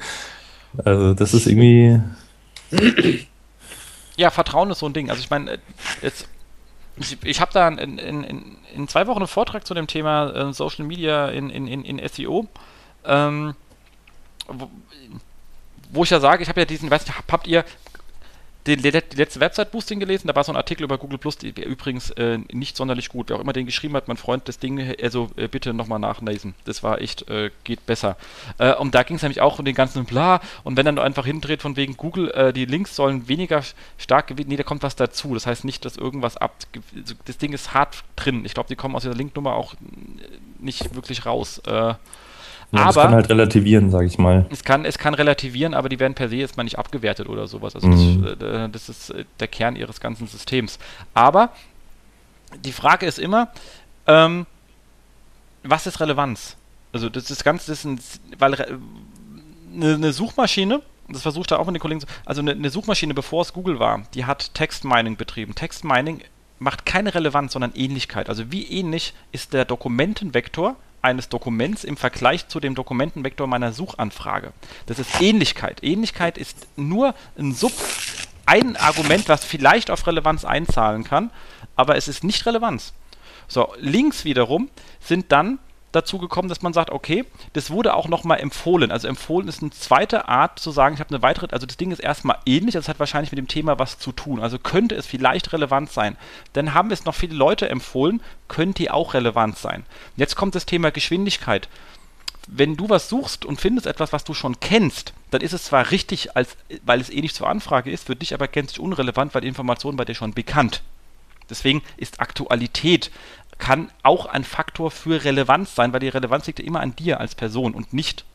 [0.86, 2.00] also das ist irgendwie.
[4.18, 5.10] Ja, Vertrauen ist so ein Ding.
[5.10, 5.58] Also ich meine, äh,
[6.02, 6.28] jetzt
[6.98, 10.54] ich, ich habe da in, in, in, zwei Wochen einen Vortrag zu dem Thema äh,
[10.54, 12.48] Social Media in, in, in, SEO.
[13.06, 13.54] Ähm,
[14.48, 14.70] wo,
[15.96, 17.66] wo ich ja sage, ich habe ja diesen, weiß nicht, habt ihr
[18.68, 20.28] die, die letzte Website-Boosting gelesen?
[20.28, 23.30] Da war so ein Artikel über Google Plus, der übrigens äh, nicht sonderlich gut.
[23.30, 26.56] Wer auch immer den geschrieben hat, mein Freund, das Ding, also äh, bitte nochmal nachlesen.
[26.66, 28.18] Das war echt, äh, geht besser.
[28.58, 30.42] Äh, und da ging es nämlich auch um den ganzen Bla.
[30.64, 33.62] Und wenn dann einfach hindreht von wegen Google, äh, die Links sollen weniger
[33.98, 34.50] stark gewinnen.
[34.50, 35.34] Nee, da kommt was dazu.
[35.36, 36.56] Das heißt nicht, dass irgendwas ab.
[37.26, 38.46] Das Ding ist hart drin.
[38.46, 39.76] Ich glaube, die kommen aus dieser Linknummer auch
[40.60, 41.62] nicht wirklich raus.
[42.72, 44.46] Äh, ja, aber, es kann halt relativieren, sage ich mal.
[44.50, 47.48] Es kann, es kann relativieren, aber die werden per se jetzt mal nicht abgewertet oder
[47.48, 47.76] sowas.
[47.76, 48.36] Also mhm.
[48.40, 50.80] das, äh, das, ist äh, der Kern ihres ganzen Systems.
[51.14, 51.50] Aber
[52.64, 53.50] die Frage ist immer,
[54.08, 54.46] ähm,
[55.64, 56.58] was ist Relevanz?
[56.94, 58.00] Also das ist ganz, das ist ein,
[58.38, 58.54] weil
[59.74, 63.42] eine, eine Suchmaschine, das versucht er auch mit den Kollegen, also eine, eine Suchmaschine, bevor
[63.42, 65.56] es Google war, die hat Textmining betrieben.
[65.56, 66.22] Textmining
[66.60, 68.30] macht keine Relevanz, sondern Ähnlichkeit.
[68.30, 74.52] Also wie ähnlich ist der Dokumentenvektor eines Dokuments im Vergleich zu dem Dokumentenvektor meiner Suchanfrage.
[74.88, 75.84] Das ist Ähnlichkeit.
[75.84, 77.72] Ähnlichkeit ist nur ein Sub,
[78.46, 81.32] ein Argument, was vielleicht auf Relevanz einzahlen kann,
[81.76, 82.94] aber es ist nicht Relevanz.
[83.48, 85.60] So, Links wiederum sind dann
[85.96, 88.92] dazu gekommen, dass man sagt, okay, das wurde auch nochmal empfohlen.
[88.92, 91.92] Also empfohlen ist eine zweite Art zu sagen, ich habe eine weitere, also das Ding
[91.92, 94.40] ist erstmal ähnlich, das hat wahrscheinlich mit dem Thema was zu tun.
[94.40, 96.18] Also könnte es vielleicht relevant sein.
[96.54, 99.86] Dann haben es noch viele Leute empfohlen, könnte die auch relevant sein.
[100.18, 101.70] Jetzt kommt das Thema Geschwindigkeit.
[102.48, 105.92] Wenn du was suchst und findest etwas, was du schon kennst, dann ist es zwar
[105.92, 109.48] richtig, als, weil es ähnlich zur Anfrage ist, für dich aber gänzlich unrelevant, weil die
[109.48, 110.84] Information bei dir schon bekannt.
[111.50, 113.12] Deswegen ist Aktualität
[113.58, 117.20] kann auch ein Faktor für Relevanz sein, weil die Relevanz liegt ja immer an dir
[117.20, 118.26] als Person und nicht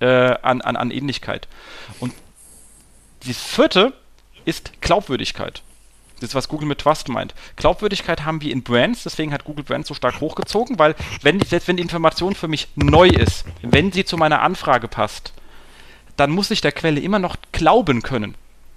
[0.00, 1.48] äh, an, an, an Ähnlichkeit.
[2.00, 2.12] Und
[3.26, 3.92] das vierte
[4.44, 5.62] ist Glaubwürdigkeit.
[6.20, 7.34] Das ist, was Google mit Trust meint.
[7.56, 11.68] Glaubwürdigkeit haben wir in Brands, deswegen hat Google Brands so stark hochgezogen, weil wenn selbst
[11.68, 15.32] wenn die Information für mich neu ist, wenn sie zu meiner Anfrage passt,
[16.16, 18.36] dann muss ich der Quelle immer noch glauben können.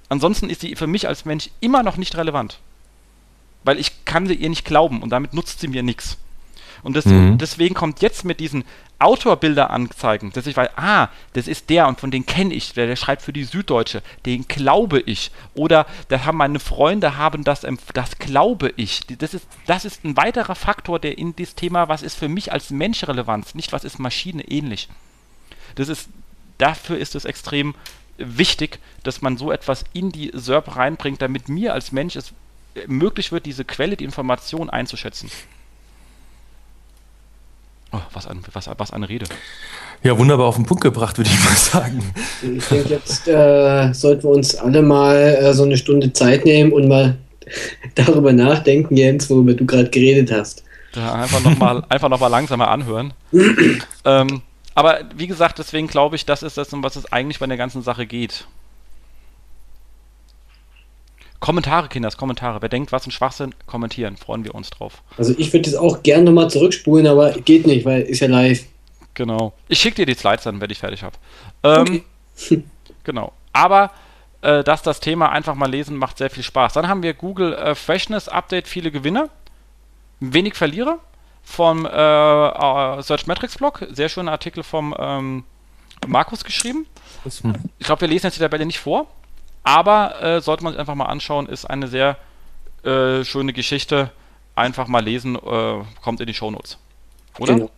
[0.10, 2.60] Ansonsten ist sie für mich als Mensch immer noch nicht relevant
[3.68, 6.18] weil ich kann sie ihr nicht glauben und damit nutzt sie mir nichts.
[6.84, 7.38] Und das, mhm.
[7.38, 8.64] deswegen kommt jetzt mit diesen
[8.98, 12.88] Autorbilder anzeigen, dass ich weiß, ah, das ist der und von dem kenne ich, der,
[12.88, 15.32] der schreibt für die Süddeutsche, den glaube ich.
[15.54, 19.02] Oder da haben meine Freunde haben das, das glaube ich.
[19.18, 22.54] Das ist, das ist ein weiterer Faktor, der in das Thema, was ist für mich
[22.54, 24.88] als Mensch relevant, nicht was ist Maschine ähnlich.
[25.76, 26.08] Das ist,
[26.58, 27.76] dafür ist es extrem
[28.18, 32.34] wichtig, dass man so etwas in die SERP reinbringt, damit mir als Mensch es
[32.88, 35.30] möglich wird, diese Quelle, die Information einzuschätzen.
[37.92, 39.26] Oh, was, ein, was, was eine Rede.
[40.04, 42.14] Ja, wunderbar auf den Punkt gebracht, würde ich mal sagen.
[42.42, 46.72] Ich denke, jetzt äh, sollten wir uns alle mal äh, so eine Stunde Zeit nehmen
[46.74, 47.18] und mal
[47.96, 50.64] darüber nachdenken, Jens, worüber du gerade geredet hast.
[50.96, 53.14] Ja, einfach nochmal noch langsamer anhören.
[54.06, 54.42] ähm,
[54.76, 57.58] aber wie gesagt, deswegen glaube ich, das ist das, um was es eigentlich bei der
[57.58, 58.46] ganzen Sache geht.
[61.40, 62.62] Kommentare, Kinders, Kommentare.
[62.62, 64.18] Wer denkt, was ein Schwachsinn, kommentieren.
[64.18, 65.04] Freuen wir uns drauf.
[65.18, 68.64] Also ich würde das auch gerne nochmal zurückspulen, aber geht nicht, weil ist ja live.
[69.14, 69.54] Genau.
[69.68, 71.16] Ich schicke dir die Slides dann, wenn ich fertig habe.
[71.64, 72.04] Ähm,
[72.36, 72.64] okay.
[73.04, 73.34] genau.
[73.54, 73.92] Aber
[74.42, 76.74] äh, dass das Thema einfach mal lesen macht sehr viel Spaß.
[76.74, 79.30] Dann haben wir Google äh, Freshness Update, viele Gewinner,
[80.20, 81.00] wenig Verlierer
[81.44, 83.86] vom äh, äh Search Metrics Blog.
[83.92, 85.44] Sehr schöner Artikel vom ähm,
[86.06, 86.86] Markus geschrieben.
[87.26, 89.08] Ich glaube, wir lesen jetzt die Tabelle nicht vor.
[89.68, 92.16] Aber äh, sollte man sich einfach mal anschauen, ist eine sehr
[92.84, 94.12] äh, schöne Geschichte.
[94.56, 96.78] Einfach mal lesen, äh, kommt in die Shownotes.
[97.38, 97.56] Oder?
[97.56, 97.70] Genau.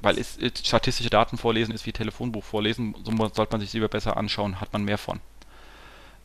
[0.00, 3.88] weil es, es, statistische Daten vorlesen ist wie Telefonbuch vorlesen, so sollte man sich lieber
[3.88, 5.20] besser anschauen, hat man mehr von.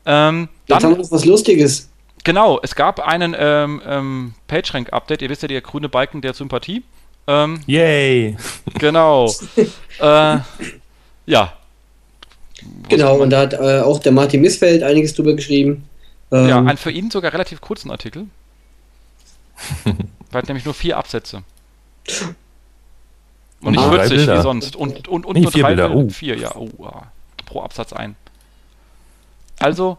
[0.06, 1.90] Ähm, dann haben wir noch was Lustiges.
[2.24, 5.22] Genau, es gab einen ähm, ähm, PageRank-Update.
[5.22, 6.84] Ihr wisst ja, der grüne Balken der Sympathie.
[7.28, 8.38] Ähm, Yay!
[8.80, 9.30] Genau.
[10.00, 10.38] äh,
[11.26, 11.54] ja.
[12.90, 15.88] Genau, und da hat äh, auch der Martin Missfeld einiges drüber geschrieben.
[16.32, 18.28] ja, ähm, ein für ihn sogar relativ kurzen Artikel.
[20.32, 21.44] Weil nämlich nur vier Absätze.
[23.62, 24.38] Und nicht 40 Bilder.
[24.38, 24.76] wie sonst.
[24.76, 25.96] Und, und, und nee, nur vier drei Bilder.
[25.96, 26.10] Oh.
[26.10, 26.56] Vier, ja.
[26.56, 26.70] Oh,
[27.46, 28.16] pro Absatz ein.
[29.60, 29.98] Also,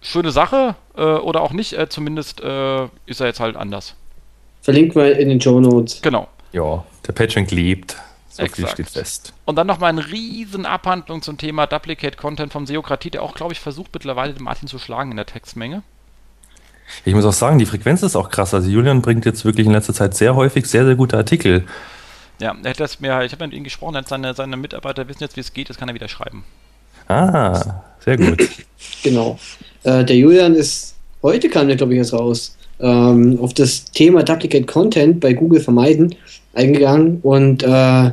[0.00, 3.94] schöne Sache äh, oder auch nicht, äh, zumindest äh, ist er jetzt halt anders.
[4.62, 6.00] Verlinkt mal in den Show Notes.
[6.00, 6.28] Genau.
[6.52, 7.96] Ja, der PageRank lebt.
[8.34, 8.56] So Exakt.
[8.56, 9.32] viel steht fest.
[9.44, 13.52] Und dann nochmal eine riesen Abhandlung zum Thema Duplicate Content vom Seokratie, der auch, glaube
[13.52, 15.84] ich, versucht mittlerweile den Martin zu schlagen in der Textmenge.
[17.04, 18.52] Ich muss auch sagen, die Frequenz ist auch krass.
[18.52, 21.64] Also Julian bringt jetzt wirklich in letzter Zeit sehr häufig sehr, sehr gute Artikel.
[22.40, 25.36] Ja, er hat das mir, ich habe mit ihm gesprochen, seine, seine Mitarbeiter wissen jetzt,
[25.36, 26.42] wie es geht, das kann er wieder schreiben.
[27.06, 28.42] Ah, sehr gut.
[29.04, 29.38] genau.
[29.84, 34.24] Äh, der Julian ist, heute kam der, glaube ich, jetzt raus, ähm, auf das Thema
[34.24, 36.16] Duplicate Content bei Google vermeiden
[36.52, 38.10] eingegangen und äh,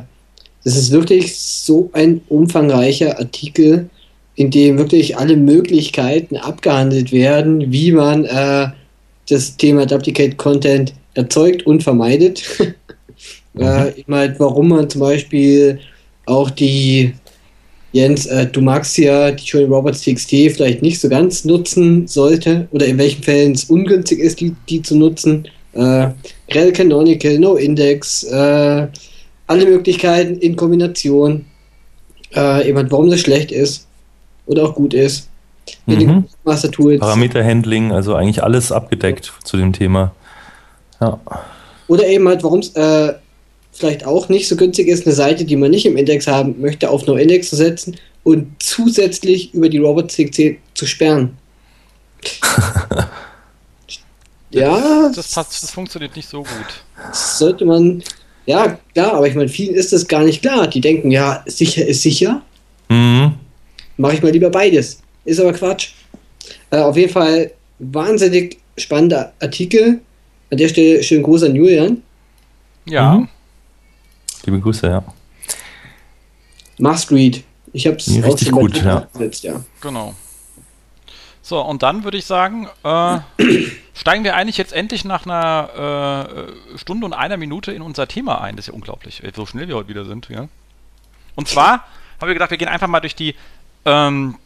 [0.64, 3.88] das ist wirklich so ein umfangreicher Artikel,
[4.34, 8.68] in dem wirklich alle Möglichkeiten abgehandelt werden, wie man äh,
[9.28, 12.42] das Thema Duplicate Content erzeugt und vermeidet.
[13.54, 13.62] mhm.
[13.62, 15.80] äh, ich meine, warum man zum Beispiel
[16.26, 17.12] auch die
[17.92, 22.66] Jens, äh, du magst ja die Johnny Roberts TXT vielleicht nicht so ganz nutzen sollte
[22.72, 25.46] oder in welchen Fällen es ungünstig ist, die, die zu nutzen.
[25.74, 26.08] Äh,
[26.54, 28.86] Rel Canonical, No Index, äh,
[29.46, 31.46] alle Möglichkeiten in Kombination.
[32.34, 33.86] Äh, eben, warum das schlecht ist
[34.46, 35.28] oder auch gut ist.
[35.86, 36.24] Mhm.
[37.00, 40.12] Parameterhandling, also eigentlich alles abgedeckt zu dem Thema.
[41.00, 41.20] Ja.
[41.88, 43.14] Oder eben halt, warum es äh,
[43.72, 46.90] vielleicht auch nicht so günstig ist, eine Seite, die man nicht im Index haben möchte,
[46.90, 51.36] auf No-Index zu setzen und zusätzlich über die Robots.txt zu sperren.
[54.50, 55.10] ja.
[55.14, 56.84] Das, passt, das funktioniert nicht so gut.
[56.96, 58.02] Das sollte man.
[58.46, 60.66] Ja, klar, aber ich meine, vielen ist das gar nicht klar.
[60.66, 62.42] Die denken, ja, sicher ist sicher.
[62.88, 63.34] Mhm.
[63.96, 65.00] Mache ich mal lieber beides.
[65.24, 65.90] Ist aber Quatsch.
[66.70, 70.00] Äh, auf jeden Fall wahnsinnig spannender Artikel.
[70.50, 72.02] An der Stelle schönen Gruß an Julian.
[72.86, 73.14] Ja.
[73.14, 73.28] Mhm.
[74.44, 75.04] Liebe Grüße, ja.
[76.78, 77.44] Must read.
[77.72, 79.08] Ich habe es richtig gut, ja.
[79.12, 79.62] Gesetzt, ja.
[79.80, 80.14] Genau.
[81.44, 83.18] So, und dann würde ich sagen, äh,
[83.94, 88.40] steigen wir eigentlich jetzt endlich nach einer äh, Stunde und einer Minute in unser Thema
[88.40, 88.54] ein.
[88.54, 90.28] Das ist ja unglaublich, so schnell wir heute wieder sind.
[90.28, 90.48] Ja?
[91.34, 91.84] Und zwar
[92.20, 93.34] haben wir gedacht, wir gehen einfach mal durch die
[93.84, 94.36] ähm,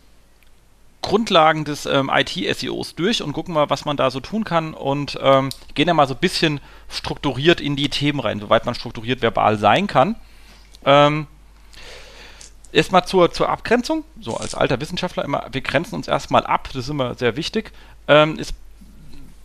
[1.03, 5.19] Grundlagen des ähm, IT-SEOs durch und gucken mal, was man da so tun kann und
[5.23, 9.21] ähm, gehen ja mal so ein bisschen strukturiert in die Themen rein, soweit man strukturiert
[9.21, 10.17] verbal sein kann.
[10.85, 11.27] Ähm,
[12.77, 16.85] erstmal zur, zur Abgrenzung, so als alter Wissenschaftler immer, wir grenzen uns erstmal ab, das
[16.85, 17.73] ist immer sehr wichtig.
[18.07, 18.55] Ähm, ist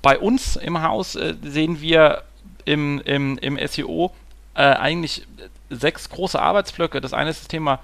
[0.01, 2.23] bei uns im Haus äh, sehen wir
[2.65, 4.13] im, im, im SEO
[4.55, 5.25] äh, eigentlich
[5.69, 6.99] sechs große Arbeitsblöcke.
[6.99, 7.79] Das eine ist das Thema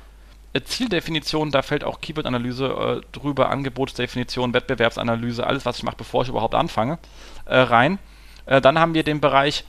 [0.52, 6.24] äh, Zieldefinition, da fällt auch Keyword-Analyse äh, drüber, Angebotsdefinition, Wettbewerbsanalyse, alles, was ich mache, bevor
[6.24, 7.00] ich überhaupt anfange,
[7.46, 8.00] äh, rein.
[8.46, 9.64] Äh, dann haben wir den Bereich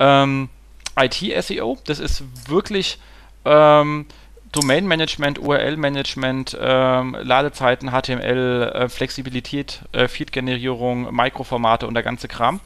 [0.00, 0.48] ähm,
[0.96, 2.98] IT-SEO, das ist wirklich
[3.44, 4.06] ähm,
[4.52, 12.60] Domain-Management, URL-Management, ähm, Ladezeiten, HTML, äh, Flexibilität, äh, Feed-Generierung, Mikroformate und der ganze Kram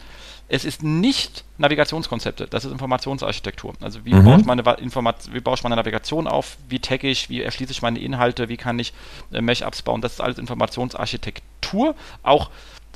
[0.49, 3.74] es ist nicht Navigationskonzepte, das ist Informationsarchitektur.
[3.80, 4.24] Also wie, mhm.
[4.24, 7.72] baue, ich meine Informat wie baue ich meine Navigation auf, wie tagge ich, wie erschließe
[7.72, 8.93] ich meine Inhalte, wie kann ich
[9.32, 11.97] äh, Mesh-Ups bauen, das ist alles Informationsarchitektur.
[12.22, 12.51] Auch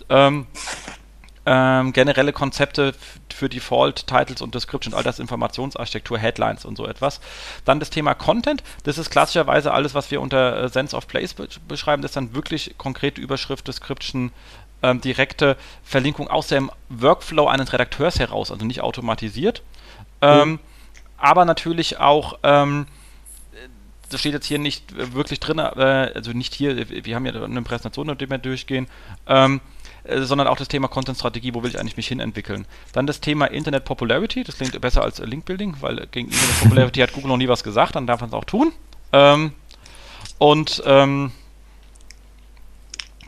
[0.09, 0.47] ähm,
[1.47, 2.95] ähm, generelle Konzepte
[3.41, 7.21] für Default, Titles und Description, all das Informationsarchitektur, Headlines und so etwas.
[7.65, 11.33] Dann das Thema Content, das ist klassischerweise alles, was wir unter äh, Sense of Place
[11.33, 14.31] be beschreiben, das ist dann wirklich konkrete Überschrift, Description,
[14.83, 19.63] ähm, direkte Verlinkung aus dem Workflow eines Redakteurs heraus, also nicht automatisiert.
[20.21, 20.59] Ähm, mhm.
[21.17, 22.87] Aber natürlich auch, ähm,
[24.11, 27.63] das steht jetzt hier nicht wirklich drin, äh, also nicht hier, wir haben ja eine
[27.63, 28.87] Präsentation, die wir durchgehen,
[29.27, 29.63] ähm,
[30.11, 32.67] äh, sondern auch das Thema Content-Strategie, wo will ich eigentlich mich hin entwickeln.
[32.93, 37.13] Dann das Thema Internet Popularity, das klingt besser als Link-Building, weil gegen Internet Popularity hat
[37.13, 38.73] Google noch nie was gesagt, dann darf man es auch tun.
[39.13, 39.53] Ähm,
[40.39, 41.33] und ähm,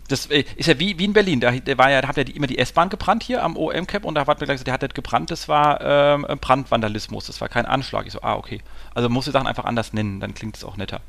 [0.09, 1.41] das äh, ist ja wie, wie in Berlin.
[1.41, 4.15] Da, war ja, da hat ja die, immer die S-Bahn gebrannt hier am OM-Cap und
[4.15, 7.67] da hat mir gesagt, der hat nicht gebrannt, das war ähm, Brandvandalismus, das war kein
[7.67, 8.07] Anschlag.
[8.07, 8.61] Ich so, ah, okay.
[8.95, 11.01] Also muss die Sachen einfach anders nennen, dann klingt es auch netter.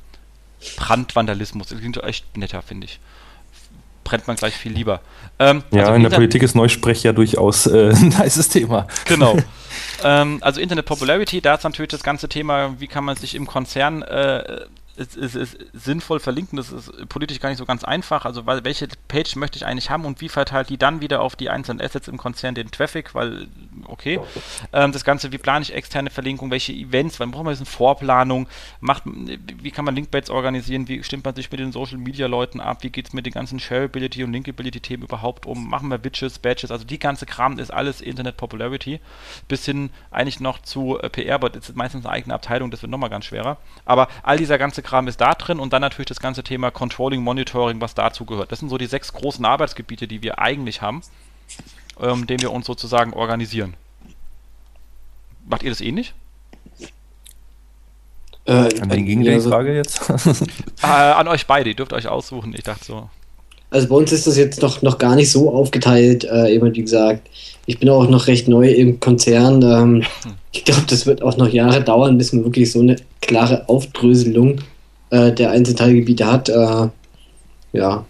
[0.77, 2.99] Brandvandalismus, das klingt echt netter, finde ich.
[4.03, 5.01] Trennt man gleich viel lieber.
[5.39, 8.87] Ähm, ja, also in der Politik ist Neusprech ja durchaus äh, ein heißes Thema.
[9.05, 9.37] Genau.
[10.03, 13.47] ähm, also Internet Popularity, da ist natürlich das ganze Thema, wie kann man sich im
[13.47, 14.61] Konzern äh,
[14.95, 16.57] es ist, ist, sinnvoll verlinken.
[16.57, 18.25] Das ist politisch gar nicht so ganz einfach.
[18.25, 21.35] Also weil, welche Page möchte ich eigentlich haben und wie verteilt die dann wieder auf
[21.35, 23.47] die einzelnen Assets im Konzern den Traffic, weil,
[23.85, 24.19] okay.
[24.71, 28.47] Ähm, das Ganze, wie plane ich externe Verlinkung, welche Events, wann braucht man eine Vorplanung,
[28.79, 32.59] macht, wie kann man Linkbaits organisieren, wie stimmt man sich mit den Social Media Leuten
[32.59, 36.03] ab, wie geht es mit den ganzen Shareability und Linkability Themen überhaupt um, machen wir
[36.03, 38.99] Widgets, Badges, also die ganze Kram ist alles Internet Popularity,
[39.47, 42.81] bis hin eigentlich noch zu äh, PR, aber das ist meistens eine eigene Abteilung, das
[42.81, 43.57] wird nochmal ganz schwerer.
[43.85, 47.21] Aber all dieser ganze Kram ist da drin und dann natürlich das ganze Thema Controlling,
[47.21, 48.51] Monitoring, was dazu gehört.
[48.51, 51.01] Das sind so die sechs großen Arbeitsgebiete, die wir eigentlich haben,
[51.99, 53.73] ähm, denen wir uns sozusagen organisieren.
[55.45, 56.13] Macht ihr das ähnlich?
[58.45, 60.01] Äh, an wen ging die Frage jetzt?
[60.81, 62.53] äh, an euch beide, ihr dürft euch aussuchen.
[62.55, 63.09] Ich dachte so.
[63.69, 66.81] Also bei uns ist das jetzt noch, noch gar nicht so aufgeteilt, äh, eben wie
[66.81, 67.27] gesagt.
[67.65, 69.61] Ich bin auch noch recht neu im Konzern.
[69.61, 70.33] Ähm, hm.
[70.55, 74.59] Ich glaube, das wird auch noch Jahre dauern, bis man wirklich so eine klare Aufdröselung
[75.13, 76.49] äh, der Einzelteilgebiete hat.
[76.49, 76.89] Äh,
[77.73, 78.05] ja,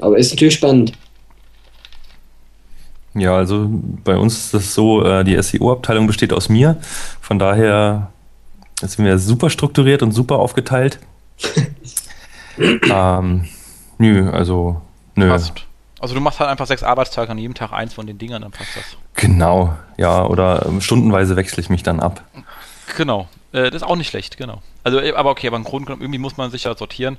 [0.00, 0.92] aber ist natürlich spannend.
[3.14, 6.78] Ja, also bei uns ist das so, äh, die SEO-Abteilung besteht aus mir.
[7.20, 8.10] Von daher
[8.80, 10.98] sind wir super strukturiert und super aufgeteilt.
[12.58, 13.44] ähm,
[13.98, 14.80] nö, also
[15.14, 15.28] nö.
[15.28, 15.66] Passt.
[16.00, 18.50] Also du machst halt einfach sechs Arbeitstage an jedem Tag eins von den Dingern, dann
[18.50, 18.96] passt das.
[19.14, 22.24] Genau, ja, oder ähm, stundenweise wechsle ich mich dann ab.
[22.96, 24.62] Genau, äh, das ist auch nicht schlecht, genau.
[24.84, 27.18] Also, äh, aber okay, aber im Grunde genommen, irgendwie muss man sich ja sortieren.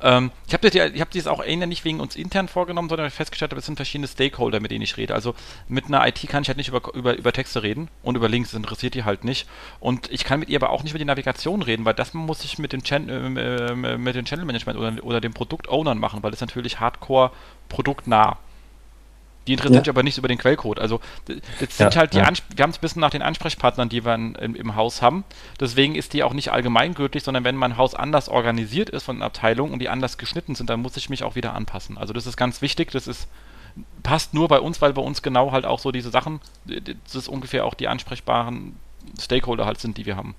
[0.00, 3.52] Ähm, ich habe das, hab das auch eher nicht wegen uns intern vorgenommen, sondern festgestellt
[3.52, 5.14] es sind verschiedene Stakeholder, mit denen ich rede.
[5.14, 5.34] Also
[5.66, 8.50] mit einer IT kann ich halt nicht über, über, über Texte reden und über Links,
[8.50, 9.48] das interessiert die halt nicht.
[9.80, 12.44] Und ich kann mit ihr aber auch nicht über die Navigation reden, weil das muss
[12.44, 16.30] ich mit dem, Chan äh, mit dem Channel Management oder, oder dem Produkt-Ownern machen, weil
[16.30, 17.32] das natürlich hardcore
[17.68, 18.38] produktnah
[19.48, 19.84] die interessiert ja.
[19.84, 20.78] sich aber nicht über den Quellcode.
[20.78, 22.28] Also das sind ja, halt die, ja.
[22.54, 25.24] wir haben es ein bisschen nach den Ansprechpartnern, die wir in, im, im, Haus haben.
[25.58, 29.22] Deswegen ist die auch nicht allgemeingültig, sondern wenn mein Haus anders organisiert ist von den
[29.22, 31.96] Abteilungen und die anders geschnitten sind, dann muss ich mich auch wieder anpassen.
[31.96, 32.90] Also das ist ganz wichtig.
[32.90, 33.26] Das ist
[34.02, 37.28] passt nur bei uns, weil bei uns genau halt auch so diese Sachen, das ist
[37.28, 38.76] ungefähr auch die ansprechbaren
[39.20, 40.34] Stakeholder halt sind, die wir haben.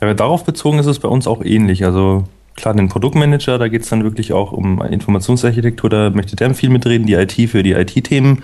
[0.00, 1.84] Ja, darauf bezogen ist es bei uns auch ähnlich.
[1.84, 2.24] Also
[2.56, 6.70] klar, den Produktmanager, da geht es dann wirklich auch um Informationsarchitektur, da möchte der viel
[6.70, 8.42] mitreden, die IT für die IT-Themen.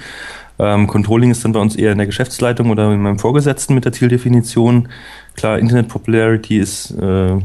[0.61, 3.85] Ähm, Controlling ist dann bei uns eher in der Geschäftsleitung oder in meinem Vorgesetzten mit
[3.85, 4.89] der Zieldefinition.
[5.37, 7.37] Klar, Internet Popularity ist äh,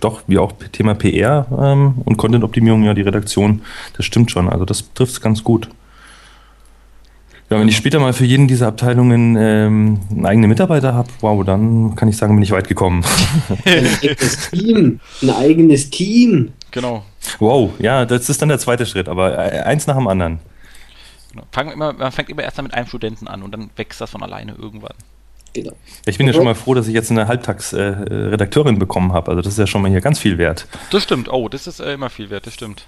[0.00, 3.62] doch wie auch Thema PR ähm, und Content-Optimierung ja die Redaktion.
[3.96, 5.68] Das stimmt schon, also das trifft es ganz gut.
[7.50, 11.42] Ja, wenn ich später mal für jeden dieser Abteilungen ähm, einen eigenen Mitarbeiter habe, wow,
[11.44, 13.02] dann kann ich sagen, bin ich weit gekommen.
[13.64, 15.00] ein eigenes Team.
[15.22, 16.52] Ein eigenes Team.
[16.70, 17.04] Genau.
[17.38, 20.40] Wow, ja, das ist dann der zweite Schritt, aber äh, eins nach dem anderen.
[21.32, 21.72] Genau.
[21.72, 24.52] Immer, man fängt immer erst mit einem Studenten an und dann wächst das von alleine
[24.52, 24.94] irgendwann.
[25.54, 25.72] Genau.
[26.04, 29.30] Ich bin ja schon mal froh, dass ich jetzt eine Halbtagsredakteurin äh, bekommen habe.
[29.30, 30.66] Also das ist ja schon mal hier ganz viel wert.
[30.90, 31.32] Das stimmt.
[31.32, 32.46] Oh, das ist äh, immer viel wert.
[32.46, 32.86] Das stimmt.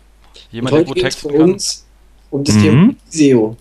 [0.50, 1.52] Jemand, der gut texten kann.
[1.52, 1.86] Uns
[2.30, 2.60] um das mhm.
[2.60, 3.56] Thema SEO.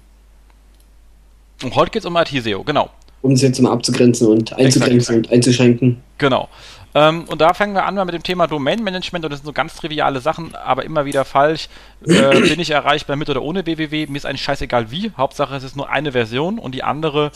[1.63, 2.89] Und heute geht es um IT-SEO, genau.
[3.21, 6.01] Um es jetzt mal abzugrenzen und einzugrenzen und einzuschränken.
[6.17, 6.47] Genau.
[6.95, 9.75] Ähm, und da fangen wir an mit dem Thema Domain-Management und das sind so ganz
[9.75, 11.67] triviale Sachen, aber immer wieder falsch.
[12.05, 14.07] Äh, bin ich erreichbar mit oder ohne www?
[14.07, 15.11] Mir ist eigentlich scheißegal wie.
[15.17, 17.31] Hauptsache es ist nur eine Version und die andere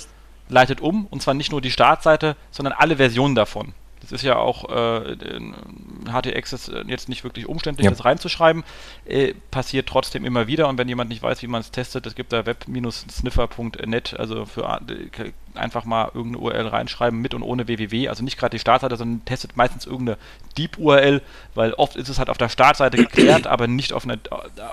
[0.49, 3.73] leitet um und zwar nicht nur die Startseite, sondern alle Versionen davon.
[4.01, 5.15] Das ist ja auch, äh,
[6.05, 7.91] HTX ist jetzt nicht wirklich umständlich, ja.
[7.91, 8.63] das reinzuschreiben.
[9.05, 12.15] Äh, passiert trotzdem immer wieder und wenn jemand nicht weiß, wie man es testet, es
[12.15, 18.07] gibt da web-sniffer.net, also für äh, einfach mal irgendeine URL reinschreiben mit und ohne www,
[18.07, 20.17] also nicht gerade die Startseite, sondern testet meistens irgendeine
[20.57, 21.21] Deep-URL,
[21.55, 24.17] weil oft ist es halt auf der Startseite geklärt, aber nicht auf einer,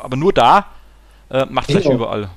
[0.02, 0.66] aber nur da,
[1.30, 1.94] äh, macht es genau.
[1.94, 2.30] überall.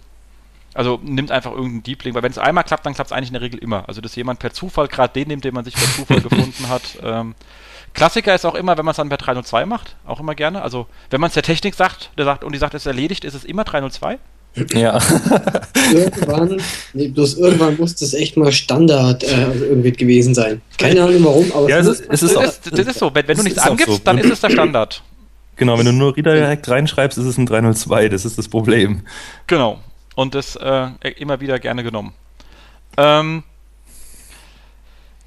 [0.74, 3.30] Also nimmt einfach irgendeinen Deep Link, weil wenn es einmal klappt, dann klappt es eigentlich
[3.30, 3.88] in der Regel immer.
[3.88, 6.98] Also dass jemand per Zufall gerade den nimmt, den man sich per Zufall gefunden hat.
[7.04, 7.36] Ähm,
[7.94, 10.62] Klassiker ist auch immer, wenn man es dann per 302 macht, auch immer gerne.
[10.62, 13.24] Also wenn man es der Technik sagt, der sagt und die sagt, es ist erledigt,
[13.24, 14.18] ist es immer 302.
[14.74, 15.00] Ja.
[15.94, 16.62] irgendwann,
[16.94, 20.62] nee, bloß irgendwann muss das echt mal Standard äh, irgendwie gewesen sein.
[20.78, 23.14] Keine Ahnung warum, aber ja, es, ist, es ist, das, ist, das ist so.
[23.14, 24.02] Wenn, wenn du nichts angibst, so.
[24.04, 25.02] dann ist es der Standard.
[25.56, 29.02] Genau, wenn du nur Redirect reinschreibst, ist es ein 302, das ist das Problem.
[29.48, 29.80] Genau
[30.16, 32.14] und das äh, immer wieder gerne genommen.
[32.98, 33.44] Ähm,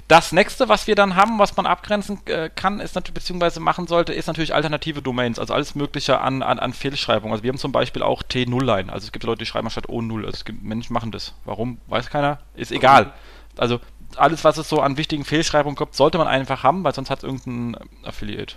[0.08, 3.88] das nächste, was wir dann haben, was man abgrenzen äh, kann, ist natürlich, beziehungsweise machen
[3.88, 7.32] sollte, ist natürlich alternative Domains, also alles Mögliche an, an, an Fehlschreibung.
[7.32, 10.18] Also wir haben zum Beispiel auch T0-Line, also es gibt Leute, die schreiben statt O0,
[10.18, 11.34] also es gibt Menschen machen das.
[11.44, 11.78] Warum?
[11.88, 12.38] Weiß keiner.
[12.54, 13.12] Ist egal.
[13.56, 13.80] Also
[14.16, 17.18] alles, was es so an wichtigen Fehlschreibungen gibt, sollte man einfach haben, weil sonst hat
[17.18, 18.54] es irgendein Affiliate.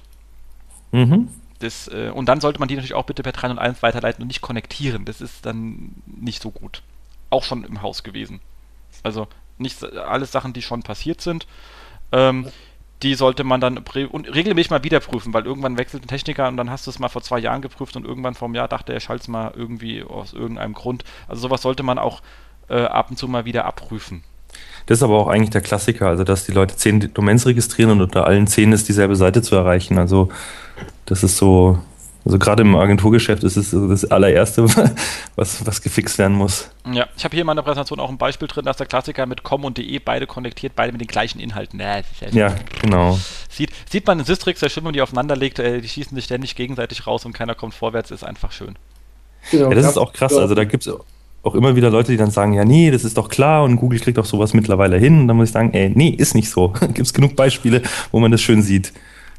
[0.91, 1.29] Mhm.
[1.59, 4.41] das, äh, und dann sollte man die natürlich auch bitte per 301 weiterleiten und nicht
[4.41, 5.05] konnektieren.
[5.05, 6.83] Das ist dann nicht so gut.
[7.29, 8.39] Auch schon im Haus gewesen.
[9.03, 9.27] Also
[9.59, 11.47] nicht alles Sachen, die schon passiert sind.
[12.11, 12.47] Ähm,
[13.03, 16.57] die sollte man dann und regelmäßig mal wieder prüfen, weil irgendwann wechselt ein Techniker und
[16.57, 18.93] dann hast du es mal vor zwei Jahren geprüft und irgendwann vor einem Jahr dachte
[18.93, 21.05] er, schalt's mal irgendwie aus irgendeinem Grund.
[21.27, 22.21] Also sowas sollte man auch
[22.67, 24.23] äh, ab und zu mal wieder abprüfen.
[24.85, 28.01] Das ist aber auch eigentlich der Klassiker, also dass die Leute zehn Domains registrieren und
[28.01, 29.97] unter allen zehn ist dieselbe Seite zu erreichen.
[29.97, 30.29] Also
[31.05, 31.79] das ist so,
[32.25, 34.65] also gerade im Agenturgeschäft ist es das allererste,
[35.35, 36.69] was, was gefixt werden muss.
[36.91, 39.43] Ja, ich habe hier in meiner Präsentation auch ein Beispiel drin, dass der Klassiker mit
[39.43, 41.79] com und de beide konnektiert, beide mit den gleichen Inhalten.
[41.79, 43.17] Äh, ja, genau.
[43.49, 46.15] Sieht, sieht man in Sistrix sehr schön, wenn man die aufeinander legt, äh, die schießen
[46.15, 48.75] sich ständig gegenseitig raus und keiner kommt vorwärts, ist einfach schön.
[49.51, 50.93] Genau, ja, das ist auch krass, also da gibt es
[51.43, 53.99] auch immer wieder Leute, die dann sagen, ja, nee, das ist doch klar und Google
[53.99, 55.21] kriegt auch sowas mittlerweile hin.
[55.21, 56.69] Und dann muss ich sagen, ey, nee, ist nicht so.
[56.79, 57.81] Gibt es genug Beispiele,
[58.11, 58.93] wo man das schön sieht.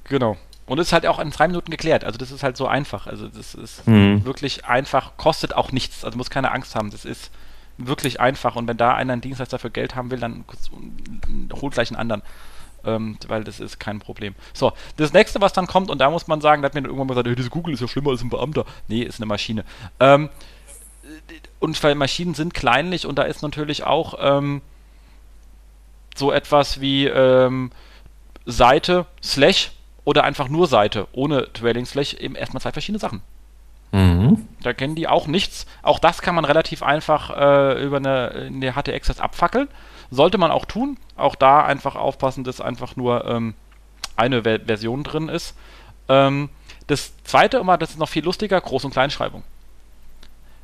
[0.04, 0.36] Genau.
[0.70, 2.04] Und es ist halt auch in drei Minuten geklärt.
[2.04, 3.08] Also das ist halt so einfach.
[3.08, 4.24] Also das ist mhm.
[4.24, 6.04] wirklich einfach, kostet auch nichts.
[6.04, 6.92] Also muss keine Angst haben.
[6.92, 7.32] Das ist
[7.76, 8.54] wirklich einfach.
[8.54, 10.44] Und wenn da einer einen Dienstleister für Geld haben will, dann
[11.60, 12.22] holt gleich einen anderen.
[12.84, 14.36] Ähm, weil das ist kein Problem.
[14.52, 17.08] So, das nächste, was dann kommt, und da muss man sagen, da hat mir irgendwann
[17.08, 18.64] mal gesagt, hey, diese Google ist ja schlimmer als ein Beamter.
[18.86, 19.64] Nee, ist eine Maschine.
[19.98, 20.28] Ähm,
[21.58, 24.62] und weil Maschinen sind kleinlich und da ist natürlich auch ähm,
[26.14, 27.72] so etwas wie ähm,
[28.46, 29.72] Seite, Slash
[30.10, 31.46] oder einfach nur Seite ohne
[31.84, 33.22] Slash eben erstmal zwei verschiedene Sachen.
[33.92, 34.44] Mhm.
[34.60, 35.66] Da kennen die auch nichts.
[35.82, 39.68] Auch das kann man relativ einfach äh, über eine, in der HT-Access abfackeln.
[40.10, 40.98] Sollte man auch tun.
[41.14, 43.54] Auch da einfach aufpassen, dass einfach nur ähm,
[44.16, 45.54] eine Ver Version drin ist.
[46.08, 46.48] Ähm,
[46.88, 49.44] das zweite immer, das ist noch viel lustiger, Groß- und Kleinschreibung.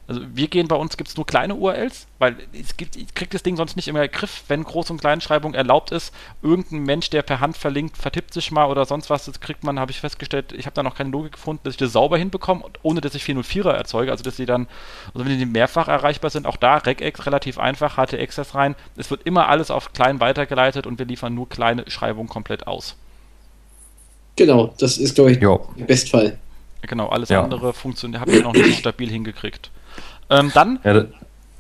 [0.09, 3.43] Also wir gehen bei uns, gibt es nur kleine URLs, weil es gibt, ich das
[3.43, 6.15] Ding sonst nicht immer in den Griff, wenn Groß- und Kleinschreibung erlaubt ist.
[6.43, 9.81] Irgendein Mensch, der per Hand verlinkt, vertippt sich mal oder sonst was, das kriegt man,
[9.81, 12.63] habe ich festgestellt, ich habe da noch keine Logik gefunden, dass ich das sauber hinbekomme,
[12.83, 14.69] ohne dass ich 404er erzeuge, also dass sie dann,
[15.13, 19.27] also wenn die mehrfach erreichbar sind, auch da Regex relativ einfach, HT-Access rein, es wird
[19.27, 22.97] immer alles auf klein weitergeleitet und wir liefern nur kleine Schreibungen komplett aus.
[24.37, 25.67] Genau, das ist, glaube ich, jo.
[25.77, 26.39] der Bestfall.
[26.83, 27.43] Genau, alles ja.
[27.43, 29.71] andere funktioniert, habe ich noch nicht stabil hingekriegt.
[30.31, 30.79] Ähm, dann.
[30.85, 31.05] Ja,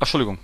[0.01, 0.38] Entschuldigung.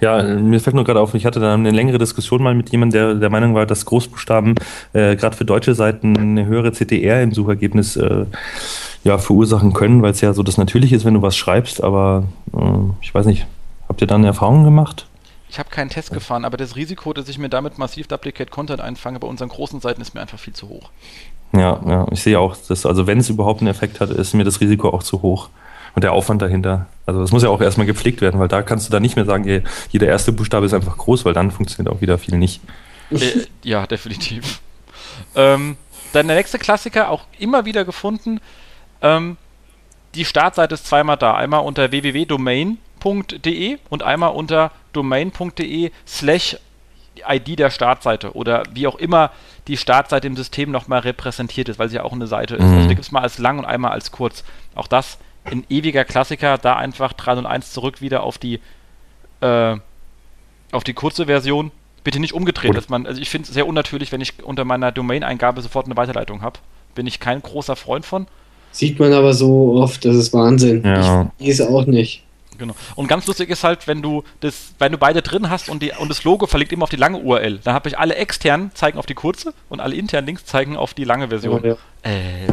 [0.00, 2.92] Ja, mir fällt nur gerade auf, ich hatte da eine längere Diskussion mal mit jemandem,
[2.92, 4.54] der der Meinung war, dass Großbuchstaben
[4.92, 8.26] äh, gerade für deutsche Seiten eine höhere CTR im Suchergebnis äh,
[9.02, 12.24] ja, verursachen können, weil es ja so das Natürliche ist, wenn du was schreibst, aber
[12.54, 12.58] äh,
[13.02, 13.46] ich weiß nicht,
[13.88, 15.06] habt ihr da eine Erfahrung gemacht?
[15.48, 18.80] Ich habe keinen Test gefahren, aber das Risiko, dass ich mir damit massiv Duplicate Content
[18.80, 20.90] einfange bei unseren großen Seiten, ist mir einfach viel zu hoch.
[21.52, 24.42] Ja, ja, ich sehe auch, dass, also wenn es überhaupt einen Effekt hat, ist mir
[24.42, 25.50] das Risiko auch zu hoch
[25.94, 26.86] und der Aufwand dahinter.
[27.06, 29.26] Also das muss ja auch erstmal gepflegt werden, weil da kannst du dann nicht mehr
[29.26, 32.60] sagen, jeder erste Buchstabe ist einfach groß, weil dann funktioniert auch wieder viel nicht.
[33.10, 34.60] Äh, ja, definitiv.
[35.36, 35.76] Ähm,
[36.12, 38.40] dann der nächste Klassiker, auch immer wieder gefunden.
[39.00, 39.36] Ähm,
[40.14, 41.34] die Startseite ist zweimal da.
[41.34, 46.56] Einmal unter www.domain.de und einmal unter domain.de slash
[47.28, 49.30] ID der Startseite oder wie auch immer
[49.68, 52.62] die Startseite im System nochmal repräsentiert ist, weil sie ja auch eine Seite ist.
[52.62, 52.78] Also mhm.
[52.78, 54.44] Also die gibt es mal als lang und einmal als kurz.
[54.74, 58.60] Auch das ein ewiger Klassiker, da einfach 301 zurück wieder auf die
[59.40, 59.76] äh,
[60.72, 61.70] auf die kurze Version.
[62.02, 64.92] Bitte nicht umgedreht, dass man, also ich finde es sehr unnatürlich, wenn ich unter meiner
[64.92, 66.58] Domain-Eingabe sofort eine Weiterleitung habe.
[66.94, 68.26] Bin ich kein großer Freund von.
[68.72, 70.84] Sieht man aber so oft, das ist Wahnsinn.
[70.84, 71.30] Ja.
[71.38, 72.24] Ich ist auch nicht.
[72.58, 72.74] Genau.
[72.94, 75.92] Und ganz lustig ist halt, wenn du das, wenn du beide drin hast und, die,
[75.98, 78.98] und das Logo verlinkt immer auf die lange URL, dann habe ich alle externen zeigen
[78.98, 81.64] auf die kurze und alle internen Links zeigen auf die lange Version.
[81.64, 82.10] Ja, ja.
[82.10, 82.46] Äh,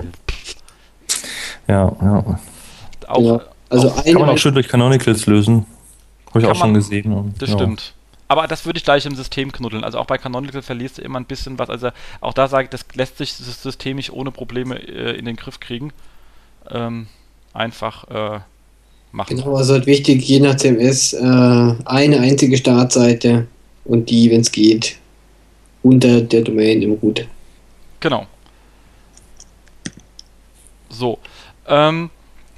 [1.67, 2.39] ja, ja
[3.13, 3.21] auch.
[3.21, 5.65] Ja, also auch, kann man auch schön durch Canonicals lösen.
[6.29, 7.11] Habe ich auch schon man, gesehen.
[7.13, 7.57] Und, das ja.
[7.57, 7.93] stimmt.
[8.27, 9.83] Aber das würde ich gleich im System knuddeln.
[9.83, 11.69] Also auch bei Canonical verlierst du immer ein bisschen was.
[11.69, 11.89] Also
[12.21, 15.35] auch da sage ich, das lässt sich das System nicht ohne Probleme äh, in den
[15.35, 15.91] Griff kriegen.
[16.69, 17.07] Ähm,
[17.53, 18.39] einfach äh,
[19.11, 19.35] machen.
[19.35, 23.47] Genau, also halt wichtig, je nach CMS, äh, eine einzige Startseite
[23.83, 24.97] und die, wenn es geht,
[25.83, 27.27] unter der Domain im Root.
[27.99, 28.25] Genau.
[30.89, 31.19] So.
[31.67, 32.09] Ähm,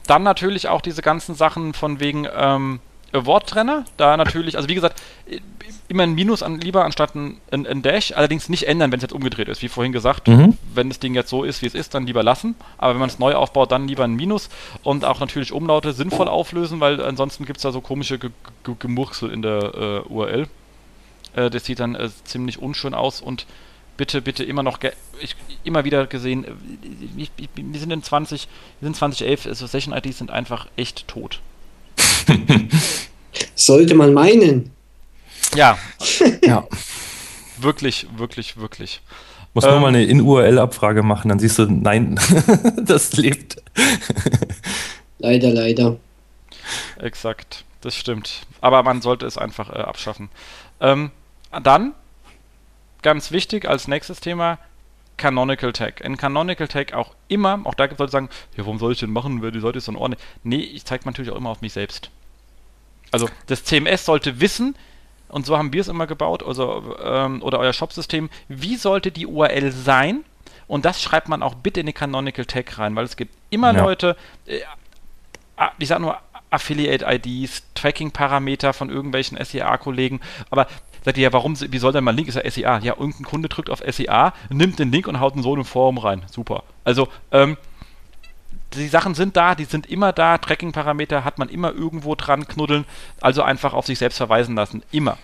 [0.08, 2.80] dann natürlich auch diese ganzen Sachen von wegen ähm,
[3.14, 3.86] Award-Trenner.
[3.98, 5.02] Da natürlich, also wie gesagt,
[5.88, 8.12] immer ein Minus an, lieber anstatt ein, ein, ein Dash.
[8.14, 9.62] Allerdings nicht ändern, wenn es jetzt umgedreht ist.
[9.62, 10.58] Wie vorhin gesagt, mhm.
[10.74, 12.56] wenn das Ding jetzt so ist, wie es ist, dann lieber lassen.
[12.78, 14.50] Aber wenn man es neu aufbaut, dann lieber ein Minus.
[14.82, 18.30] Und auch natürlich Umlaute sinnvoll auflösen, weil ansonsten gibt es da so komische G
[18.64, 20.48] G Gemurksel in der äh, URL.
[21.36, 23.46] Äh, das sieht dann äh, ziemlich unschön aus und
[23.98, 24.80] bitte, bitte immer noch,
[25.22, 26.46] ich, immer wieder gesehen,
[27.18, 28.48] ich, ich, wir sind in 20,
[28.80, 31.40] wir sind 2011, also Session IDs sind einfach echt tot.
[33.56, 34.72] Sollte man meinen.
[35.56, 35.78] Ja.
[36.44, 36.68] ja.
[37.58, 39.02] Wirklich, wirklich, wirklich.
[39.54, 42.20] Muss ähm, nur mal eine In-URL-Abfrage machen, dann siehst du, nein,
[42.84, 43.62] das lebt.
[45.20, 45.98] leider, leider.
[47.00, 48.42] Exakt, das stimmt.
[48.62, 50.30] Aber man sollte es einfach äh, abschaffen.
[50.80, 51.12] Ähm,
[51.62, 51.94] dann,
[53.04, 54.58] ganz wichtig als nächstes Thema,
[55.18, 56.02] Canonical Tag.
[56.02, 58.94] In Canonical Tag auch immer, auch da gibt es Leute, die sagen, ja, warum soll
[58.94, 60.26] ich denn machen, die Leute ist dann ordentlich.
[60.44, 62.10] Nee, ich zeige natürlich auch immer auf mich selbst.
[63.12, 64.76] Also das CMS sollte wissen,
[65.30, 69.28] und so haben wir es immer gebaut, also, ähm, oder euer Shop-System, wie sollte die
[69.28, 70.24] URL sein?
[70.68, 73.74] Und das schreibt man auch bitte in den Canonical Tag rein, weil es gibt immer
[73.74, 73.84] ja.
[73.84, 74.16] Leute,
[74.46, 74.60] äh,
[75.78, 76.18] ich sag nur
[76.50, 80.68] Affiliate-IDs, Tracking-Parameter von irgendwelchen SEA-Kollegen, aber
[81.04, 82.80] sagt ihr ja, warum, wie soll denn mal ein Link, ist ja SEA.
[82.80, 85.66] Ja, irgendein Kunde drückt auf SEA, nimmt den Link und haut ihn so in ein
[85.66, 86.24] Forum rein.
[86.30, 86.64] Super.
[86.84, 87.58] Also, ähm,
[88.76, 90.38] die Sachen sind da, die sind immer da.
[90.38, 92.86] Tracking-Parameter hat man immer irgendwo dran knuddeln.
[93.22, 94.84] Also einfach auf sich selbst verweisen lassen.
[94.92, 95.18] Immer.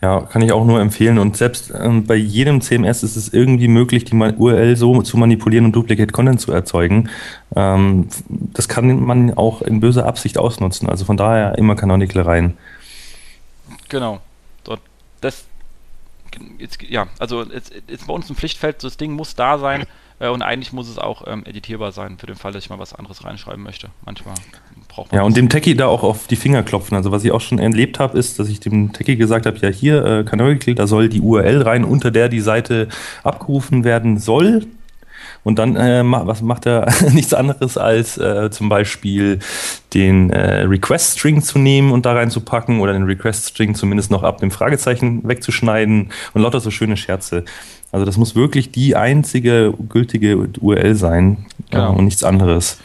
[0.00, 1.18] Ja, kann ich auch nur empfehlen.
[1.18, 5.64] Und selbst ähm, bei jedem CMS ist es irgendwie möglich, die URL so zu manipulieren
[5.66, 7.08] und Duplicate Content zu erzeugen.
[7.54, 10.88] Ähm, das kann man auch in böser Absicht ausnutzen.
[10.88, 12.56] Also von daher immer Canonical rein.
[13.88, 14.20] Genau.
[14.64, 14.76] So,
[15.20, 15.46] das,
[16.58, 19.86] jetzt, ja, also jetzt, jetzt bei uns ein Pflichtfeld, das Ding muss da sein.
[20.18, 22.78] Äh, und eigentlich muss es auch ähm, editierbar sein, für den Fall, dass ich mal
[22.78, 23.90] was anderes reinschreiben möchte.
[24.04, 24.34] Manchmal
[24.88, 25.20] braucht man.
[25.20, 26.96] Ja, und dem Techie da auch auf die Finger klopfen.
[26.96, 29.68] Also, was ich auch schon erlebt habe, ist, dass ich dem Techie gesagt habe: Ja,
[29.68, 32.88] hier, äh, Canonical, da soll die URL rein, unter der die Seite
[33.24, 34.66] abgerufen werden soll.
[35.44, 39.38] Und dann, äh, was macht er nichts anderes als äh, zum Beispiel
[39.94, 44.50] den äh, Request-String zu nehmen und da reinzupacken oder den Request-String zumindest noch ab dem
[44.50, 47.44] Fragezeichen wegzuschneiden und lauter so schöne Scherze.
[47.92, 51.94] Also das muss wirklich die einzige gültige URL sein äh, genau.
[51.94, 52.78] und nichts anderes.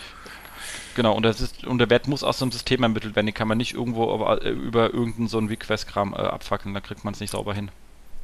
[0.95, 3.25] Genau, und, das ist, und der Wert muss aus dem System ermittelt werden.
[3.25, 7.03] Den kann man nicht irgendwo über, über irgendeinen so einen Request-Kram äh, abfackeln, da kriegt
[7.03, 7.69] man es nicht sauber hin.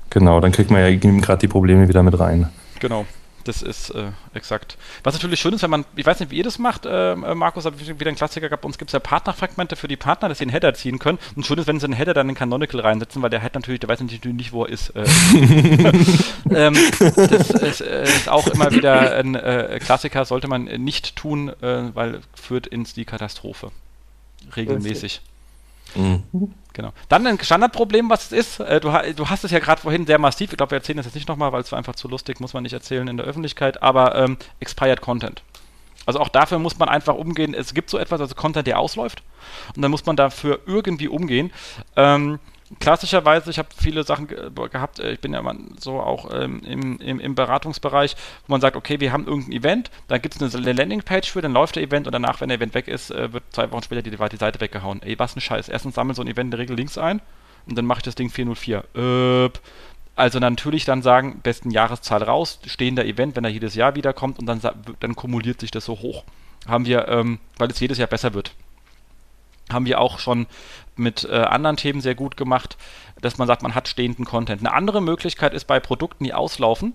[0.09, 2.49] Genau, dann kriegt man ja gerade die Probleme wieder mit rein.
[2.79, 3.05] Genau.
[3.47, 4.77] Das ist äh, exakt.
[5.03, 7.65] Was natürlich schön ist, wenn man, ich weiß nicht, wie ihr das macht, äh, Markus,
[7.65, 10.39] aber wieder ein Klassiker gab, bei uns gibt es ja Partnerfragmente für die Partner, dass
[10.39, 11.17] sie einen Header ziehen können.
[11.35, 13.79] Und schön ist, wenn sie einen Header dann in Canonical reinsetzen, weil der hat natürlich,
[13.79, 14.89] der weiß natürlich nicht, wo er ist.
[14.89, 15.03] Äh.
[16.53, 21.51] ähm, das ist, äh, ist, auch immer wieder ein äh, Klassiker, sollte man nicht tun,
[21.61, 23.71] weil führt ins die Katastrophe.
[24.55, 25.21] Regelmäßig.
[25.95, 26.53] Mhm.
[26.73, 26.93] Genau.
[27.09, 28.59] Dann ein Standardproblem, was es ist.
[28.59, 30.51] Äh, du, du, hast es ja gerade vorhin sehr massiv.
[30.51, 32.53] Ich glaube, wir erzählen das jetzt nicht nochmal, weil es war einfach zu lustig, muss
[32.53, 33.81] man nicht erzählen in der Öffentlichkeit.
[33.81, 35.41] Aber ähm, Expired Content.
[36.05, 37.53] Also auch dafür muss man einfach umgehen.
[37.53, 39.23] Es gibt so etwas, also Content, der ausläuft.
[39.75, 41.51] Und dann muss man dafür irgendwie umgehen.
[41.95, 42.39] Ähm,
[42.79, 46.61] klassischerweise, ich habe viele Sachen ge gehabt, äh, ich bin ja immer so auch ähm,
[46.63, 48.15] im, im, im, Beratungsbereich,
[48.45, 51.53] wo man sagt, okay, wir haben irgendein Event, dann gibt es eine Landingpage für, dann
[51.53, 54.01] läuft der Event und danach, wenn der Event weg ist, äh, wird zwei Wochen später
[54.01, 55.01] die, die Seite weggehauen.
[55.01, 55.69] Ey, was ein Scheiß.
[55.69, 57.21] Erstens sammelt so ein Event in der Regel Links ein
[57.65, 58.83] und dann mache ich das Ding 404.
[58.95, 59.49] Äh,
[60.15, 64.47] also natürlich dann sagen, besten Jahreszahl raus, stehender Event, wenn er jedes Jahr wiederkommt und
[64.47, 64.59] dann,
[64.99, 66.23] dann kumuliert sich das so hoch.
[66.67, 68.53] Haben wir, ähm, weil es jedes Jahr besser wird
[69.71, 70.47] haben wir auch schon
[70.99, 72.77] mit äh, anderen Themen sehr gut gemacht,
[73.21, 74.61] dass man sagt, man hat stehenden Content.
[74.61, 76.93] Eine andere Möglichkeit ist bei Produkten, die auslaufen,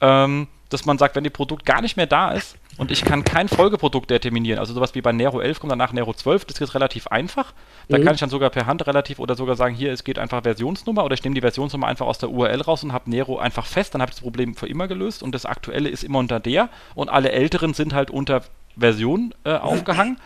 [0.00, 3.24] ähm, dass man sagt, wenn die Produkt gar nicht mehr da ist und ich kann
[3.24, 6.74] kein Folgeprodukt determinieren, also sowas wie bei Nero 11 kommt danach Nero 12, das ist
[6.74, 7.52] relativ einfach.
[7.88, 8.04] Da mhm.
[8.04, 11.04] kann ich dann sogar per Hand relativ oder sogar sagen, hier, es geht einfach Versionsnummer
[11.04, 13.94] oder ich nehme die Versionsnummer einfach aus der URL raus und habe Nero einfach fest,
[13.94, 16.68] dann habe ich das Problem für immer gelöst und das aktuelle ist immer unter der
[16.94, 18.42] und alle älteren sind halt unter
[18.76, 20.18] Version äh, aufgehangen.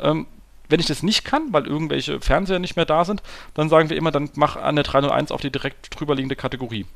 [0.00, 0.26] Ähm,
[0.68, 3.22] wenn ich das nicht kann, weil irgendwelche Fernseher nicht mehr da sind,
[3.54, 6.86] dann sagen wir immer, dann mach eine 301 auf die direkt drüberliegende Kategorie.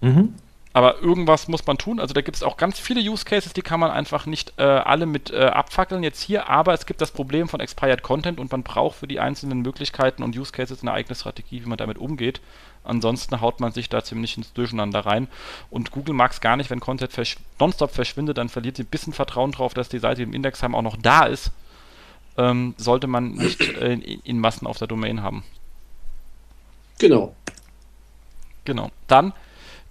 [0.00, 0.34] Mhm.
[0.72, 1.98] Aber irgendwas muss man tun.
[1.98, 4.62] Also da gibt es auch ganz viele Use Cases, die kann man einfach nicht äh,
[4.62, 6.48] alle mit äh, abfackeln jetzt hier.
[6.48, 10.22] Aber es gibt das Problem von Expired Content und man braucht für die einzelnen Möglichkeiten
[10.22, 12.40] und Use Cases eine eigene Strategie, wie man damit umgeht.
[12.84, 15.26] Ansonsten haut man sich da ziemlich ins Durcheinander rein.
[15.70, 18.86] Und Google mag es gar nicht, wenn Content versch nonstop verschwindet, dann verliert sie ein
[18.86, 21.50] bisschen Vertrauen drauf, dass die Seite, die im Index haben, auch noch da ist
[22.40, 25.44] ähm, sollte man nicht äh, in Massen auf der Domain haben.
[26.98, 27.34] Genau.
[28.64, 28.90] Genau.
[29.06, 29.32] Dann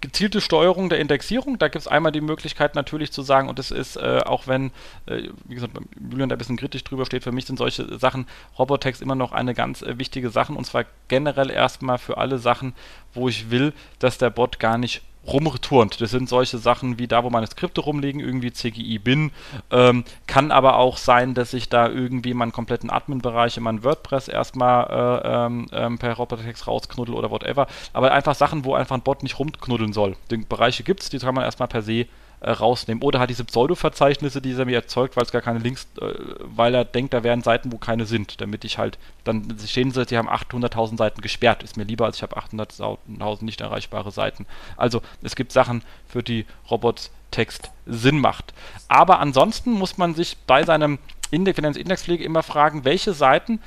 [0.00, 1.58] gezielte Steuerung der Indexierung.
[1.58, 4.70] Da gibt es einmal die Möglichkeit natürlich zu sagen, und das ist, äh, auch wenn,
[5.06, 5.78] äh, wie gesagt,
[6.10, 8.26] Julian da ein bisschen kritisch drüber steht, für mich sind solche Sachen,
[8.58, 12.74] Robotext immer noch eine ganz äh, wichtige Sache, und zwar generell erstmal für alle Sachen,
[13.12, 16.00] wo ich will, dass der Bot gar nicht rumturnt.
[16.00, 19.32] Das sind solche Sachen wie da, wo meine Skripte rumliegen, irgendwie CGI bin.
[19.70, 24.28] Ähm, kann aber auch sein, dass ich da irgendwie meinen kompletten Admin-Bereich in meinem WordPress
[24.28, 24.86] erstmal
[25.24, 27.66] äh, ähm, ähm per Robotext rausknuddel oder whatever.
[27.92, 30.16] Aber einfach Sachen, wo einfach ein Bot nicht rumknuddeln soll.
[30.30, 32.06] Die Bereiche gibt es, die kann man erstmal per se
[32.40, 33.02] äh, rausnehmen.
[33.02, 36.74] Oder halt diese Pseudo-Verzeichnisse, die er mir erzeugt, weil es gar keine Links, äh, weil
[36.74, 40.16] er denkt, da wären Seiten, wo keine sind, damit ich halt, dann stehen sie, sie
[40.16, 41.62] haben 800.000 Seiten gesperrt.
[41.62, 44.46] Ist mir lieber, als ich habe 800.000 nicht erreichbare Seiten.
[44.76, 48.52] Also es gibt Sachen, für die Robots Text Sinn macht.
[48.88, 50.98] Aber ansonsten muss man sich bei seinem
[51.30, 53.60] Index, wenn Indexpflege immer fragen, welche Seiten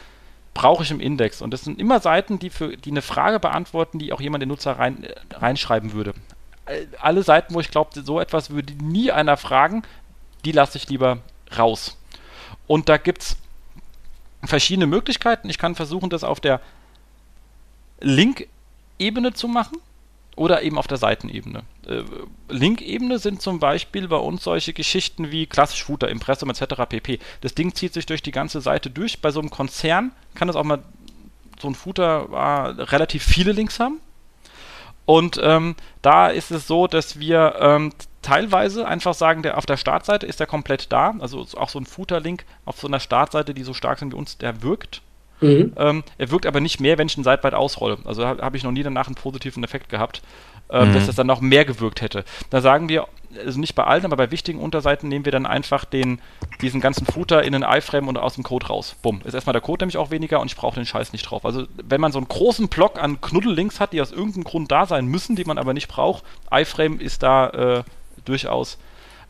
[0.54, 1.42] brauche ich im Index.
[1.42, 4.50] Und das sind immer Seiten, die, für, die eine Frage beantworten, die auch jemand den
[4.50, 6.14] Nutzer rein, reinschreiben würde.
[7.00, 9.84] Alle Seiten, wo ich glaube, so etwas würde nie einer fragen,
[10.46, 11.20] die lasse ich lieber
[11.58, 11.98] raus.
[12.68, 13.38] Und da gibt es
[14.44, 15.50] verschiedene Möglichkeiten.
[15.50, 16.62] Ich kann versuchen, das auf der
[18.02, 19.78] Link-Ebene zu machen
[20.36, 21.64] oder eben auf der Seitenebene.
[21.88, 22.04] Äh,
[22.50, 26.64] Link-Ebene sind zum Beispiel bei uns solche Geschichten wie klassisch Footer, Impressum etc.
[26.90, 27.20] pp.
[27.42, 29.22] Das Ding zieht sich durch die ganze Seite durch.
[29.22, 30.84] Bei so einem Konzern kann es auch mal
[31.62, 34.00] so ein Footer äh, relativ viele Links haben.
[35.06, 39.78] Und ähm, da ist es so, dass wir ähm, teilweise einfach sagen, der auf der
[39.78, 41.16] Startseite ist der komplett da.
[41.20, 44.38] Also auch so ein Footer-Link auf so einer Startseite, die so stark sind wie uns,
[44.38, 45.02] der wirkt.
[45.42, 45.74] Mhm.
[45.76, 47.98] Ähm, er wirkt aber nicht mehr, wenn ich ihn seitweit ausrolle.
[48.06, 50.22] Also habe hab ich noch nie danach einen positiven Effekt gehabt,
[50.74, 50.94] äh, mhm.
[50.94, 52.26] dass das dann noch mehr gewirkt hätte.
[52.50, 53.08] Da sagen wir,
[53.46, 56.20] also nicht bei allen, aber bei wichtigen Unterseiten nehmen wir dann einfach den,
[56.62, 58.96] diesen ganzen Footer in den iFrame und aus dem Code raus.
[59.02, 59.22] Bumm.
[59.24, 61.46] Ist erstmal der Code nämlich auch weniger und ich brauche den Scheiß nicht drauf.
[61.46, 64.86] Also wenn man so einen großen Block an Knuddellinks hat, die aus irgendeinem Grund da
[64.86, 67.84] sein müssen, die man aber nicht braucht, iFrame ist da äh,
[68.26, 68.78] durchaus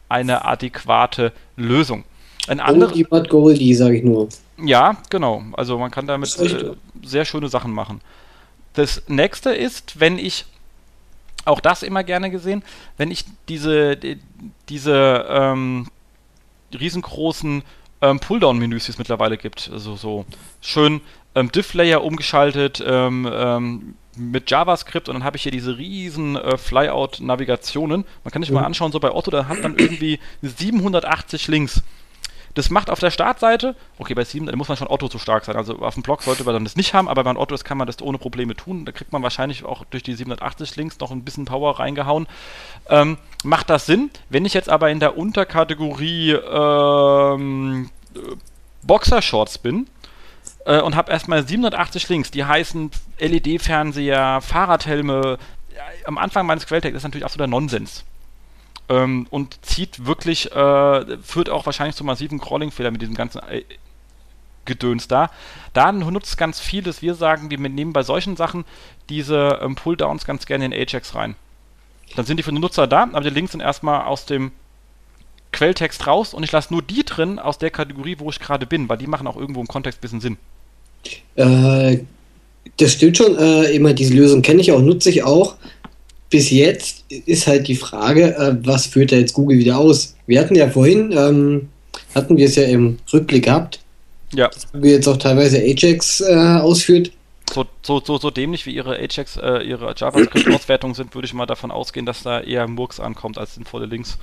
[0.10, 2.04] eine adäquate Lösung.
[2.48, 2.94] Ein anderes.
[3.30, 4.28] Goldie, sage ich nur.
[4.64, 5.44] Ja, genau.
[5.54, 6.72] Also man kann damit äh,
[7.04, 8.02] sehr schöne Sachen machen.
[8.74, 10.46] Das nächste ist, wenn ich,
[11.46, 12.64] auch das immer gerne gesehen,
[12.98, 13.98] wenn ich diese,
[14.70, 15.88] diese ähm,
[16.78, 17.64] riesengroßen
[18.02, 20.26] ähm, Pulldown-Menüs, die es mittlerweile gibt, also so
[20.62, 21.02] schön
[21.36, 26.58] ähm, Diff-Layer umgeschaltet ähm, ähm, mit JavaScript und dann habe ich hier diese riesen äh,
[26.58, 28.06] Flyout-Navigationen.
[28.24, 28.58] Man kann sich mhm.
[28.58, 31.84] mal anschauen, so bei Otto, da hat dann irgendwie 780 Links.
[32.54, 35.44] Das macht auf der Startseite, okay, bei 7, da muss man schon Otto zu stark
[35.46, 35.56] sein.
[35.56, 38.02] Also auf dem Blog sollte man das nicht haben, aber bei Otto kann man das
[38.02, 38.86] ohne Probleme tun.
[38.86, 42.28] Da kriegt man wahrscheinlich auch durch die 780 Links noch ein bisschen Power reingehauen.
[42.90, 44.12] Ähm, macht das Sinn?
[44.30, 47.90] Wenn ich jetzt aber in der Unterkategorie ähm,
[48.84, 49.88] Boxershorts bin,
[50.66, 55.38] äh, und habe erstmal 780 Links, die heißen LED-Fernseher, Fahrradhelme.
[56.06, 58.06] Am Anfang meines Quelltexts ist natürlich absoluter Nonsens
[58.90, 63.64] ähm, und zieht wirklich, äh, führt auch wahrscheinlich zu massiven Crawling-Fehlern mit diesem ganzen äh,
[64.66, 65.30] Gedöns da.
[65.74, 68.66] Da nutzt ganz viel, dass wir sagen, wir nehmen bei solchen Sachen
[69.10, 71.36] diese ähm, Pulldowns ganz gerne in Ajax rein.
[72.16, 74.52] Dann sind die für den Nutzer da, aber die Links sind erstmal aus dem
[75.52, 78.90] Quelltext raus und ich lasse nur die drin aus der Kategorie, wo ich gerade bin,
[78.90, 80.38] weil die machen auch irgendwo im Kontext ein bisschen Sinn.
[81.36, 82.00] Äh,
[82.78, 83.38] das stimmt schon.
[83.38, 85.56] Äh, immer diese Lösung kenne ich auch, nutze ich auch
[86.34, 90.16] bis jetzt ist halt die Frage, äh, was führt da jetzt Google wieder aus?
[90.26, 91.70] Wir hatten ja vorhin, ähm,
[92.16, 93.80] hatten wir es ja im Rückblick gehabt,
[94.34, 94.48] ja.
[94.48, 97.12] dass Google jetzt auch teilweise Ajax äh, ausführt.
[97.54, 101.46] So, so, so, so, dämlich wie ihre Ajax, äh, ihre JavaScript-Auswertungen sind, würde ich mal
[101.46, 104.18] davon ausgehen, dass da eher Murks ankommt als sinnvolle Links.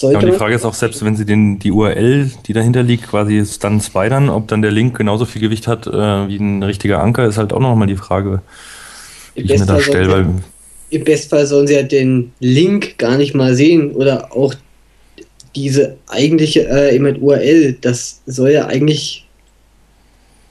[0.00, 3.06] ja, und die Frage ist auch, selbst wenn sie den, die URL, die dahinter liegt,
[3.06, 7.00] quasi dann spidern, ob dann der Link genauso viel Gewicht hat äh, wie ein richtiger
[7.00, 8.42] Anker, ist halt auch nochmal die Frage,
[9.36, 10.26] die ich mir da stelle.
[10.90, 14.54] Im Bestfall sollen sie ja den Link gar nicht mal sehen oder auch
[15.54, 19.26] diese eigentliche äh, URL, das soll ja eigentlich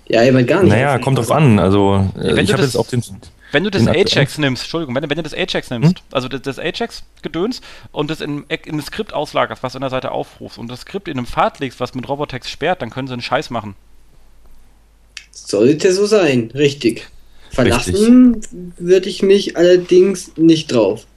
[0.07, 0.71] ja immer gar nicht.
[0.71, 1.59] Naja, kommt drauf an.
[1.59, 3.03] Also ja, ich habe jetzt auch den.
[3.53, 6.03] Wenn du das Ajax nimmst, Entschuldigung, wenn, wenn, du das Ajax nimmst, hm?
[6.11, 7.61] also das, das Ajax-Gedöns
[7.93, 10.81] und das in, in ein Skript auslagerst, was du an der Seite aufrufst und das
[10.81, 13.75] Skript in einem Pfad legst, was mit Robotext sperrt, dann können sie einen Scheiß machen.
[15.31, 17.07] Sollte so sein, richtig.
[17.57, 18.41] Verlassen
[18.77, 21.07] würde ich mich allerdings nicht drauf.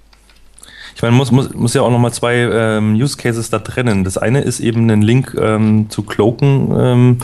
[0.97, 4.05] Ich meine, muss, muss, muss ja auch nochmal zwei ähm, Use Cases da trennen.
[4.05, 7.19] Das eine ist eben einen Link ähm, zu cloaken, ähm,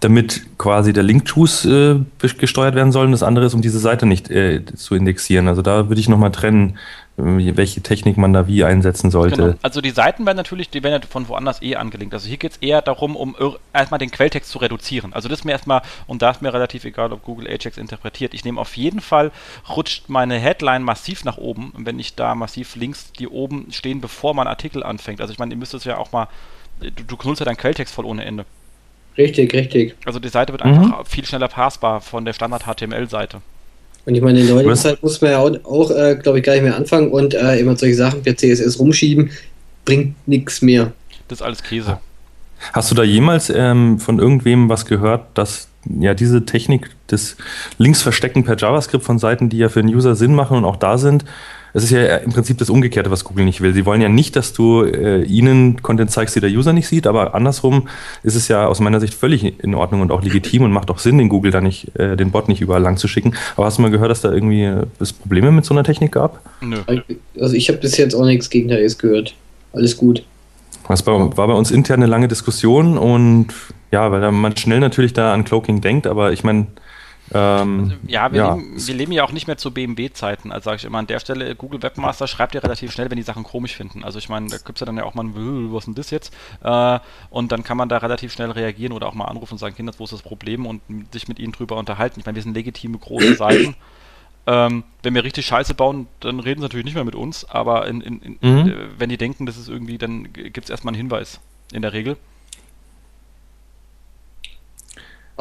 [0.00, 1.96] damit quasi der Link-Juice äh,
[2.38, 3.06] gesteuert werden soll.
[3.06, 5.48] Und das andere ist, um diese Seite nicht äh, zu indexieren.
[5.48, 6.76] Also da würde ich nochmal trennen,
[7.22, 9.36] welche Technik man da wie einsetzen sollte.
[9.36, 9.54] Genau.
[9.62, 12.14] Also die Seiten werden natürlich, die werden ja von woanders eh angelinkt.
[12.14, 13.36] Also hier geht es eher darum, um
[13.72, 15.12] erstmal den Quelltext zu reduzieren.
[15.12, 18.34] Also das ist mir erstmal, und da ist mir relativ egal, ob Google Ajax interpretiert.
[18.34, 19.32] Ich nehme auf jeden Fall,
[19.68, 24.34] rutscht meine Headline massiv nach oben, wenn ich da massiv Links, die oben stehen, bevor
[24.34, 25.20] mein Artikel anfängt.
[25.20, 26.28] Also ich meine, ihr müsst es ja auch mal,
[26.80, 28.44] du, du knullst ja deinen Quelltext voll ohne Ende.
[29.16, 29.96] Richtig, richtig.
[30.06, 30.72] Also die Seite wird mhm.
[30.72, 33.42] einfach viel schneller passbar von der Standard-HTML-Seite.
[34.06, 36.44] Und ich meine, in der heutigen Zeit muss man ja auch, auch äh, glaube ich,
[36.44, 39.30] gar nicht mehr anfangen und äh, immer solche Sachen per CSS rumschieben,
[39.84, 40.92] bringt nichts mehr.
[41.28, 41.98] Das ist alles Käse.
[42.72, 45.68] Hast du da jemals ähm, von irgendwem was gehört, dass
[45.98, 47.36] ja diese Technik des
[47.78, 50.98] Linksverstecken per JavaScript von Seiten, die ja für den User Sinn machen und auch da
[50.98, 51.24] sind,
[51.72, 53.72] es ist ja im Prinzip das Umgekehrte, was Google nicht will.
[53.72, 57.06] Sie wollen ja nicht, dass du äh, ihnen Content zeigst, die der User nicht sieht,
[57.06, 57.88] aber andersrum
[58.22, 60.98] ist es ja aus meiner Sicht völlig in Ordnung und auch legitim und macht auch
[60.98, 63.34] Sinn, den Google da nicht, äh, den Bot nicht überall lang zu schicken.
[63.56, 66.12] Aber hast du mal gehört, dass da irgendwie äh, es Probleme mit so einer Technik
[66.12, 66.40] gab?
[66.60, 66.78] Nö.
[67.40, 69.34] Also ich habe bis jetzt auch nichts Gegenteiliges gehört.
[69.72, 70.24] Alles gut.
[70.88, 73.48] Das war, war bei uns intern eine lange Diskussion und
[73.92, 76.66] ja, weil man schnell natürlich da an Cloaking denkt, aber ich meine,
[77.32, 78.54] ähm, ja, wir, ja.
[78.54, 80.52] Leben, wir, Leben, ja auch nicht mehr zu BMW-Zeiten.
[80.52, 83.22] Also sage ich immer an der Stelle, Google Webmaster schreibt ja relativ schnell, wenn die
[83.22, 84.04] Sachen komisch finden.
[84.04, 85.34] Also ich meine, da gibt es ja dann ja auch mal ein,
[85.72, 86.34] was ist denn das jetzt?
[86.62, 86.98] Äh,
[87.30, 89.92] und dann kann man da relativ schnell reagieren oder auch mal anrufen und sagen, Kinder,
[89.98, 90.66] wo ist das Problem?
[90.66, 90.82] Und
[91.12, 92.20] sich mit ihnen drüber unterhalten.
[92.20, 93.76] Ich meine, wir sind legitime große Seiten.
[94.46, 97.86] Ähm, wenn wir richtig Scheiße bauen, dann reden sie natürlich nicht mehr mit uns, aber
[97.86, 98.68] in, in, in, mhm.
[98.68, 101.40] äh, wenn die denken, das ist irgendwie, dann gibt es erstmal einen Hinweis
[101.72, 102.16] in der Regel.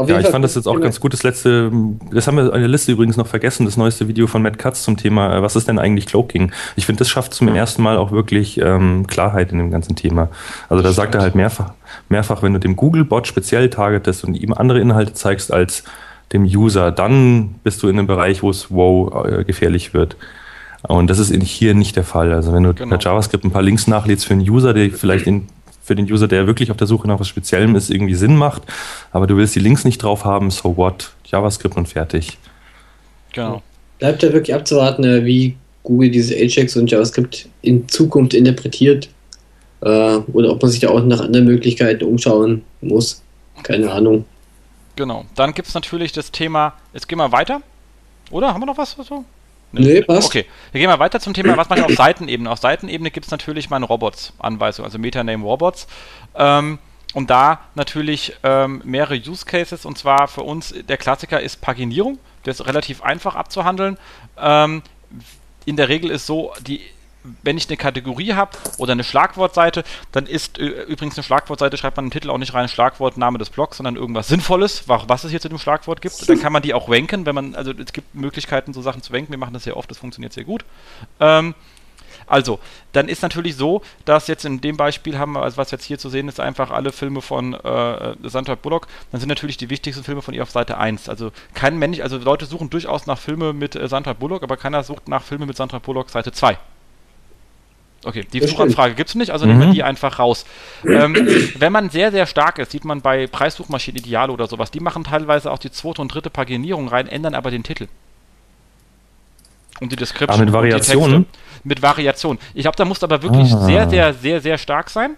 [0.07, 1.13] Ja, ich fand das jetzt auch ganz gut.
[1.13, 1.71] Das letzte,
[2.11, 4.83] das haben wir in der Liste übrigens noch vergessen, das neueste Video von Matt Katz
[4.83, 6.51] zum Thema, äh, was ist denn eigentlich Cloaking?
[6.75, 10.29] Ich finde, das schafft zum ersten Mal auch wirklich ähm, Klarheit in dem ganzen Thema.
[10.69, 11.73] Also da sagt er halt mehrfach,
[12.09, 15.83] mehrfach, wenn du dem Google-Bot speziell targetest und ihm andere Inhalte zeigst als
[16.33, 20.15] dem User, dann bist du in einem Bereich, wo es wow äh, gefährlich wird.
[20.87, 22.31] Und das ist hier nicht der Fall.
[22.31, 22.95] Also wenn du genau.
[22.95, 25.47] per JavaScript ein paar Links nachlädst für einen User, der vielleicht in
[25.89, 28.61] für den User, der wirklich auf der Suche nach was Speziellem ist, irgendwie Sinn macht.
[29.11, 31.13] Aber du willst die Links nicht drauf haben, so what?
[31.25, 32.37] JavaScript und fertig.
[33.33, 33.63] Genau.
[33.97, 39.09] Bleibt ja wirklich abzuwarten, äh, wie Google diese Ajax und JavaScript in Zukunft interpretiert.
[39.81, 43.23] Äh, oder ob man sich da auch nach anderen Möglichkeiten umschauen muss.
[43.63, 44.25] Keine Ahnung.
[44.95, 45.25] Genau.
[45.33, 47.63] Dann gibt es natürlich das Thema, jetzt gehen wir weiter.
[48.29, 48.53] Oder?
[48.53, 48.91] Haben wir noch was?
[48.91, 49.25] So?
[49.71, 50.27] Nee, passt.
[50.27, 52.49] Okay, wir gehen mal weiter zum Thema, was ich auf Seitenebene.
[52.49, 55.87] Auf Seitenebene gibt es natürlich meine Robots-Anweisung, also Metaname Robots.
[56.35, 56.79] Ähm,
[57.13, 62.19] und da natürlich ähm, mehrere Use Cases und zwar für uns der Klassiker ist Paginierung.
[62.45, 63.97] Der ist relativ einfach abzuhandeln.
[64.39, 64.83] Ähm,
[65.65, 66.81] in der Regel ist so, die
[67.43, 71.97] wenn ich eine Kategorie habe oder eine Schlagwortseite, dann ist äh, übrigens eine Schlagwortseite, schreibt
[71.97, 75.31] man im Titel auch nicht rein Schlagwort, Name des Blogs, sondern irgendwas Sinnvolles, was es
[75.31, 76.27] hier zu dem Schlagwort gibt.
[76.27, 79.13] Dann kann man die auch ranken, wenn man, also es gibt Möglichkeiten, so Sachen zu
[79.13, 79.31] ranken.
[79.31, 80.65] Wir machen das sehr oft, das funktioniert sehr gut.
[81.19, 81.55] Ähm,
[82.29, 82.59] also,
[82.91, 85.97] dann ist natürlich so, dass jetzt in dem Beispiel haben wir, also was jetzt hier
[85.97, 88.87] zu sehen ist, einfach alle Filme von äh, Sandra Bullock.
[89.11, 91.09] Dann sind natürlich die wichtigsten Filme von ihr auf Seite 1.
[91.09, 94.83] Also kein Mensch, also Leute suchen durchaus nach Filme mit äh, Sandra Bullock, aber keiner
[94.83, 96.57] sucht nach Filme mit Sandra Bullock Seite 2.
[98.05, 99.51] Okay, die Suchanfrage gibt es nicht, also mhm.
[99.51, 100.45] nehmen wir die einfach raus.
[100.85, 101.15] Ähm,
[101.57, 105.03] wenn man sehr, sehr stark ist, sieht man bei Preissuchmaschinen Ideale oder sowas, die machen
[105.03, 107.87] teilweise auch die zweite und dritte Paginierung rein, ändern aber den Titel.
[109.81, 110.41] Und die Description.
[110.41, 111.25] Ah, mit Variationen?
[111.63, 112.39] Mit Variationen.
[112.53, 113.65] Ich glaube, da muss aber wirklich ah.
[113.65, 115.17] sehr, sehr, sehr, sehr stark sein.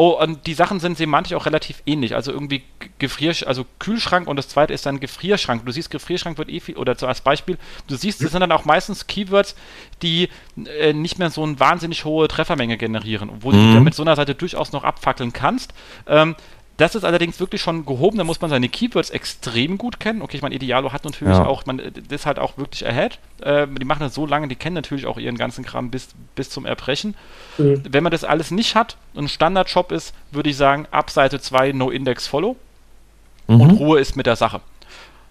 [0.00, 2.14] Oh, und die Sachen sind semantisch auch relativ ähnlich.
[2.14, 2.62] Also irgendwie
[3.00, 5.66] Gefrier, also Kühlschrank und das zweite ist dann Gefrierschrank.
[5.66, 7.58] Du siehst, Gefrierschrank wird eh viel, oder so als Beispiel,
[7.88, 9.56] du siehst, es sind dann auch meistens Keywords,
[10.00, 10.28] die
[10.78, 13.74] äh, nicht mehr so eine wahnsinnig hohe Treffermenge generieren, wo mhm.
[13.74, 15.74] du mit so einer Seite durchaus noch abfackeln kannst.
[16.06, 16.36] Ähm,
[16.78, 20.22] das ist allerdings wirklich schon gehoben, da muss man seine Keywords extrem gut kennen.
[20.22, 21.44] Okay, ich meine, Idealo hat natürlich ja.
[21.44, 23.18] auch, man das ist halt auch wirklich ahead.
[23.42, 26.50] Äh, die machen das so lange, die kennen natürlich auch ihren ganzen Kram bis, bis
[26.50, 27.16] zum Erbrechen.
[27.58, 27.82] Mhm.
[27.90, 31.40] Wenn man das alles nicht hat und ein Standard-Shop ist, würde ich sagen, ab Seite
[31.40, 32.54] 2 No Index Follow
[33.48, 33.60] mhm.
[33.60, 34.60] und Ruhe ist mit der Sache.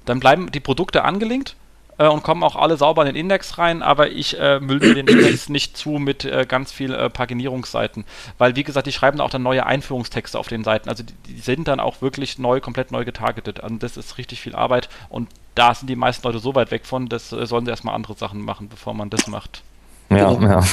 [0.03, 1.55] Dann bleiben die Produkte angelinkt
[1.97, 5.07] äh, und kommen auch alle sauber in den Index rein, aber ich äh, mülle den
[5.07, 8.05] Index nicht zu mit äh, ganz viel äh, Paginierungsseiten,
[8.37, 11.39] weil wie gesagt, die schreiben auch dann neue Einführungstexte auf den Seiten, also die, die
[11.39, 15.29] sind dann auch wirklich neu, komplett neu getargetet und das ist richtig viel Arbeit und
[15.55, 18.13] da sind die meisten Leute so weit weg von, das äh, sollen sie erstmal andere
[18.13, 19.63] Sachen machen, bevor man das macht.
[20.09, 20.61] Ja, genau.
[20.61, 20.63] ja.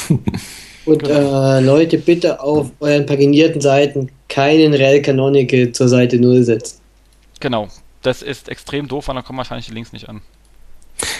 [0.86, 6.80] Und äh, Leute, bitte auf euren paginierten Seiten keinen Rel Canonical zur Seite 0 setzen.
[7.40, 7.68] Genau,
[8.02, 10.20] das ist extrem doof, weil dann kommen wahrscheinlich die Links nicht an.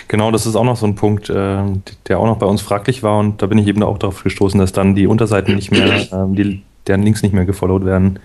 [0.09, 1.63] Genau, das ist auch noch so ein Punkt, äh,
[2.09, 4.61] der auch noch bei uns fraglich war und da bin ich eben auch darauf gestoßen,
[4.61, 8.19] dass dann die Unterseiten nicht mehr, äh, die, deren Links nicht mehr gefollowt werden.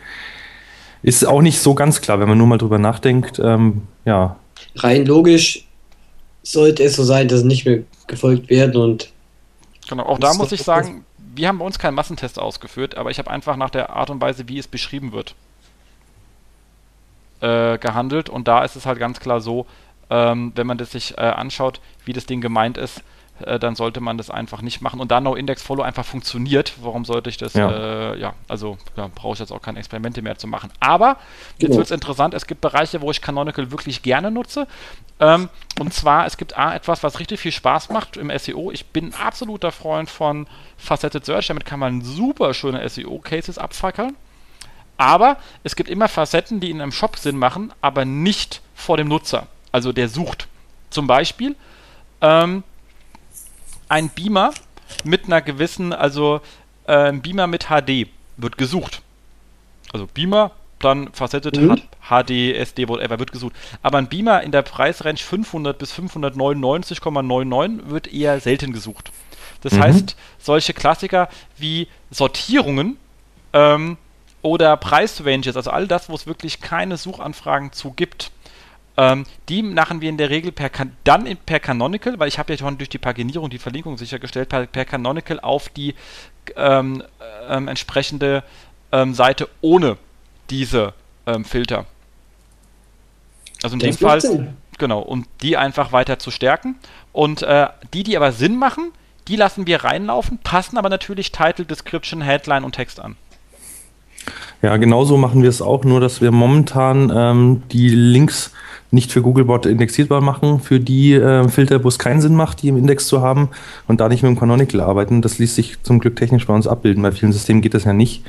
[1.01, 3.39] Ist auch nicht so ganz klar, wenn man nur mal drüber nachdenkt.
[3.39, 4.35] Ähm, ja.
[4.76, 5.65] Rein logisch
[6.43, 9.11] sollte es so sein, dass nicht mehr gefolgt werden und.
[9.88, 11.03] Genau, auch da muss ich sagen,
[11.34, 14.21] wir haben bei uns keinen Massentest ausgeführt, aber ich habe einfach nach der Art und
[14.21, 15.35] Weise, wie es beschrieben wird,
[17.41, 19.65] äh, gehandelt und da ist es halt ganz klar so,
[20.10, 23.03] ähm, wenn man das sich äh, anschaut, wie das Ding gemeint ist,
[23.41, 24.99] äh, dann sollte man das einfach nicht machen.
[24.99, 27.69] Und da No-Index-Follow einfach funktioniert, warum sollte ich das, ja,
[28.14, 30.72] äh, ja also ja, brauche ich jetzt auch keine Experimente mehr zu machen.
[30.80, 31.18] Aber
[31.57, 31.77] jetzt genau.
[31.77, 34.68] wird es interessant, es gibt Bereiche, wo ich Canonical wirklich gerne nutze.
[35.19, 35.49] Ähm,
[35.80, 38.72] und zwar, es gibt A, etwas, was richtig viel Spaß macht im SEO.
[38.72, 44.15] Ich bin ein absoluter Freund von Faceted Search, damit kann man super schöne SEO-Cases abfackeln.
[44.98, 49.07] Aber es gibt immer Facetten, die in einem Shop Sinn machen, aber nicht vor dem
[49.07, 50.47] Nutzer also der sucht.
[50.89, 51.55] Zum Beispiel
[52.21, 52.63] ähm,
[53.87, 54.51] ein Beamer
[55.03, 56.41] mit einer gewissen, also
[56.85, 59.01] äh, Beamer mit HD wird gesucht.
[59.93, 61.81] Also Beamer, dann Facetted mhm.
[62.09, 63.53] HD, SD, whatever, wird gesucht.
[63.81, 69.11] Aber ein Beamer in der Preisrange 500 bis 599,99 wird eher selten gesucht.
[69.61, 69.83] Das mhm.
[69.83, 72.97] heißt, solche Klassiker wie Sortierungen
[73.53, 73.97] ähm,
[74.41, 78.31] oder Preisranges, also all das, wo es wirklich keine Suchanfragen zu gibt,
[78.99, 80.69] ähm, die machen wir in der Regel per
[81.05, 84.49] dann in, per Canonical, weil ich habe ja schon durch die Paginierung die Verlinkung sichergestellt,
[84.49, 85.95] per, per Canonical auf die
[86.57, 87.01] ähm,
[87.47, 88.43] ähm, entsprechende
[88.91, 89.97] ähm, Seite ohne
[90.49, 90.93] diese
[91.26, 91.85] ähm, Filter.
[93.63, 94.57] Also in das dem Fall, Sinn.
[94.77, 96.76] genau, um die einfach weiter zu stärken.
[97.13, 98.91] Und äh, die, die aber Sinn machen,
[99.30, 103.15] die lassen wir reinlaufen, passen aber natürlich Title, Description, Headline und Text an.
[104.61, 108.52] Ja, genauso machen wir es auch, nur dass wir momentan ähm, die Links
[108.91, 112.69] nicht für Googlebot indexierbar machen, für die äh, Filter, wo es keinen Sinn macht, die
[112.69, 113.49] im Index zu haben
[113.88, 115.22] und da nicht mit dem Canonical arbeiten.
[115.22, 117.03] Das ließ sich zum Glück technisch bei uns abbilden.
[117.03, 118.23] Bei vielen Systemen geht das ja nicht.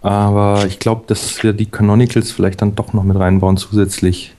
[0.00, 4.34] Aber ich glaube, dass wir die Canonicals vielleicht dann doch noch mit reinbauen zusätzlich.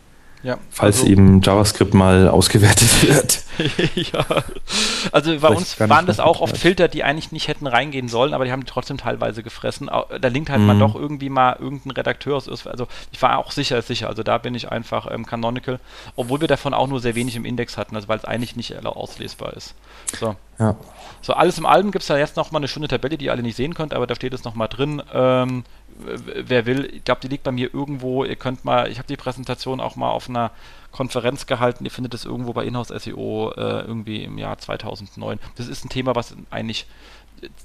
[0.46, 3.42] Ja, falls also, eben JavaScript mal ausgewertet wird.
[3.96, 4.24] ja.
[5.12, 8.36] Also bei Vielleicht uns waren das auch oft Filter, die eigentlich nicht hätten reingehen sollen,
[8.36, 9.88] aber die haben die trotzdem teilweise gefressen.
[9.88, 10.68] Da linkt halt mhm.
[10.68, 12.48] mal doch irgendwie mal irgendein Redakteur aus.
[12.48, 14.08] Also ich war auch sicher, sicher.
[14.08, 15.80] Also da bin ich einfach ähm, Canonical,
[16.16, 18.86] obwohl wir davon auch nur sehr wenig im Index hatten, also weil es eigentlich nicht
[18.86, 19.74] auslesbar ist.
[20.20, 20.36] So.
[20.60, 20.76] Ja.
[21.22, 23.42] So, alles im Alben gibt es da jetzt nochmal eine schöne Tabelle, die ihr alle
[23.42, 25.02] nicht sehen könnt, aber da steht es nochmal drin.
[25.12, 25.64] Ähm,
[25.98, 28.24] wer will, ich glaube, die liegt bei mir irgendwo.
[28.26, 30.52] Ihr könnt mal, ich habe die Präsentation auch mal auf einer
[30.92, 31.86] Konferenz gehalten.
[31.86, 35.40] Ihr findet es irgendwo bei Inhouse SEO äh, irgendwie im Jahr 2009.
[35.56, 36.86] Das ist ein Thema, was eigentlich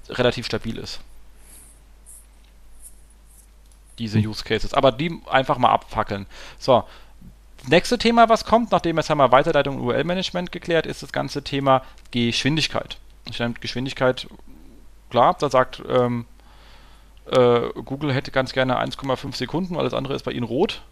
[0.08, 1.00] relativ stabil ist.
[3.98, 4.30] Diese hm.
[4.30, 4.74] Use Cases.
[4.74, 6.26] Aber die einfach mal abfackeln.
[6.58, 6.84] So,
[7.66, 11.82] nächste Thema, was kommt, nachdem jetzt einmal Weiterleitung und URL-Management geklärt ist, das ganze Thema
[12.10, 12.98] Geschwindigkeit.
[13.28, 14.28] Ich nenne Geschwindigkeit,
[15.10, 16.26] klar, da sagt ähm,
[17.30, 20.82] äh, Google hätte ganz gerne 1,5 Sekunden, alles andere ist bei ihnen rot.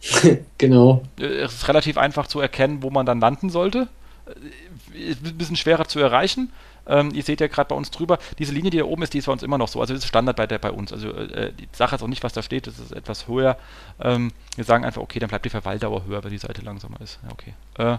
[0.58, 1.02] genau.
[1.18, 3.88] Äh, es ist relativ einfach zu erkennen, wo man dann landen sollte.
[4.26, 6.52] Äh, ist ein bisschen schwerer zu erreichen.
[6.86, 9.18] Ähm, ihr seht ja gerade bei uns drüber, diese Linie, die da oben ist, die
[9.18, 9.80] ist bei uns immer noch so.
[9.80, 10.92] Also das ist Standard bei, der, bei uns.
[10.92, 13.56] Also äh, die Sache ist auch nicht, was da steht, das ist etwas höher.
[14.00, 17.20] Ähm, wir sagen einfach, okay, dann bleibt die Verweildauer höher, weil die Seite langsamer ist.
[17.22, 17.54] Ja, okay.
[17.78, 17.98] Äh,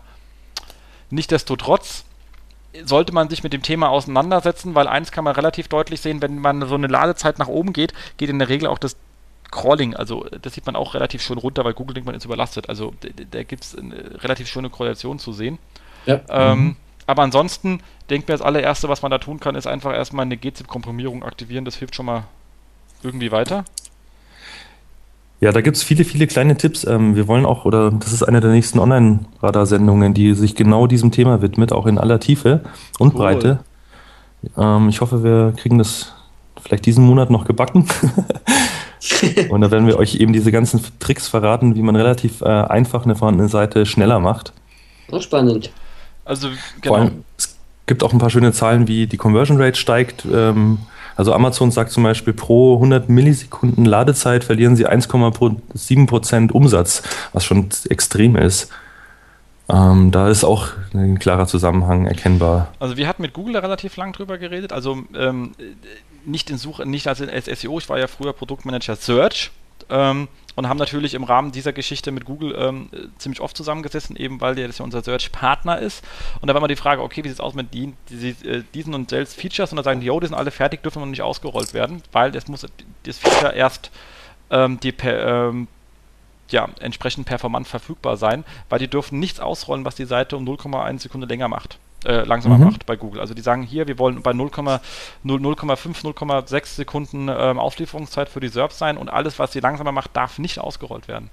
[1.12, 2.06] Nichtsdestotrotz
[2.86, 6.40] sollte man sich mit dem Thema auseinandersetzen, weil eins kann man relativ deutlich sehen, wenn
[6.40, 8.96] man so eine Ladezeit nach oben geht, geht in der Regel auch das
[9.52, 12.70] Crawling, also das sieht man auch relativ schön runter, weil Google denkt, man ist überlastet.
[12.70, 12.94] Also
[13.32, 15.60] da gibt es eine relativ schöne Korrelation zu sehen.
[16.06, 16.22] Ja.
[16.30, 16.76] Ähm, mhm.
[17.06, 20.38] Aber ansonsten denkt mir das allererste, was man da tun kann, ist einfach erstmal eine
[20.38, 21.66] GZIP-Komprimierung aktivieren.
[21.66, 22.24] Das hilft schon mal
[23.04, 23.66] irgendwie weiter.
[25.42, 26.86] Ja, da gibt es viele, viele kleine Tipps.
[26.86, 31.12] Ähm, wir wollen auch, oder das ist eine der nächsten Online-Radar-Sendungen, die sich genau diesem
[31.12, 32.62] Thema widmet, auch in aller Tiefe
[33.00, 33.20] und cool.
[33.20, 33.60] Breite.
[34.56, 36.14] Ähm, ich hoffe, wir kriegen das
[36.62, 37.88] vielleicht diesen Monat noch gebacken.
[39.50, 43.04] und da werden wir euch eben diese ganzen Tricks verraten, wie man relativ äh, einfach
[43.04, 44.54] eine vorhandene Seite schneller macht.
[45.12, 45.72] Auch spannend.
[46.24, 46.50] Also,
[46.82, 46.96] genau.
[46.96, 47.58] Vor allem, es
[47.88, 50.24] gibt auch ein paar schöne Zahlen, wie die Conversion Rate steigt.
[50.32, 50.78] Ähm,
[51.22, 57.70] also Amazon sagt zum Beispiel, pro 100 Millisekunden Ladezeit verlieren sie 1,7% Umsatz, was schon
[57.90, 58.72] extrem ist.
[59.70, 62.74] Ähm, da ist auch ein klarer Zusammenhang erkennbar.
[62.80, 64.74] Also wir hatten mit Google da relativ lang drüber geredet.
[64.74, 65.52] Also ähm,
[66.26, 69.52] nicht in Suche, nicht als SEO, ich war ja früher Produktmanager Search
[69.90, 74.42] ähm, und haben natürlich im Rahmen dieser Geschichte mit Google ähm, ziemlich oft zusammengesessen, eben
[74.42, 76.04] weil der das ja unser Search-Partner ist.
[76.42, 78.64] Und da war immer die Frage, okay, wie sieht es aus mit die, die, äh,
[78.74, 79.72] diesen und selbst Features?
[79.72, 82.36] Und da sagen die, jo, die sind alle fertig, dürfen noch nicht ausgerollt werden, weil
[82.36, 82.66] es muss
[83.04, 83.92] das Feature erst
[84.50, 85.68] ähm, die per, ähm,
[86.50, 91.00] ja, entsprechend performant verfügbar sein, weil die dürfen nichts ausrollen, was die Seite um 0,1
[91.00, 92.66] Sekunde länger macht äh, langsamer mhm.
[92.66, 93.22] macht bei Google.
[93.22, 94.82] Also die sagen hier, wir wollen bei 0,5,
[95.26, 100.40] 0,6 Sekunden ähm, Auslieferungszeit für die SERPs sein und alles, was sie langsamer macht, darf
[100.40, 101.30] nicht ausgerollt werden.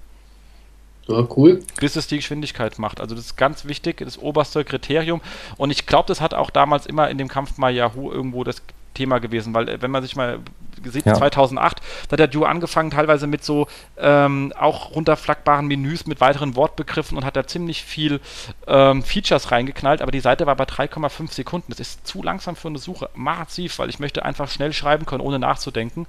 [1.08, 1.60] Ja, cool.
[1.80, 3.00] Bis es die Geschwindigkeit macht.
[3.00, 5.22] Also das ist ganz wichtig, das oberste Kriterium.
[5.56, 8.62] Und ich glaube, das hat auch damals immer in dem Kampf mal Yahoo irgendwo das
[8.98, 10.40] Thema gewesen, weil äh, wenn man sich mal
[10.84, 11.14] sieht, ja.
[11.14, 13.66] 2008, da hat der Duo angefangen teilweise mit so
[13.96, 18.20] ähm, auch runterflackbaren Menüs mit weiteren Wortbegriffen und hat da ziemlich viel
[18.66, 21.66] ähm, Features reingeknallt, aber die Seite war bei 3,5 Sekunden.
[21.70, 25.20] Das ist zu langsam für eine Suche, massiv, weil ich möchte einfach schnell schreiben können,
[25.20, 26.06] ohne nachzudenken.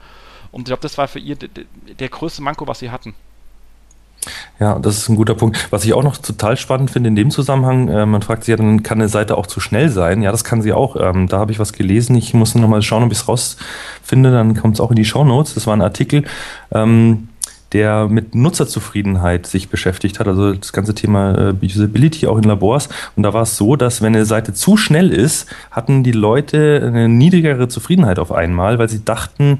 [0.52, 3.14] Und ich glaube, das war für ihr der größte Manko, was sie hatten.
[4.60, 5.68] Ja, das ist ein guter Punkt.
[5.72, 8.58] Was ich auch noch total spannend finde in dem Zusammenhang, äh, man fragt sich ja,
[8.58, 10.22] dann kann eine Seite auch zu schnell sein.
[10.22, 10.96] Ja, das kann sie auch.
[10.98, 12.16] Ähm, da habe ich was gelesen.
[12.16, 14.32] Ich muss noch mal schauen, ob ich es rausfinde.
[14.32, 15.54] Dann kommt es auch in die Show Notes.
[15.54, 16.26] Das war ein Artikel.
[16.72, 17.30] Ähm,
[17.72, 22.90] der mit Nutzerzufriedenheit sich beschäftigt hat, also das ganze Thema äh, Usability auch in Labors.
[23.16, 26.84] Und da war es so, dass wenn eine Seite zu schnell ist, hatten die Leute
[26.86, 29.60] eine niedrigere Zufriedenheit auf einmal, weil sie dachten,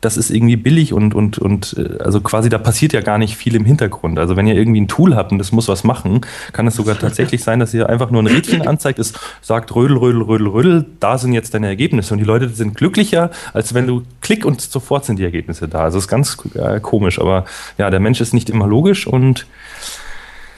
[0.00, 3.36] das ist irgendwie billig und, und, und äh, also quasi da passiert ja gar nicht
[3.36, 4.18] viel im Hintergrund.
[4.18, 6.20] Also wenn ihr irgendwie ein Tool habt und das muss was machen,
[6.52, 9.96] kann es sogar tatsächlich sein, dass ihr einfach nur ein Rädchen anzeigt, es sagt Rödel,
[9.96, 12.14] Rödel, Rödel, Rödel, da sind jetzt deine Ergebnisse.
[12.14, 15.84] Und die Leute sind glücklicher, als wenn du klick und sofort sind die Ergebnisse da.
[15.84, 17.44] Also das ist ganz äh, komisch, aber
[17.78, 19.46] ja, der Mensch ist nicht immer logisch und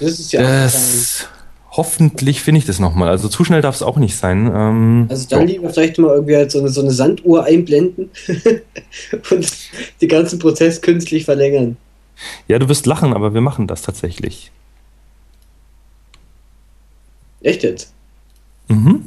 [0.01, 1.29] Das ist ja das,
[1.79, 3.09] hoffentlich finde ich das nochmal.
[3.09, 4.51] Also zu schnell darf es auch nicht sein.
[4.53, 8.11] Ähm, Also dann lieber vielleicht mal irgendwie halt so eine, so eine Sanduhr einblenden
[9.31, 9.53] und
[10.01, 11.77] den ganzen Prozess künstlich verlängern.
[12.49, 14.51] ja, du wirst lachen, aber wir machen das tatsächlich.
[17.43, 17.93] Echt jetzt?
[18.67, 19.07] Mhm.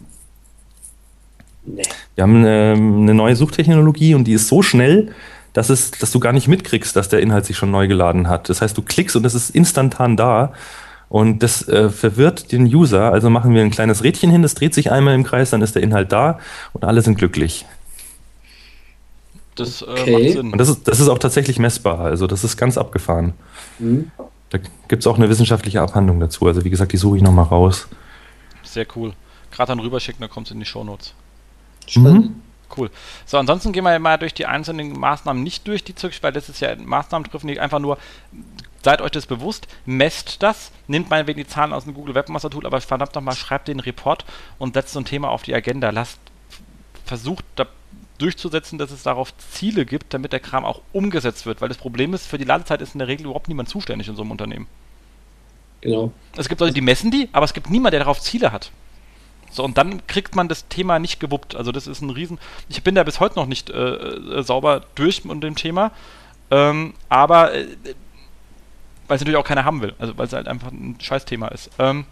[1.66, 1.84] Nee.
[2.16, 5.14] Wir haben eine, eine neue Suchtechnologie und die ist so schnell,
[5.52, 8.48] dass, es, dass du gar nicht mitkriegst, dass der Inhalt sich schon neu geladen hat.
[8.48, 10.54] Das heißt, du klickst und es ist instantan da.
[11.12, 13.12] Und das äh, verwirrt den User.
[13.12, 15.76] Also machen wir ein kleines Rädchen hin, das dreht sich einmal im Kreis, dann ist
[15.76, 16.40] der Inhalt da
[16.72, 17.66] und alle sind glücklich.
[19.56, 20.12] Das äh, Okay.
[20.14, 20.52] macht Sinn.
[20.54, 22.00] Und das ist, das ist auch tatsächlich messbar.
[22.00, 23.34] Also das ist ganz abgefahren.
[23.80, 24.10] Hm.
[24.52, 26.48] Da gibt es auch eine wissenschaftliche Abhandlung dazu.
[26.48, 27.90] Also wie gesagt, die suche ich nochmal raus.
[28.64, 29.12] Sehr cool.
[29.52, 31.14] Gerade dann rüberschicken, dann kommt es in die Shownotes.
[31.94, 32.36] Mhm.
[32.78, 32.90] Cool.
[33.26, 36.48] So, ansonsten gehen wir mal durch die einzelnen Maßnahmen nicht durch, die zurück, weil das
[36.48, 37.98] ist ja Maßnahmen treffen, die einfach nur,
[38.84, 42.66] seid euch das bewusst, messt das, nehmt meinetwegen die Zahlen aus dem Google Webmaster Tool,
[42.66, 44.26] aber verdammt nochmal, schreibt den Report
[44.58, 45.90] und setzt so ein Thema auf die Agenda.
[45.90, 46.20] Lasst,
[47.06, 47.68] versucht da
[48.18, 52.14] durchzusetzen, dass es darauf Ziele gibt, damit der Kram auch umgesetzt wird, weil das Problem
[52.14, 54.68] ist, für die Ladezeit ist in der Regel überhaupt niemand zuständig in so einem Unternehmen.
[55.82, 56.12] Genau.
[56.38, 58.72] Es gibt Leute, die messen die, aber es gibt niemand, der darauf Ziele hat.
[59.52, 61.56] So, und dann kriegt man das Thema nicht gewuppt.
[61.56, 62.40] Also das ist ein Riesen...
[62.70, 65.92] Ich bin da bis heute noch nicht äh, äh, sauber durch mit dem Thema,
[66.52, 67.68] ähm, aber äh,
[69.12, 69.94] weil es natürlich auch keiner haben will.
[70.00, 71.70] Also weil es halt einfach ein Scheißthema ist.
[71.80, 72.06] Ähm,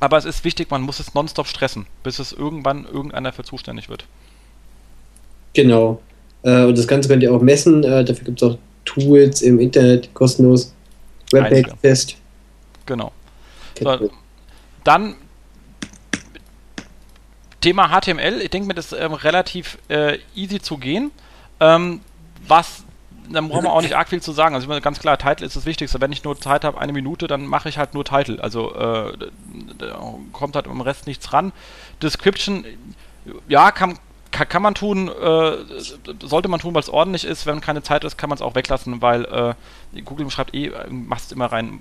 [0.00, 3.90] aber es ist wichtig, man muss es nonstop stressen, bis es irgendwann irgendeiner für zuständig
[3.90, 4.06] wird.
[5.52, 6.00] Genau.
[6.42, 7.84] Äh, und das Ganze könnt ihr auch messen.
[7.84, 8.56] Äh, dafür gibt es auch
[8.86, 10.72] Tools im Internet, kostenlos.
[11.34, 11.56] Einige.
[11.56, 12.16] Webpack-Test.
[12.86, 13.12] Genau.
[13.78, 14.10] So, ihr.
[14.84, 15.16] Dann
[17.60, 18.40] Thema HTML.
[18.40, 21.10] Ich denke mir, das ist ähm, relativ äh, easy zu gehen.
[21.60, 22.00] Ähm,
[22.48, 22.84] was,
[23.30, 24.54] dann brauchen wir auch nicht arg viel zu sagen.
[24.54, 26.00] Also ganz klar, Title ist das Wichtigste.
[26.00, 28.42] Wenn ich nur Zeit habe, eine Minute, dann mache ich halt nur Title.
[28.42, 29.12] Also äh,
[30.32, 31.52] kommt halt im Rest nichts ran.
[32.02, 32.64] Description,
[33.48, 33.98] ja, kann,
[34.30, 35.52] kann, kann man tun, äh,
[36.22, 37.46] sollte man tun, weil es ordentlich ist.
[37.46, 41.32] Wenn keine Zeit ist, kann man es auch weglassen, weil äh, Google schreibt eh, machst
[41.32, 41.80] immer rein,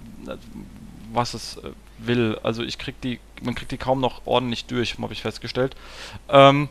[1.11, 2.39] was es äh, will.
[2.43, 5.75] Also ich krieg die, man kriegt die kaum noch ordentlich durch, habe ich festgestellt.
[6.29, 6.69] Ähm,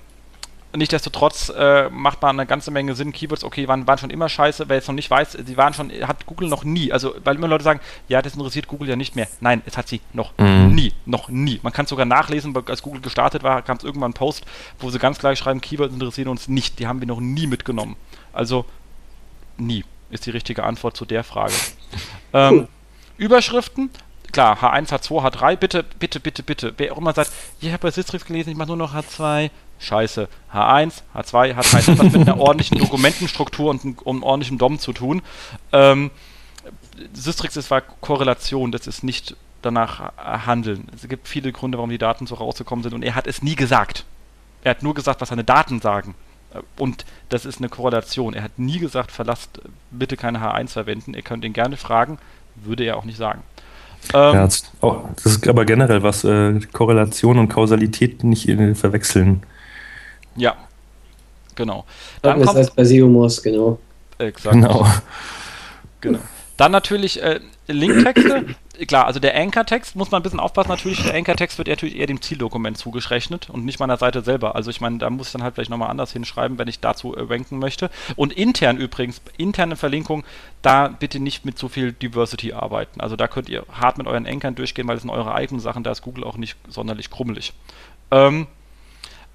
[0.74, 3.12] Nichtsdestotrotz äh, macht man eine ganze Menge Sinn.
[3.12, 4.68] Keywords, okay, waren, waren schon immer scheiße.
[4.68, 6.90] Wer jetzt noch nicht weiß, sie waren schon, hat Google noch nie.
[6.92, 9.28] Also, weil immer Leute sagen, ja, das interessiert Google ja nicht mehr.
[9.40, 10.74] Nein, es hat sie noch Mhm.
[10.74, 10.92] nie.
[11.04, 11.60] Noch nie.
[11.62, 14.44] Man kann es sogar nachlesen, weil als Google gestartet war, kam es irgendwann ein Post,
[14.78, 16.78] wo sie ganz gleich schreiben, Keywords interessieren uns nicht.
[16.78, 17.96] Die haben wir noch nie mitgenommen.
[18.32, 18.64] Also,
[19.58, 21.52] nie ist die richtige Antwort zu der Frage.
[22.34, 22.68] Ähm, Cool.
[23.18, 23.90] Überschriften,
[24.32, 26.72] klar, H1, H2, H3, bitte, bitte, bitte, bitte.
[26.78, 27.30] Wer auch immer sagt,
[27.60, 29.50] ich habe bei Sistrix gelesen, ich mache nur noch H2,
[29.82, 30.28] scheiße.
[30.52, 34.78] H1, H2, H3, das hat was mit einer ordentlichen Dokumentenstruktur und einem, um ordentlichem DOM
[34.78, 35.22] zu tun.
[35.72, 36.10] Ähm,
[37.12, 40.88] Sistrix ist war Korrelation, das ist nicht danach äh, handeln.
[40.94, 43.56] Es gibt viele Gründe, warum die Daten so rausgekommen sind und er hat es nie
[43.56, 44.04] gesagt.
[44.64, 46.14] Er hat nur gesagt, was seine Daten sagen.
[46.54, 48.34] Äh, Und das ist eine Korrelation.
[48.34, 51.14] Er hat nie gesagt, verlasst äh, bitte keine H1 verwenden.
[51.14, 52.18] Ihr könnt ihn gerne fragen,
[52.56, 53.42] würde er auch nicht sagen.
[54.14, 54.70] Ähm, Ja, das,
[55.16, 59.42] das ist aber generell was, äh, Korrelation und Kausalität nicht äh, verwechseln.
[60.36, 60.56] Ja.
[61.54, 61.84] Genau.
[62.22, 63.78] Dann das heißt kommt, bei Seomos, genau.
[64.18, 64.54] exakt.
[64.54, 64.86] Genau.
[66.00, 66.18] Genau.
[66.56, 68.54] Dann natürlich äh, Linktexte.
[68.86, 70.70] Klar, also der Anchor-Text muss man ein bisschen aufpassen.
[70.70, 74.56] Natürlich, der Anchor-Text wird natürlich eher dem Zieldokument zugerechnet und nicht meiner Seite selber.
[74.56, 77.14] Also ich meine, da muss ich dann halt vielleicht nochmal anders hinschreiben, wenn ich dazu
[77.14, 77.90] äh, ranken möchte.
[78.16, 80.24] Und intern übrigens, interne Verlinkung,
[80.62, 83.00] da bitte nicht mit so viel Diversity arbeiten.
[83.00, 85.84] Also da könnt ihr hart mit euren Anchern durchgehen, weil das sind eure eigenen Sachen,
[85.84, 87.52] da ist Google auch nicht sonderlich krummelig.
[88.10, 88.46] Ähm,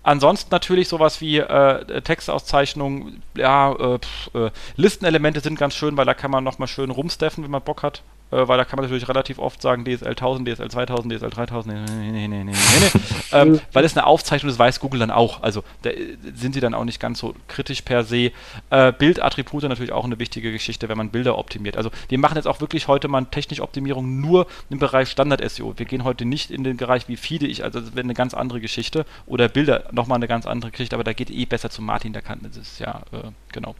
[0.08, 6.06] Ansonsten natürlich sowas wie äh, Textauszeichnung, ja, äh, pf, äh, Listenelemente sind ganz schön, weil
[6.06, 8.04] da kann man nochmal schön rumsteffen, wenn man Bock hat.
[8.32, 11.74] Äh, weil da kann man natürlich relativ oft sagen DSL 1000, DSL 2000, DSL 3000,
[11.74, 13.02] nee, nee, nee, nee, nee, nee.
[13.32, 15.44] ähm, weil es eine Aufzeichnung ist, weiß Google dann auch.
[15.44, 18.32] Also da äh, sind sie dann auch nicht ganz so kritisch per se.
[18.70, 21.78] Äh, Bildattribute natürlich auch eine wichtige Geschichte, wenn man Bilder optimiert.
[21.78, 25.74] Also wir machen jetzt auch wirklich heute mal technische Optimierung nur im Bereich Standard-SEO.
[25.78, 28.34] Wir gehen heute nicht in den Bereich, wie feede ich, also das wäre eine ganz
[28.34, 29.06] andere Geschichte.
[29.26, 32.22] Oder Bilder, nochmal eine ganz andere Geschichte, aber da geht eh besser zu Martin, der
[32.22, 33.76] kann das ist ja, äh, genau.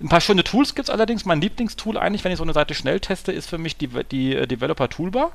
[0.00, 1.24] Ein paar schöne Tools gibt es allerdings.
[1.24, 4.34] Mein Lieblingstool eigentlich, wenn ich so eine Seite schnell teste, ist für mich die, die
[4.34, 5.32] äh, Developer Toolbar.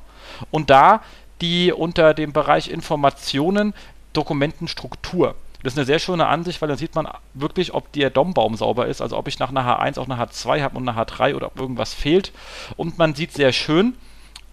[0.50, 1.02] Und da
[1.40, 3.74] die unter dem Bereich Informationen
[4.12, 5.34] Dokumentenstruktur.
[5.62, 8.86] Das ist eine sehr schöne Ansicht, weil dann sieht man wirklich, ob der DOM-Baum sauber
[8.86, 11.46] ist, also ob ich nach einer H1 auch eine H2 habe und eine H3 oder
[11.48, 12.32] ob irgendwas fehlt.
[12.76, 13.94] Und man sieht sehr schön,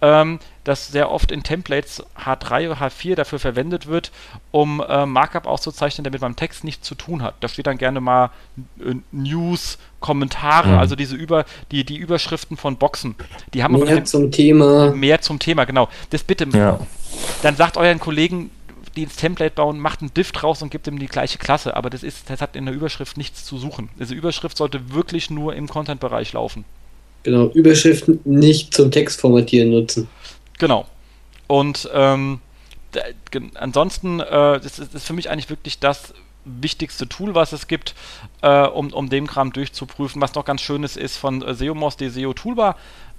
[0.04, 4.12] ähm, dass sehr oft in Templates H3 oder H4 dafür verwendet wird,
[4.50, 7.34] um äh, Markup auszuzeichnen, damit man mit Text nichts zu tun hat.
[7.40, 8.30] Da steht dann gerne mal
[8.78, 10.78] äh, News, Kommentare, mhm.
[10.78, 13.14] also diese über die, die Überschriften von Boxen.
[13.54, 14.92] Die haben mehr zum Thema.
[14.92, 15.88] Mehr zum Thema, genau.
[16.10, 16.46] Das bitte.
[16.52, 16.78] Ja.
[17.42, 18.50] Dann sagt euren Kollegen,
[18.96, 21.88] die ins Template bauen, macht einen Diff draus und gibt ihm die gleiche Klasse, aber
[21.88, 23.88] das ist, das hat in der Überschrift nichts zu suchen.
[23.98, 26.64] Diese Überschrift sollte wirklich nur im Content-Bereich laufen.
[27.24, 30.08] Genau, Überschriften nicht zum Textformatieren nutzen.
[30.58, 30.86] Genau.
[31.46, 32.40] Und ähm,
[33.54, 36.14] ansonsten, äh, das, ist, ist für mich eigentlich wirklich das
[36.44, 37.94] wichtigste Tool, was es gibt,
[38.42, 40.20] äh, um, um den Kram durchzuprüfen.
[40.20, 42.76] Was noch ganz schönes ist von äh, SEOMOS, die SEO Toolbar.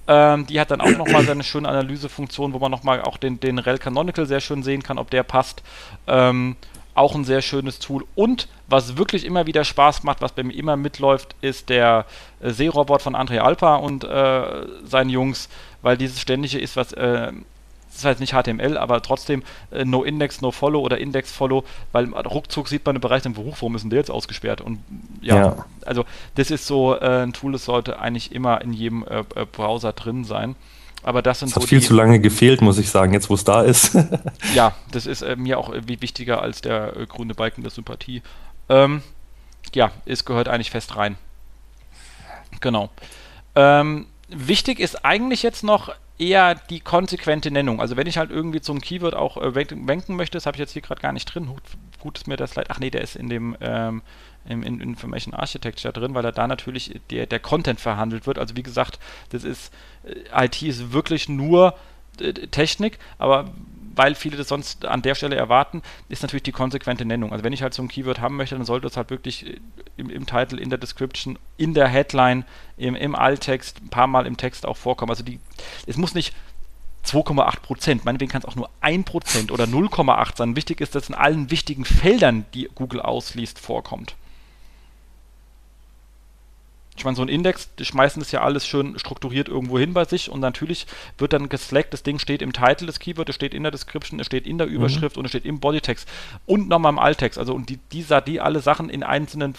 [0.07, 3.57] Ähm, die hat dann auch nochmal seine schöne Analysefunktion, wo man nochmal auch den, den
[3.57, 5.63] Rel Canonical sehr schön sehen kann, ob der passt.
[6.05, 6.55] Ähm,
[6.95, 8.05] auch ein sehr schönes Tool.
[8.15, 12.05] Und was wirklich immer wieder Spaß macht, was bei mir immer mitläuft, ist der
[12.39, 15.49] äh, Seerobot von André Alpa und äh, seinen Jungs,
[15.81, 17.31] weil dieses ständige ist, was äh,
[17.95, 22.13] das heißt nicht HTML, aber trotzdem äh, No Index, No Follow oder Index Follow, weil
[22.13, 24.61] ruckzuck sieht man im Bereich, wo, warum ist denn der jetzt ausgesperrt?
[24.61, 24.79] Und
[25.21, 25.65] ja, ja.
[25.85, 26.05] also
[26.35, 29.93] das ist so äh, ein Tool, das sollte eigentlich immer in jedem äh, äh Browser
[29.93, 30.55] drin sein.
[31.05, 33.35] Aber das sind das hat so viel zu lange gefehlt, muss ich sagen, jetzt wo
[33.35, 33.95] es da ist.
[34.55, 38.23] ja, das ist äh, mir auch irgendwie wichtiger als der äh, grüne Balken der Sympathie.
[38.69, 39.03] Ähm,
[39.75, 41.15] ja, es gehört eigentlich fest rein.
[42.59, 42.89] Genau.
[43.53, 47.81] Ähm, wichtig ist eigentlich jetzt noch eher die konsequente Nennung.
[47.81, 50.71] Also wenn ich halt irgendwie zum Keyword auch äh, wenken möchte, das habe ich jetzt
[50.71, 51.45] hier gerade gar nicht drin.
[51.45, 51.61] Gut,
[51.99, 52.65] gut ist mir das leid.
[52.69, 54.01] Ach nee, der ist in dem ähm,
[54.47, 58.37] im, in Information Architecture drin, weil da natürlich der, der Content verhandelt wird.
[58.37, 58.99] Also wie gesagt,
[59.29, 59.73] das ist
[60.03, 61.75] äh, IT ist wirklich nur
[62.19, 63.51] äh, Technik, aber
[63.95, 67.31] weil viele das sonst an der Stelle erwarten, ist natürlich die konsequente Nennung.
[67.31, 69.59] Also wenn ich halt so ein Keyword haben möchte, dann sollte es halt wirklich äh,
[69.97, 72.45] im, im Title, in der Description, in der Headline,
[72.77, 75.11] im, im Alttext, ein paar Mal im Text auch vorkommen.
[75.11, 75.39] Also die,
[75.87, 76.33] es muss nicht
[77.05, 80.55] 2,8 Prozent, meinetwegen kann es auch nur 1 Prozent oder 0,8 sein.
[80.55, 84.15] Wichtig ist, dass in allen wichtigen Feldern, die Google ausliest, vorkommt.
[86.97, 90.05] Ich meine, so ein Index, die schmeißen das ja alles schön strukturiert irgendwo hin bei
[90.05, 93.53] sich und natürlich wird dann geslackt, das Ding steht im Titel des Keyword, es steht
[93.53, 94.73] in der Description, es steht in der mhm.
[94.73, 95.19] Überschrift mhm.
[95.19, 96.07] und es steht im Bodytext
[96.45, 97.37] und nochmal im Alttext.
[97.37, 99.55] Also und die, dieser, die alle Sachen in einzelnen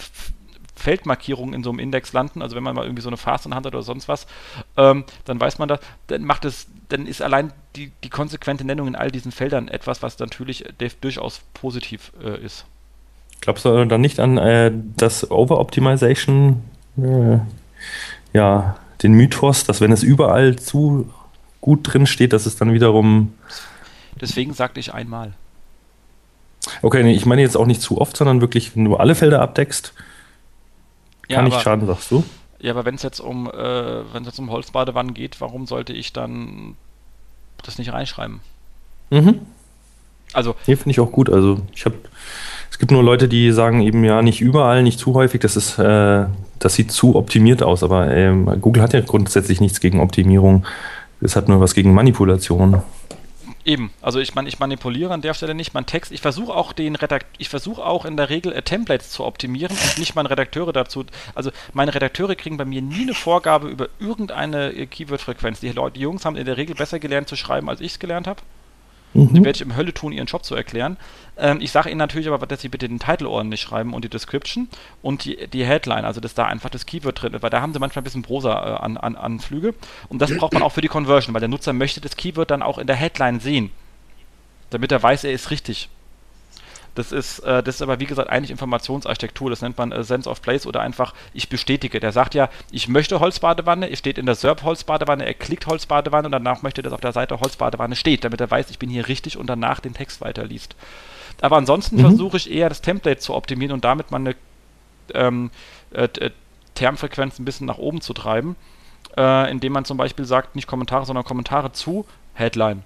[0.77, 3.65] Feldmarkierungen in so einem Index landen, also wenn man mal irgendwie so eine Hand hat
[3.65, 4.27] oder sonst was,
[4.77, 8.87] ähm, dann weiß man das, dann macht es, dann ist allein die, die konsequente Nennung
[8.87, 10.65] in all diesen Feldern etwas, was natürlich
[11.01, 12.65] durchaus positiv äh, ist.
[13.41, 16.63] Glaubst du dann nicht an äh, das Over-Optimization
[16.97, 17.39] äh,
[18.33, 21.11] ja, den Mythos, dass wenn es überall zu
[21.61, 23.33] gut drin steht, dass es dann wiederum.
[24.19, 25.33] Deswegen sagte ich einmal.
[26.81, 29.41] Okay, nee, ich meine jetzt auch nicht zu oft, sondern wirklich, wenn du alle Felder
[29.41, 29.93] abdeckst,
[31.29, 32.23] kann ja, nicht schaden, sagst du?
[32.59, 35.93] Ja, aber wenn es jetzt um, äh, wenn es jetzt um Holzbadewannen geht, warum sollte
[35.93, 36.75] ich dann
[37.63, 38.39] das nicht reinschreiben?
[39.09, 39.41] Mhm.
[40.33, 40.55] Also.
[40.65, 41.29] Nee, finde ich auch gut.
[41.29, 41.95] Also ich habe
[42.69, 45.79] es gibt nur Leute, die sagen eben ja nicht überall, nicht zu häufig, das ist,
[45.79, 46.25] äh,
[46.59, 47.83] das sieht zu optimiert aus.
[47.83, 50.65] Aber ähm, Google hat ja grundsätzlich nichts gegen Optimierung.
[51.21, 52.81] Es hat nur was gegen Manipulation.
[53.67, 56.13] Eben, also ich meine, ich manipuliere an der Stelle nicht meinen Text.
[56.13, 59.75] Ich versuche auch den Redakt ich versuche auch in der Regel äh, Templates zu optimieren
[59.75, 61.03] und nicht meine Redakteure dazu.
[61.35, 65.59] Also meine Redakteure kriegen bei mir nie eine Vorgabe über irgendeine äh, Keyword-Frequenz.
[65.59, 67.99] Die Leute, die Jungs haben in der Regel besser gelernt zu schreiben, als ich es
[67.99, 68.41] gelernt habe.
[69.17, 69.33] Mhm.
[69.33, 70.97] Die werde ich im Hölle tun, ihren Job zu erklären.
[71.37, 74.09] Ähm, ich sage ihnen natürlich aber, dass sie bitte den Title ordentlich schreiben und die
[74.09, 74.67] Description
[75.01, 77.73] und die, die Headline, also dass da einfach das Keyword drin ist, weil da haben
[77.73, 79.67] sie manchmal ein bisschen Prosa-Anflüge.
[79.67, 81.99] Äh, an, an und das braucht man auch für die Conversion, weil der Nutzer möchte
[81.99, 83.71] das Keyword dann auch in der Headline sehen,
[84.69, 85.89] damit er weiß, er ist richtig.
[86.97, 89.51] Das ist, äh, das ist aber, wie gesagt, eigentlich Informationsarchitektur.
[89.51, 91.99] Das nennt man äh, Sense of Place oder einfach, ich bestätige.
[91.99, 96.25] Der sagt ja, ich möchte Holzbadewanne, es steht in der SERP Holzbadewanne, er klickt Holzbadewanne
[96.25, 99.07] und danach möchte, dass auf der Seite Holzbadewanne steht, damit er weiß, ich bin hier
[99.07, 100.75] richtig und danach den Text weiterliest.
[101.39, 102.01] Aber ansonsten mhm.
[102.01, 104.35] versuche ich eher das Template zu optimieren und damit meine
[105.13, 105.51] ähm,
[105.91, 106.31] äh, äh,
[106.73, 108.55] Termfrequenz ein bisschen nach oben zu treiben,
[109.15, 112.81] äh, indem man zum Beispiel sagt, nicht Kommentare, sondern Kommentare zu Headline.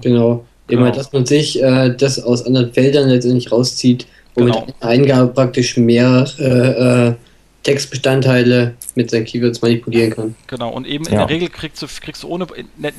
[0.00, 0.46] Genau.
[0.68, 0.94] Immer, genau.
[0.96, 4.66] dass man sich äh, das aus anderen Feldern letztendlich rauszieht, womit genau.
[4.80, 7.14] Eingabe praktisch mehr äh, äh,
[7.62, 10.34] Textbestandteile mit seinen Keywords manipulieren kann.
[10.46, 12.46] Genau, und eben in der Regel kriegst du, kriegst du ohne,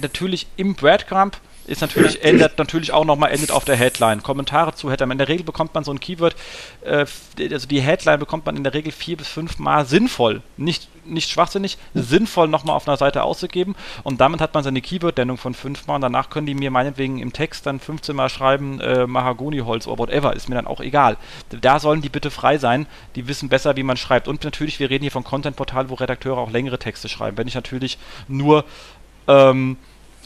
[0.02, 4.22] natürlich im Breadcrumb ist natürlich, ändert natürlich auch nochmal, endet auf der Headline.
[4.22, 5.12] Kommentare zu Headline.
[5.12, 6.36] In der Regel bekommt man so ein Keyword,
[6.84, 7.06] äh,
[7.52, 11.30] also die Headline bekommt man in der Regel vier bis fünf Mal sinnvoll, nicht, nicht
[11.30, 15.88] schwachsinnig, sinnvoll nochmal auf einer Seite auszugeben und damit hat man seine Keyword-Nennung von fünf
[15.88, 19.88] Mal und danach können die mir meinetwegen im Text dann 15 Mal schreiben, äh, Mahagoni-Holz
[19.88, 21.18] oder whatever, ist mir dann auch egal.
[21.50, 24.28] Da sollen die bitte frei sein, die wissen besser, wie man schreibt.
[24.28, 27.38] Und natürlich, wir reden hier von Content-Portalen, wo Redakteure auch längere Texte schreiben.
[27.38, 28.66] Wenn ich natürlich nur
[29.28, 29.78] ähm,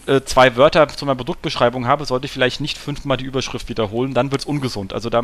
[0.08, 4.14] äh, zwei Wörter zu meiner Produktbeschreibung habe, sollte ich vielleicht nicht fünfmal die Überschrift wiederholen,
[4.14, 4.94] dann wird es ungesund.
[4.94, 5.24] Also da, äh,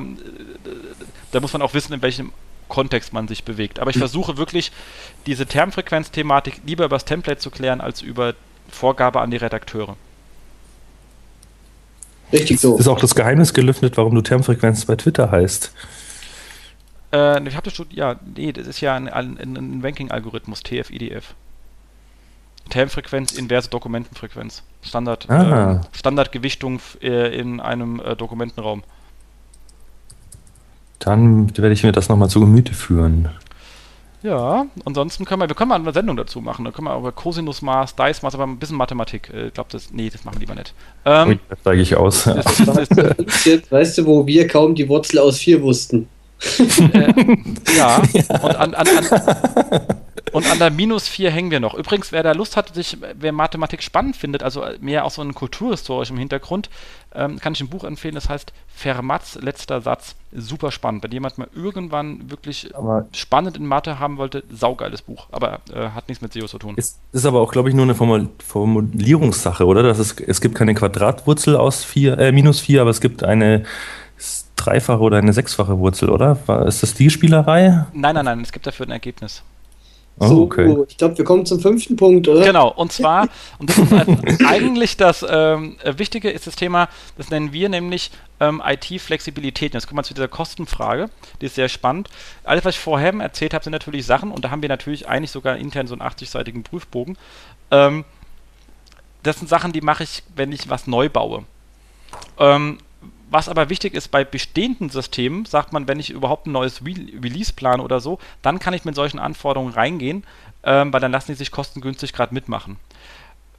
[1.31, 2.31] da muss man auch wissen, in welchem
[2.68, 3.80] Kontext man sich bewegt.
[3.80, 4.01] Aber ich hm.
[4.01, 4.72] versuche wirklich,
[5.26, 8.34] diese Termfrequenz-Thematik lieber über das Template zu klären, als über
[8.69, 9.95] Vorgabe an die Redakteure.
[12.31, 12.77] Richtig so.
[12.77, 15.72] Ist auch das Geheimnis gelüftet, warum du Termfrequenz bei Twitter heißt.
[17.14, 21.35] Äh, ich habe das studiert, ja, nee, das ist ja ein, ein, ein Ranking-Algorithmus, TF-IDF.
[22.69, 24.64] Termfrequenz, inverse Dokumentenfrequenz.
[24.81, 25.73] Standard, ah.
[25.73, 28.84] äh, Standardgewichtung äh, in einem äh, Dokumentenraum.
[30.99, 33.30] Dann werde ich mir das nochmal zu Gemüte führen.
[34.23, 36.64] Ja, ansonsten können wir, wir können mal eine Sendung dazu machen.
[36.64, 39.30] Da können wir über Cosinusmaß, Dice-Maß, aber ein bisschen Mathematik.
[39.34, 40.73] Ich äh, glaube, das, nee, das machen wir lieber nicht.
[41.03, 42.23] Ähm, Ui, das steige ich aus.
[42.23, 46.07] Das, das, das, weißt du, wo wir kaum die Wurzel aus 4 wussten?
[46.60, 47.38] äh,
[47.77, 48.02] ja,
[48.41, 49.88] und an, an, an,
[50.32, 51.74] und an der Minus 4 hängen wir noch.
[51.74, 55.34] Übrigens, wer da Lust hat, sich, wer Mathematik spannend findet, also mehr auch so einen
[55.34, 56.70] kulturhistorischen Hintergrund,
[57.14, 60.16] ähm, kann ich ein Buch empfehlen, das heißt Fermats letzter Satz.
[60.32, 61.04] Super spannend.
[61.04, 65.28] Wenn jemand mal irgendwann wirklich aber spannend in Mathe haben wollte, saugeiles Buch.
[65.32, 66.76] Aber äh, hat nichts mit SEO zu tun.
[66.78, 69.84] Ist, ist aber auch, glaube ich, nur eine Formulierungssache, oder?
[69.84, 73.66] Das ist, es gibt keine Quadratwurzel aus vier, äh, minus 4, aber es gibt eine
[74.56, 76.38] dreifache oder eine sechsfache Wurzel, oder?
[76.66, 77.86] Ist das die Spielerei?
[77.94, 79.44] Nein, nein, nein, es gibt dafür ein Ergebnis.
[80.19, 80.77] Oh, so, okay.
[80.88, 82.45] ich glaube, wir kommen zum fünften Punkt, oder?
[82.45, 83.27] Genau, und zwar,
[83.60, 86.88] und das ist eigentlich das ähm, Wichtige, ist das Thema,
[87.18, 89.73] das nennen wir nämlich ähm, IT-Flexibilität.
[89.73, 91.10] Jetzt kommen wir zu dieser Kostenfrage,
[91.41, 92.10] die ist sehr spannend.
[92.44, 95.31] Alles, was ich vorher erzählt habe, sind natürlich Sachen, und da haben wir natürlich eigentlich
[95.31, 97.18] sogar intern so einen 80-seitigen Prüfbogen.
[97.72, 98.06] Ähm,
[99.23, 101.44] das sind Sachen, die mache ich, wenn ich was neu baue.
[102.38, 102.77] Ähm,
[103.34, 106.93] was aber wichtig ist bei bestehenden Systemen, sagt man, wenn ich überhaupt ein neues Re
[107.19, 110.23] Release plane oder so, dann kann ich mit solchen Anforderungen reingehen,
[110.64, 112.77] ähm, weil dann lassen die sich kostengünstig gerade mitmachen.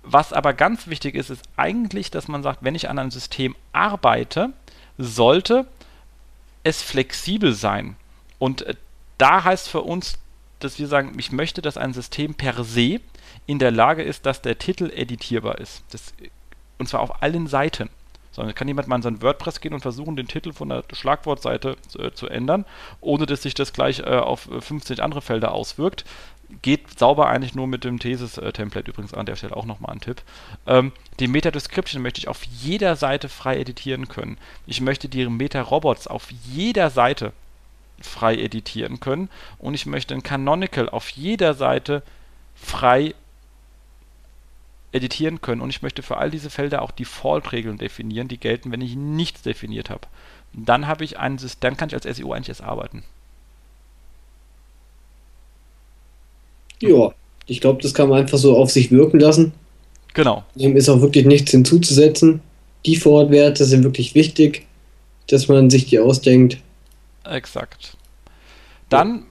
[0.04, 3.56] Was aber ganz wichtig ist, ist eigentlich, dass man sagt, wenn ich an einem System
[3.72, 4.52] arbeite,
[4.96, 5.66] sollte
[6.62, 7.96] es flexibel sein.
[8.38, 8.74] Und äh,
[9.18, 10.18] da heißt für uns,
[10.60, 13.00] dass wir sagen, ich möchte, dass ein System per se
[13.46, 15.82] in der Lage ist, dass der Titel editierbar ist.
[15.90, 16.14] Das,
[16.78, 17.90] und zwar auf allen Seiten.
[18.34, 21.76] Sondern kann jemand mal in sein WordPress gehen und versuchen, den Titel von der Schlagwortseite
[21.98, 22.64] äh, zu ändern,
[23.00, 26.04] ohne dass sich das gleich äh, auf 50 andere Felder auswirkt.
[26.62, 30.22] Geht sauber eigentlich nur mit dem Thesis-Template übrigens an der Stelle auch nochmal ein Tipp.
[30.66, 34.36] Ähm, die Meta-Description möchte ich auf jeder Seite frei editieren können.
[34.66, 37.32] Ich möchte die Meta-Robots auf jeder Seite
[38.00, 39.28] frei editieren können
[39.58, 42.02] und ich möchte ein Canonical auf jeder Seite
[42.54, 43.14] frei
[44.94, 48.80] editieren können und ich möchte für all diese Felder auch Default-Regeln definieren, die gelten, wenn
[48.80, 50.06] ich nichts definiert habe.
[50.52, 53.02] Dann habe ich ein System, dann kann ich als SEO eigentlich erst arbeiten.
[56.80, 57.12] Ja,
[57.46, 59.52] ich glaube, das kann man einfach so auf sich wirken lassen.
[60.14, 60.44] Genau.
[60.54, 62.40] Dem ist auch wirklich nichts hinzuzusetzen.
[62.86, 64.66] Default-Werte sind wirklich wichtig,
[65.26, 66.58] dass man sich die ausdenkt.
[67.24, 67.96] Exakt.
[68.90, 69.24] Dann,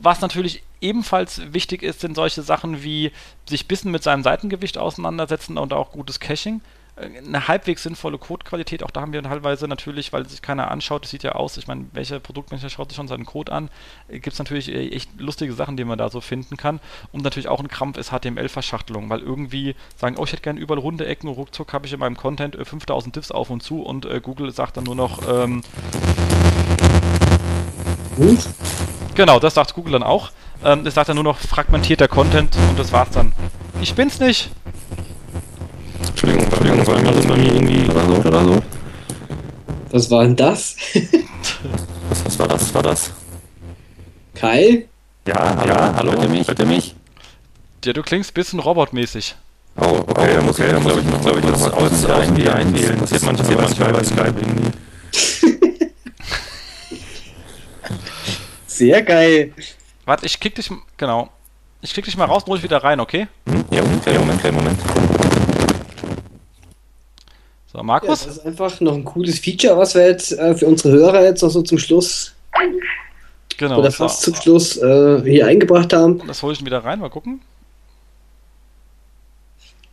[0.00, 3.10] was natürlich ebenfalls wichtig ist, sind solche Sachen wie
[3.48, 6.60] sich ein bisschen mit seinem Seitengewicht auseinandersetzen und auch gutes Caching.
[6.96, 11.04] Äh, eine halbwegs sinnvolle Codequalität, auch da haben wir teilweise natürlich, weil sich keiner anschaut,
[11.04, 13.70] das sieht ja aus, ich meine, welcher Produktmanager schaut sich schon seinen Code an,
[14.08, 16.80] äh, gibt es natürlich äh, echt lustige Sachen, die man da so finden kann.
[17.12, 20.80] Und natürlich auch ein Krampf ist HTML-Verschachtelung, weil irgendwie sagen, oh, ich hätte gerne überall
[20.80, 24.20] runde Ecken, ruckzuck habe ich in meinem Content 5000 Diffs auf und zu und äh,
[24.20, 25.62] Google sagt dann nur noch, ähm,
[29.14, 30.30] Genau, das sagt Google dann auch.
[30.64, 33.32] Ähm, es sagt dann nur noch fragmentierter Content und das war's dann.
[33.80, 34.50] Ich bin's nicht.
[36.08, 38.62] Entschuldigung, Entschuldigung, war das bei mir irgendwie oder so oder so?
[39.90, 40.76] Was war denn das?
[42.08, 42.62] was, was war das?
[42.62, 43.10] Was war das?
[44.34, 44.86] Kai?
[45.26, 46.48] Ja, hallo, ja, hallo, hört ihr mich?
[46.48, 46.94] Hört ihr mich?
[47.84, 49.36] Ja, du klingst ein bisschen robotmäßig.
[49.76, 52.08] Oh, okay, okay dann muss, okay, dann muss ich noch, glaube ich, noch was außen
[52.08, 52.98] irgendwie einwählen.
[53.00, 54.70] Das passiert manchmal, manchmal bei Skype irgendwie.
[58.74, 59.52] Sehr geil.
[60.04, 61.30] Warte, ich kick dich, genau.
[61.80, 63.28] Ich krieg dich mal raus und hol dich wieder rein, okay?
[63.48, 63.64] Hm?
[63.70, 64.80] Ja, okay, Moment, okay, Moment.
[67.72, 68.22] So, Markus?
[68.22, 71.22] Ja, das ist einfach noch ein cooles Feature, was wir jetzt äh, für unsere Hörer
[71.22, 72.34] jetzt noch so zum Schluss
[73.56, 76.20] genau, oder fast zum Schluss äh, hier eingebracht haben.
[76.20, 77.42] Und das hole ich wieder rein, mal gucken.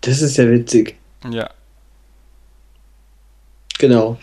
[0.02, 0.98] Das ist ja witzig.
[1.30, 1.52] Ja.
[3.78, 4.18] Genau.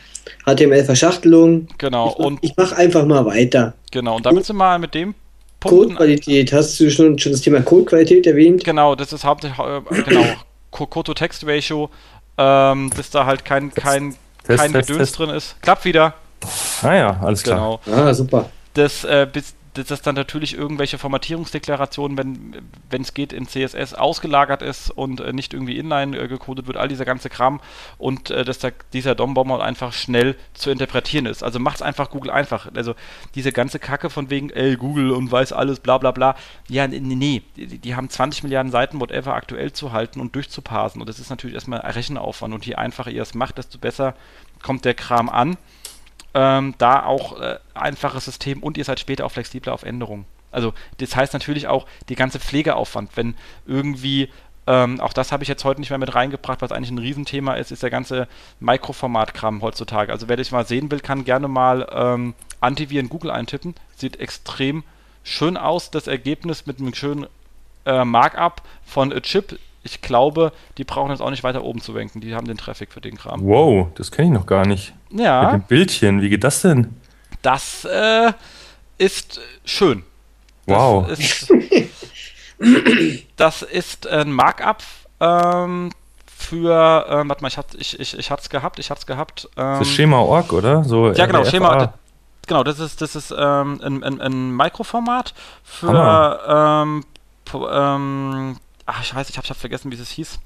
[0.46, 1.68] HTML-Verschachtelung.
[1.78, 2.09] Genau.
[2.10, 3.74] Ich mach, und ich mache einfach mal weiter.
[3.90, 4.16] Genau.
[4.16, 5.14] Und damit sind wir mal mit dem
[5.62, 6.52] Codequalität.
[6.52, 8.64] Hast du schon, schon das Thema Codequalität erwähnt?
[8.64, 10.24] Genau, das ist hauptsächlich äh, genau
[10.70, 11.90] Code-to-Text-Ratio,
[12.36, 14.14] ähm, dass da halt kein, kein,
[14.44, 15.18] Test, kein Test, Gedöns Test.
[15.18, 15.60] drin ist.
[15.62, 16.14] Klappt wieder.
[16.82, 17.80] Ah ja, alles klar.
[17.84, 17.96] Genau.
[17.96, 18.48] Ah, super.
[18.74, 22.18] Das, äh, bis, dass dann natürlich irgendwelche Formatierungsdeklarationen,
[22.90, 26.76] wenn es geht, in CSS ausgelagert ist und äh, nicht irgendwie inline äh, gecodet wird,
[26.76, 27.60] all dieser ganze Kram
[27.98, 31.42] und äh, dass da dieser DOM-Bomber einfach schnell zu interpretieren ist.
[31.42, 32.68] Also macht es einfach Google einfach.
[32.74, 32.94] Also
[33.34, 36.36] diese ganze Kacke von wegen, ey, Google und weiß alles, bla bla bla.
[36.68, 37.42] Ja, nee, nee.
[37.56, 41.00] Die, die haben 20 Milliarden Seiten, whatever, aktuell zu halten und durchzuparsen.
[41.00, 42.55] Und das ist natürlich erstmal Rechenaufwand.
[42.55, 44.14] Und je einfacher ihr es macht, desto besser
[44.62, 45.56] kommt der Kram an
[46.39, 50.24] ähm, da auch äh, einfaches System und ihr seid später auch flexibler auf Änderungen.
[50.52, 53.35] Also das heißt natürlich auch die ganze Pflegeaufwand, wenn
[53.66, 54.31] irgendwie
[54.69, 57.55] ähm, auch das habe ich jetzt heute nicht mehr mit reingebracht, was eigentlich ein Riesenthema
[57.55, 58.28] ist, ist der ganze
[58.60, 60.12] Mikroformat-Kram heutzutage.
[60.12, 63.74] Also wer das mal sehen will, kann gerne mal ähm, Antiviren Google eintippen.
[63.97, 64.85] Sieht extrem
[65.24, 67.27] schön aus, das Ergebnis mit einem schönen
[67.85, 71.94] äh, Markup von a Chip ich glaube, die brauchen jetzt auch nicht weiter oben zu
[71.94, 72.20] wenken.
[72.20, 73.44] Die haben den Traffic für den Kram.
[73.44, 74.94] Wow, das kenne ich noch gar nicht.
[75.10, 75.52] Ja.
[75.52, 76.96] Mit dem Bildchen, wie geht das denn?
[77.42, 78.32] Das äh,
[78.98, 80.02] ist schön.
[80.66, 81.09] Das wow.
[81.09, 81.52] Ist,
[83.36, 84.82] das ist ein Markup
[85.20, 85.90] ähm,
[86.26, 89.06] für, ähm, warte mal, ich, hat, ich, ich, ich hatte es gehabt, ich hatte es
[89.06, 89.48] gehabt.
[89.56, 90.84] Ähm, das ist Schema.org, oder?
[90.84, 91.94] So ja, genau, Schema.
[92.46, 97.05] Genau, das ist, das ist ähm, ein, ein, ein Mikroformat für ähm,
[97.55, 98.56] ähm,
[98.89, 100.39] ach, ich weiß, ich habe hab vergessen, wie es hieß.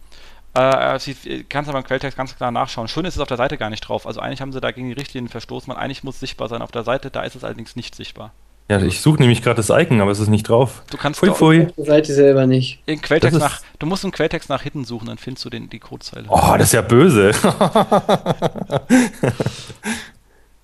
[0.55, 2.89] Äh, sie, kannst aber im Quelltext ganz klar nachschauen.
[2.89, 4.07] Schön ist es auf der Seite gar nicht drauf.
[4.07, 6.61] Also eigentlich haben sie da gegen die Richtlinien verstoßen, weil eigentlich muss es sichtbar sein
[6.61, 8.33] auf der Seite, da ist es allerdings nicht sichtbar.
[8.69, 10.83] Ja, ich suche nämlich gerade das Icon, aber es ist nicht drauf.
[10.91, 11.67] Du kannst pfui, pfui.
[11.77, 12.81] die Seite selber nicht.
[12.87, 15.79] In Quelltext nach, du musst im Quelltext nach Hidden suchen, dann findest du den, die
[15.79, 16.27] Codezeile.
[16.29, 17.33] Oh, das ist ja böse.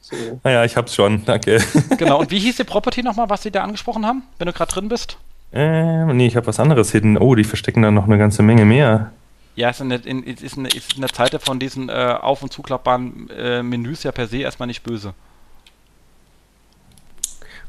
[0.01, 0.17] so.
[0.45, 1.63] Naja, ich hab's schon, danke.
[1.99, 4.73] Genau, und wie hieß die Property nochmal, was sie da angesprochen haben, wenn du gerade
[4.73, 5.19] drin bist?
[5.53, 7.17] Ähm, nee, ich habe was anderes hidden.
[7.17, 9.13] Oh, die verstecken da noch eine ganze Menge mehr.
[9.57, 12.43] Ja, ist in der, in, ist in, ist in der Zeit von diesen äh, auf-
[12.43, 15.15] und zuklappbaren äh, Menüs ja per se erstmal nicht böse.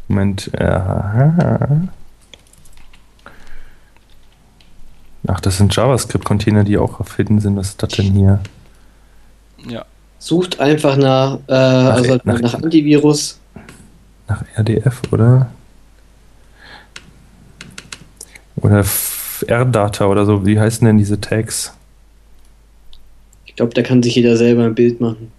[0.08, 0.52] Moment.
[0.60, 1.88] Aha.
[5.28, 7.56] Ach, das sind JavaScript-Container, die auch auf Hidden sind.
[7.56, 8.40] Was ist das denn hier?
[9.68, 9.86] Ja.
[10.18, 13.40] Sucht einfach nach, äh, nach also nach, nach Antivirus.
[14.28, 15.50] Nach RDF, oder?
[18.62, 18.84] Oder
[19.48, 20.46] R-Data oder so.
[20.46, 21.74] Wie heißen denn diese Tags?
[23.46, 25.32] Ich glaube, da kann sich jeder selber ein Bild machen.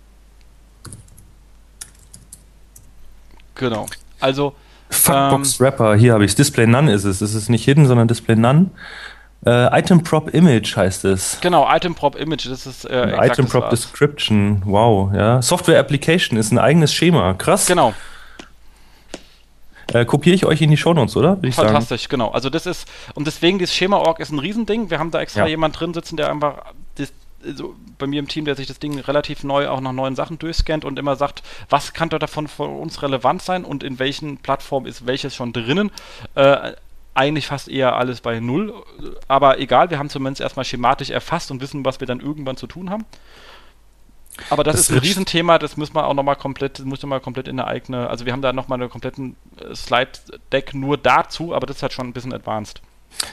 [3.54, 3.86] Genau.
[4.20, 4.54] Also.
[4.90, 6.34] Fuckbox ähm, Wrapper, hier habe ich es.
[6.34, 7.20] Display None ist es.
[7.20, 8.70] Es ist nicht Hidden, sondern Display None.
[9.46, 11.38] Äh, Item Prop Image heißt es.
[11.40, 15.40] Genau, Item Prop Image, das ist äh, Item Prop Description, wow, ja.
[15.40, 17.66] Software Application ist ein eigenes Schema, krass.
[17.66, 17.94] Genau,
[19.92, 21.38] äh, kopiere ich euch in die Shownotes, oder?
[21.52, 22.10] Fantastisch, sagen.
[22.10, 22.30] genau.
[22.30, 24.90] Also das ist, und deswegen, dieses Schema-Org ist ein Riesending.
[24.90, 25.48] Wir haben da extra ja.
[25.48, 26.64] jemand drin sitzen, der einfach
[26.96, 27.12] das,
[27.44, 30.38] also bei mir im Team, der sich das Ding relativ neu auch nach neuen Sachen
[30.38, 34.38] durchscannt und immer sagt, was kann da davon für uns relevant sein und in welchen
[34.38, 35.90] Plattformen ist welches schon drinnen.
[36.34, 36.72] Äh,
[37.12, 38.72] eigentlich fast eher alles bei Null,
[39.26, 42.66] aber egal, wir haben zumindest erstmal schematisch erfasst und wissen, was wir dann irgendwann zu
[42.66, 43.04] tun haben.
[44.48, 47.48] Aber das, das ist ein Riesenthema, das müssen wir auch nochmal komplett, muss nochmal komplett
[47.48, 51.66] in eine eigene, also wir haben da nochmal einen kompletten äh, Slide-Deck nur dazu, aber
[51.66, 52.80] das ist halt schon ein bisschen advanced.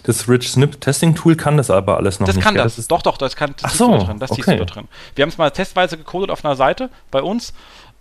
[0.03, 2.43] Das Rich Snip Testing Tool kann das aber alles noch das nicht.
[2.43, 2.63] Kann das.
[2.63, 4.19] das ist doch, doch, das kann das Ach so, da drin.
[4.19, 4.57] Das okay.
[4.57, 4.87] da drin.
[5.15, 7.53] Wir haben es mal testweise gecodet auf einer Seite bei uns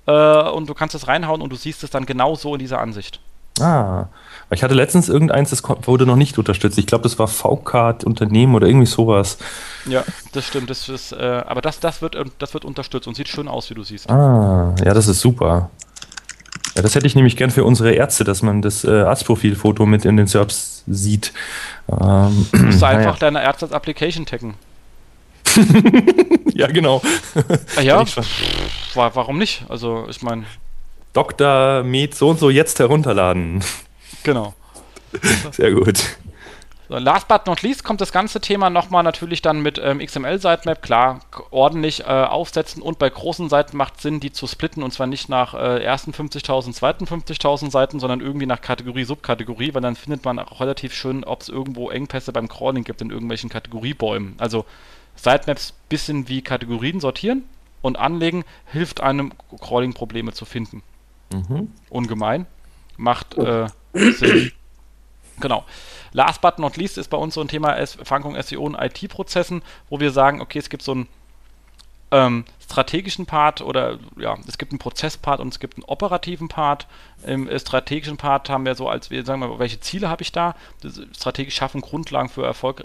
[0.07, 2.81] äh, und du kannst es reinhauen und du siehst es dann genau so in dieser
[2.81, 3.21] Ansicht.
[3.61, 4.07] Ah,
[4.51, 6.79] ich hatte letztens irgendeins, das wurde noch nicht unterstützt.
[6.79, 9.39] Ich glaube, das war VCard Unternehmen oder irgendwie sowas.
[9.87, 10.71] Ja, das stimmt.
[10.71, 13.75] Das ist, äh, aber das, das, wird, das wird unterstützt und sieht schön aus, wie
[13.75, 14.09] du siehst.
[14.09, 15.71] Ah, ja, das ist super.
[16.77, 20.05] Ja, das hätte ich nämlich gern für unsere Ärzte, dass man das äh, Arztprofilfoto mit
[20.05, 21.33] in den Serbs sieht.
[21.89, 23.19] Ähm, du musst einfach ja.
[23.19, 24.55] deine Ärzte als Application taggen.
[26.55, 27.01] ja, genau.
[27.77, 28.05] Ah, ja,
[28.95, 29.65] warum nicht?
[29.69, 30.45] Also, ich meine.
[31.17, 31.83] Dr.
[31.83, 33.65] Med so und so jetzt herunterladen.
[34.23, 34.53] Genau.
[35.51, 36.19] Sehr gut.
[36.89, 40.83] So, last but not least kommt das ganze Thema nochmal natürlich dann mit ähm, XML-Sitemap,
[40.83, 41.21] klar,
[41.51, 45.29] ordentlich äh, aufsetzen und bei großen Seiten macht Sinn, die zu splitten und zwar nicht
[45.29, 50.25] nach äh, ersten 50.000, zweiten 50.000 Seiten, sondern irgendwie nach Kategorie, Subkategorie, weil dann findet
[50.25, 54.37] man auch relativ schön, ob es irgendwo Engpässe beim Crawling gibt in irgendwelchen Kategoriebäumen.
[54.39, 54.65] Also
[55.17, 57.45] Sitemaps bisschen wie Kategorien sortieren
[57.81, 60.83] und anlegen hilft einem, Crawling-Probleme zu finden.
[61.33, 61.73] Mhm.
[61.91, 62.47] Ungemein.
[62.97, 64.53] macht äh, Sinn.
[65.41, 65.65] Genau.
[66.13, 70.01] Last but not least ist bei uns so ein Thema Verankerung SEO und IT-Prozessen, wo
[70.01, 71.09] wir sagen, okay, es gibt so einen
[72.11, 76.87] ähm, strategischen Part oder ja, es gibt einen Prozesspart und es gibt einen operativen Part.
[77.25, 80.33] Im äh, strategischen Part haben wir so als wir sagen mal, welche Ziele habe ich
[80.33, 80.55] da?
[80.81, 82.85] Das, strategisch schaffen Grundlagen für Erfolg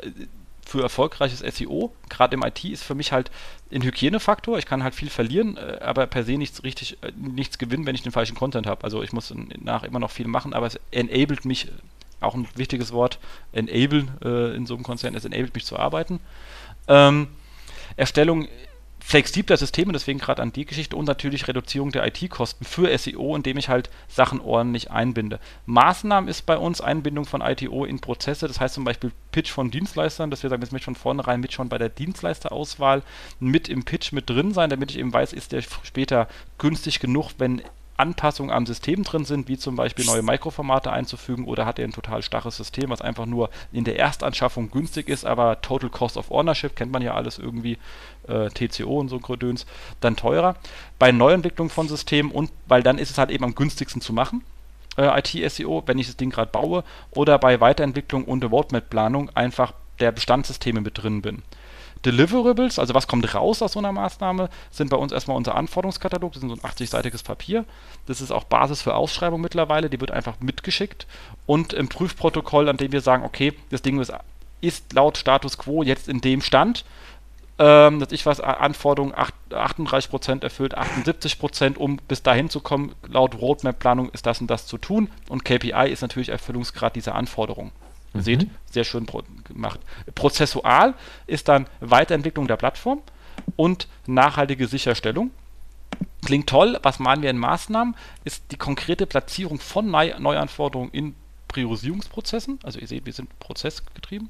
[0.66, 1.94] für erfolgreiches SEO.
[2.10, 3.32] Gerade im IT ist für mich halt
[3.72, 4.58] ein Hygienefaktor.
[4.58, 7.96] Ich kann halt viel verlieren, äh, aber per se nichts richtig, äh, nichts gewinnen, wenn
[7.96, 8.84] ich den falschen Content habe.
[8.84, 11.68] Also ich muss nach immer noch viel machen, aber es enabled mich
[12.20, 13.20] auch ein wichtiges Wort,
[13.52, 16.20] enablen äh, in so einem Konzern, es enabled mich zu arbeiten.
[16.88, 17.28] Ähm,
[17.98, 18.48] Erstellung
[19.02, 23.58] flexibler Systeme, deswegen gerade an die Geschichte und natürlich Reduzierung der IT-Kosten für SEO, indem
[23.58, 25.40] ich halt Sachen ordentlich einbinde.
[25.66, 29.72] Maßnahmen ist bei uns Einbindung von ITO in Prozesse, das heißt zum Beispiel Pitch von
[29.72, 33.02] Dienstleistern, dass wir sagen, jetzt möchte ich von vornherein mit schon bei der Dienstleisterauswahl
[33.40, 37.32] mit im Pitch mit drin sein, damit ich eben weiß, ist der später günstig genug,
[37.40, 37.62] wenn
[38.02, 41.94] Anpassungen am System drin sind, wie zum Beispiel neue Mikroformate einzufügen oder hat er ein
[41.94, 46.32] total starres System, was einfach nur in der Erstanschaffung günstig ist, aber Total Cost of
[46.32, 47.78] Ownership, kennt man ja alles irgendwie,
[48.28, 49.68] äh, TCO und so Gedöns,
[50.00, 50.56] dann teurer.
[50.98, 54.44] Bei Neuentwicklung von Systemen und weil dann ist es halt eben am günstigsten zu machen.
[54.98, 60.12] Äh, IT-SEO, wenn ich das Ding gerade baue, oder bei Weiterentwicklung und Roadmap-Planung einfach der
[60.12, 61.44] Bestandssysteme mit drin bin.
[62.06, 66.34] Deliverables, also was kommt raus aus so einer Maßnahme, sind bei uns erstmal unser Anforderungskatalog.
[66.34, 67.66] Das ist so ein 80-seitiges Papier.
[68.08, 69.90] Das ist auch Basis für Ausschreibung mittlerweile.
[69.90, 71.06] Die wird einfach mitgeschickt.
[71.46, 74.12] Und im Prüfprotokoll, an dem wir sagen, okay, das Ding ist,
[74.62, 76.86] ist laut Status Quo jetzt in dem Stand.
[77.60, 79.14] Ähm, dass ich was Anforderungen
[79.52, 82.96] 38% erfüllt, 78%, um bis dahin zu kommen.
[83.08, 85.12] Laut Roadmap-Planung ist das und das zu tun.
[85.30, 87.72] Und KPI ist natürlich Erfüllungsgrad dieser Anforderungen.
[88.14, 88.24] Ihr mhm.
[88.24, 89.08] seht, sehr schön
[89.44, 89.80] gemacht.
[90.16, 90.94] Prozessual
[91.28, 93.02] ist dann Weiterentwicklung der Plattform
[93.56, 95.32] und nachhaltige Sicherstellung.
[96.26, 96.80] Klingt toll.
[96.84, 97.96] Was meinen wir in Maßnahmen?
[98.24, 101.16] Ist die konkrete Platzierung von Neu Neuanforderungen in
[101.52, 102.60] Priorisierungsprozessen.
[102.64, 104.30] Also ihr seht, wir sind prozessgetrieben.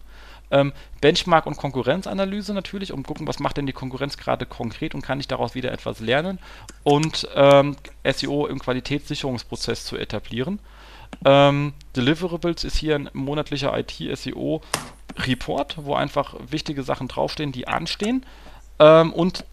[0.50, 5.02] Ähm, Benchmark- und Konkurrenzanalyse natürlich, um gucken, was macht denn die Konkurrenz gerade konkret und
[5.02, 6.40] kann ich daraus wieder etwas lernen.
[6.84, 10.60] Und ähm, SEO im Qualitätssicherungsprozess zu etablieren.
[11.26, 18.26] Ähm, Deliverables ist hier ein monatlicher IT-SEO-Report, wo einfach wichtige Sachen draufstehen, die anstehen.
[18.80, 19.46] Ähm, und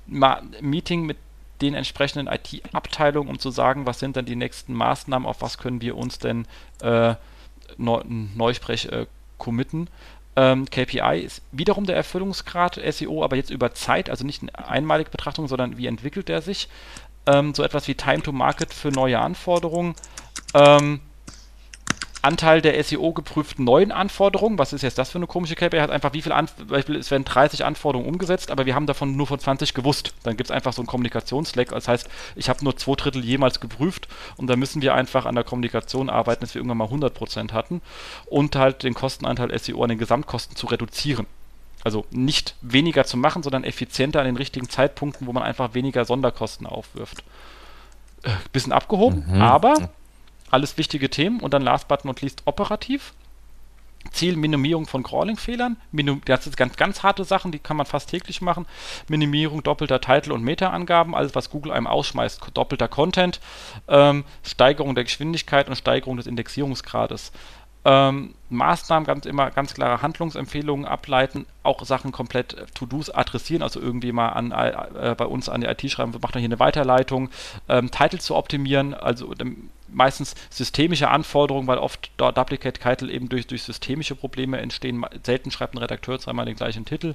[0.60, 1.18] Meeting mit
[1.60, 5.80] den entsprechenden IT-Abteilungen, um zu sagen, was sind dann die nächsten Maßnahmen, auf was können
[5.80, 6.46] wir uns denn
[6.80, 7.14] äh,
[7.76, 9.06] neu, Neusprech äh,
[9.38, 9.88] committen.
[10.36, 15.10] Ähm, KPI ist wiederum der Erfüllungsgrad SEO, aber jetzt über Zeit, also nicht eine einmalige
[15.10, 16.68] Betrachtung, sondern wie entwickelt er sich.
[17.26, 19.96] Ähm, so etwas wie Time to Market für neue Anforderungen.
[20.54, 21.00] Ähm,
[22.28, 24.58] Anteil der SEO geprüften neuen Anforderungen.
[24.58, 25.78] Was ist jetzt das für eine komische KPI?
[25.78, 26.34] Er hat einfach wie viel
[26.68, 30.12] Beispiel, es werden 30 Anforderungen umgesetzt, aber wir haben davon nur von 20 gewusst.
[30.24, 31.70] Dann gibt es einfach so einen Kommunikationslack.
[31.70, 32.06] Das heißt,
[32.36, 36.10] ich habe nur zwei Drittel jemals geprüft und da müssen wir einfach an der Kommunikation
[36.10, 37.80] arbeiten, dass wir irgendwann mal 100% hatten
[38.26, 41.26] und halt den Kostenanteil SEO an den Gesamtkosten zu reduzieren.
[41.82, 46.04] Also nicht weniger zu machen, sondern effizienter an den richtigen Zeitpunkten, wo man einfach weniger
[46.04, 47.24] Sonderkosten aufwirft.
[48.22, 49.40] Äh, bisschen abgehoben, mhm.
[49.40, 49.88] aber
[50.50, 53.12] alles wichtige Themen und dann last but not least operativ.
[54.12, 55.76] Ziel Minimierung von Crawling-Fehlern.
[56.24, 58.66] Das sind ganz, ganz harte Sachen, die kann man fast täglich machen.
[59.08, 63.40] Minimierung doppelter Titel- und Meta-Angaben, alles was Google einem ausschmeißt, doppelter Content,
[63.88, 67.32] ähm, Steigerung der Geschwindigkeit und Steigerung des Indexierungsgrades.
[67.84, 73.80] Ähm, Maßnahmen, ganz immer ganz klare Handlungsempfehlungen ableiten, auch Sachen komplett äh, To-Dos adressieren, also
[73.80, 77.30] irgendwie mal an, äh, bei uns an die IT schreiben, wir machen hier eine Weiterleitung,
[77.68, 83.46] ähm, Titel zu optimieren, also ähm, meistens systemische Anforderungen, weil oft Duplicate Title eben durch,
[83.46, 85.04] durch systemische Probleme entstehen.
[85.24, 87.14] Selten schreibt ein Redakteur zweimal den gleichen Titel.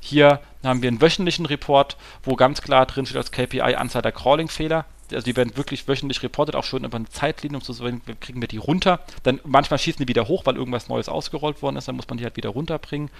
[0.00, 4.12] Hier haben wir einen wöchentlichen Report, wo ganz klar drin steht als KPI Anzahl der
[4.12, 4.84] Crawling-Fehler
[5.14, 8.40] also die werden wirklich wöchentlich reportet, auch schon über eine Zeitlinie, um zu sagen, kriegen
[8.40, 9.00] wir die runter.
[9.22, 12.18] Dann manchmal schießen die wieder hoch, weil irgendwas Neues ausgerollt worden ist, dann muss man
[12.18, 13.10] die halt wieder runterbringen.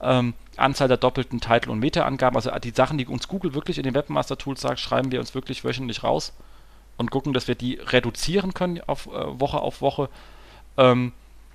[0.00, 3.84] Ähm, Anzahl der doppelten Titel- und Meta-Angaben, also die Sachen, die uns Google wirklich in
[3.84, 6.32] den Webmaster-Tools sagt, schreiben wir uns wirklich wöchentlich raus
[6.98, 10.10] und gucken, dass wir die reduzieren können auf äh, Woche auf Woche.
[10.76, 11.12] Ähm,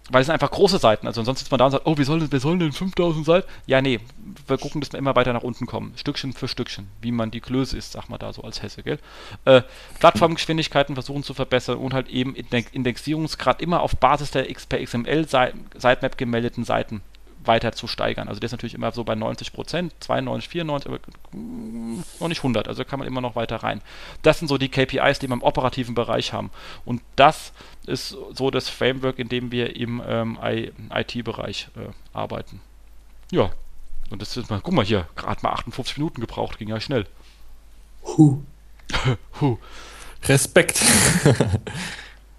[0.10, 1.08] weil es sind einfach große Seiten.
[1.08, 3.48] Also sonst sitzt man da und sagt, oh, wir sollen, wir sollen denn 5000 Seiten?
[3.68, 4.02] Ja, nee,
[4.48, 5.94] wir gucken, dass wir immer weiter nach unten kommen.
[5.96, 9.00] Stückchen für Stückchen, wie man die Klöße ist, sag mal da so als Hesse, gell?
[9.46, 9.62] Äh,
[10.00, 15.26] Plattformgeschwindigkeiten versuchen zu verbessern und halt eben Indexierungsgrad immer auf Basis der X per XML
[15.26, 17.02] Sitemap gemeldeten Seiten
[17.46, 18.28] weiter zu steigern.
[18.28, 21.00] Also der ist natürlich immer so bei 90 Prozent, 92, 94, aber
[22.20, 22.68] noch nicht 100.
[22.68, 23.82] Also kann man immer noch weiter rein.
[24.22, 26.52] Das sind so die KPIs, die wir im operativen Bereich haben.
[26.86, 27.54] Und das
[27.86, 30.38] ist so das Framework, in dem wir im ähm,
[30.94, 32.62] IT-Bereich äh, arbeiten.
[33.32, 33.52] Ja.
[34.10, 37.08] Und das ist mal, guck mal hier, gerade mal 58 Minuten gebraucht, ging ja schnell.
[38.04, 38.42] Huh.
[39.42, 39.58] huh.
[40.28, 40.82] Respekt.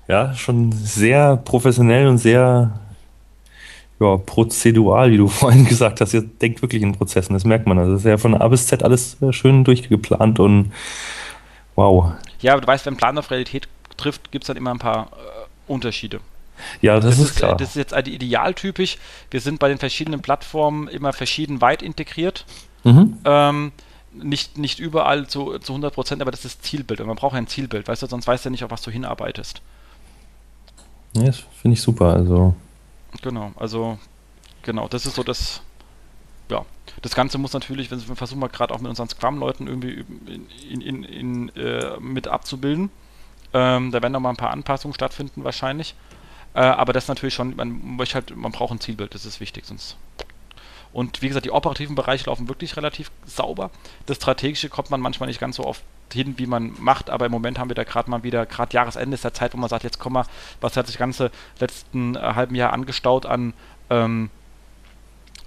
[0.06, 2.78] Ja, schon sehr professionell und sehr
[4.01, 6.15] ja, prozedural, wie du vorhin gesagt hast.
[6.15, 7.79] Ihr denkt wirklich in Prozessen, das merkt man.
[7.79, 10.73] Also das ist ja von A bis Z alles äh, schön durchgeplant und
[11.75, 12.12] wow.
[12.41, 15.07] Ja, aber du weißt, wenn Plan auf Realität trifft, gibt es dann immer ein paar
[15.12, 16.21] äh, Unterschiede.
[16.81, 17.57] Ja, das, das ist, ist, klar.
[17.57, 18.99] Das ist jetzt also idealtypisch.
[19.31, 22.45] Wir sind bei den verschiedenen Plattformen immer verschieden weit integriert.
[22.85, 23.19] Mhm.
[23.25, 23.73] Ähm,
[24.12, 27.01] nicht, nicht überall zu, zu 100 Prozent, aber das ist Zielbild.
[27.01, 28.83] Und man braucht ja ein Zielbild, weißt du, sonst weißt du ja nicht, auf was
[28.83, 29.61] du hinarbeitest.
[31.15, 32.15] Ja, das finde ich super.
[32.15, 32.55] Also.
[33.23, 33.99] Genau, also,
[34.62, 35.62] genau, das ist so das,
[36.51, 36.65] ja.
[37.03, 40.05] Das Ganze muss natürlich, wenn wir versuchen mal gerade auch mit unseren Scrum-Leuten irgendwie
[40.69, 42.91] in, in, in, äh, mit abzubilden.
[43.53, 45.95] Ähm, da werden noch mal ein paar Anpassungen stattfinden wahrscheinlich.
[46.55, 49.65] Äh, aber das natürlich schon, man möchte halt, man braucht ein Zielbild, das ist wichtig,
[49.65, 49.97] sonst.
[50.93, 53.70] Und wie gesagt, die operativen Bereiche laufen wirklich relativ sauber.
[54.07, 55.82] Das Strategische kommt man manchmal nicht ganz so oft
[56.12, 59.14] hin, wie man macht, aber im Moment haben wir da gerade mal wieder, gerade Jahresende
[59.14, 60.26] ist der Zeit, wo man sagt, jetzt komm mal,
[60.60, 63.52] was hat sich ganze letzten äh, halben Jahr angestaut an
[63.90, 64.31] ähm,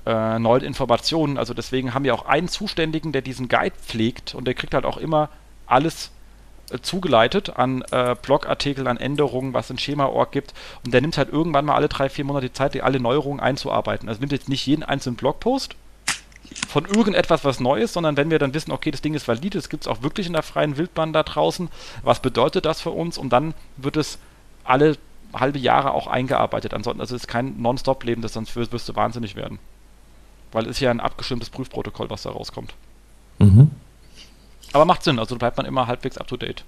[0.05, 1.37] äh, neuen Informationen.
[1.37, 4.85] Also deswegen haben wir auch einen Zuständigen, der diesen Guide pflegt und der kriegt halt
[4.85, 5.29] auch immer
[5.65, 6.11] alles
[6.71, 10.53] äh, zugeleitet an äh, Blogartikeln, an Änderungen, was in Schema.org gibt.
[10.85, 13.39] Und der nimmt halt irgendwann mal alle drei, vier Monate die Zeit, die alle Neuerungen
[13.39, 14.09] einzuarbeiten.
[14.09, 15.75] Also nimmt jetzt nicht jeden einzelnen Blogpost
[16.67, 19.69] von irgendetwas was Neues, sondern wenn wir dann wissen, okay, das Ding ist valide, das
[19.69, 21.69] gibt es auch wirklich in der freien Wildbahn da draußen,
[22.03, 23.17] was bedeutet das für uns?
[23.17, 24.19] Und dann wird es
[24.63, 24.97] alle
[25.33, 26.73] halbe Jahre auch eingearbeitet.
[26.73, 29.59] Ansonsten, also es ist kein Non-Stop-Leben, das sonst wirst du wahnsinnig werden.
[30.51, 32.73] Weil es ist ja ein abgestimmtes Prüfprotokoll, was da rauskommt.
[33.39, 33.71] Mhm.
[34.73, 36.63] Aber macht Sinn, also bleibt man immer halbwegs up to date.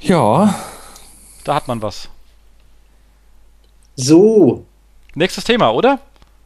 [0.00, 0.54] Ja.
[1.44, 2.08] Da hat man was.
[3.96, 4.66] So.
[5.14, 6.00] Nächstes Thema, oder?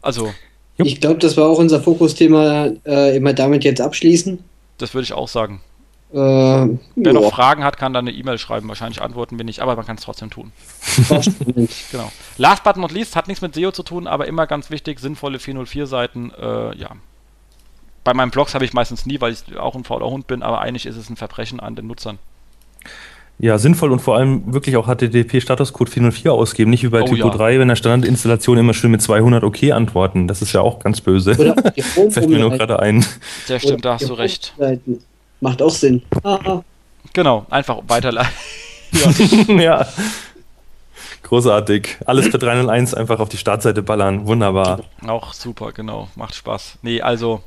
[0.06, 0.32] Also.
[0.78, 0.88] Jupp.
[0.88, 4.38] Ich glaube, das war auch unser Fokusthema, äh, immer damit jetzt abschließen.
[4.78, 5.62] Das würde ich auch sagen.
[6.12, 8.68] Äh, Wer noch Fragen hat, kann da eine E-Mail schreiben.
[8.68, 10.52] Wahrscheinlich antworten wir nicht, aber man kann es trotzdem tun.
[11.90, 12.12] genau.
[12.36, 15.38] Last but not least, hat nichts mit SEO zu tun, aber immer ganz wichtig, sinnvolle
[15.38, 16.32] 404-Seiten.
[16.38, 16.90] Äh, ja,
[18.04, 20.60] bei meinen Blogs habe ich meistens nie, weil ich auch ein fauler Hund bin, aber
[20.60, 22.18] eigentlich ist es ein Verbrechen an den Nutzern.
[23.38, 27.06] Ja, sinnvoll und vor allem wirklich auch HTTP Statuscode 404 ausgeben, nicht wie bei oh,
[27.06, 27.34] Typo ja.
[27.34, 30.26] 3, wenn der Standardinstallation immer schön mit 200 OK antworten.
[30.26, 31.34] Das ist ja auch ganz böse.
[32.10, 33.04] Fällt mir nur gerade ein.
[33.44, 34.54] Sehr stimmt, da hast du recht.
[35.40, 36.02] Macht auch Sinn.
[37.12, 38.32] Genau, einfach weiterleiten.
[39.48, 39.60] ja.
[39.60, 39.86] ja.
[41.22, 41.98] Großartig.
[42.06, 44.26] Alles für 301 einfach auf die Startseite ballern.
[44.26, 44.80] Wunderbar.
[45.06, 46.08] Auch super, genau.
[46.14, 46.78] Macht Spaß.
[46.82, 47.42] Nee, also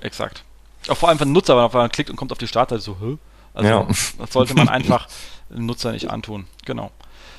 [0.00, 0.44] Exakt.
[0.88, 2.96] Auch vor allem für den Nutzer, wenn man klickt und kommt auf die Startseite so,
[3.00, 3.16] Hö?
[3.54, 3.86] Also ja.
[4.18, 5.08] das sollte man einfach
[5.50, 6.46] dem Nutzer nicht antun.
[6.64, 6.90] Genau.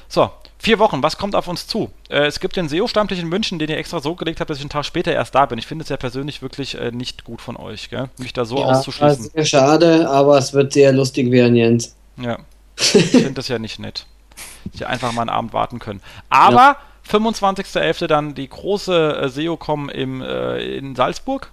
[0.07, 1.89] So, vier Wochen, was kommt auf uns zu?
[2.09, 4.63] Äh, es gibt den SEO-Stammtisch in München, den ihr extra so gelegt habt, dass ich
[4.63, 5.57] einen Tag später erst da bin.
[5.57, 8.09] Ich finde es ja persönlich wirklich äh, nicht gut von euch, gell?
[8.17, 9.31] mich da so ja, auszuschließen.
[9.33, 11.95] Sehr schade, aber es wird sehr lustig werden, Jens.
[12.17, 12.39] Ja,
[12.77, 14.05] ich finde das ja nicht nett.
[14.73, 16.01] Ich einfach mal einen Abend warten können.
[16.29, 16.77] Aber
[17.09, 17.19] ja.
[17.19, 18.07] 25.11.
[18.07, 21.51] dann die große äh, SEO-Com äh, in Salzburg.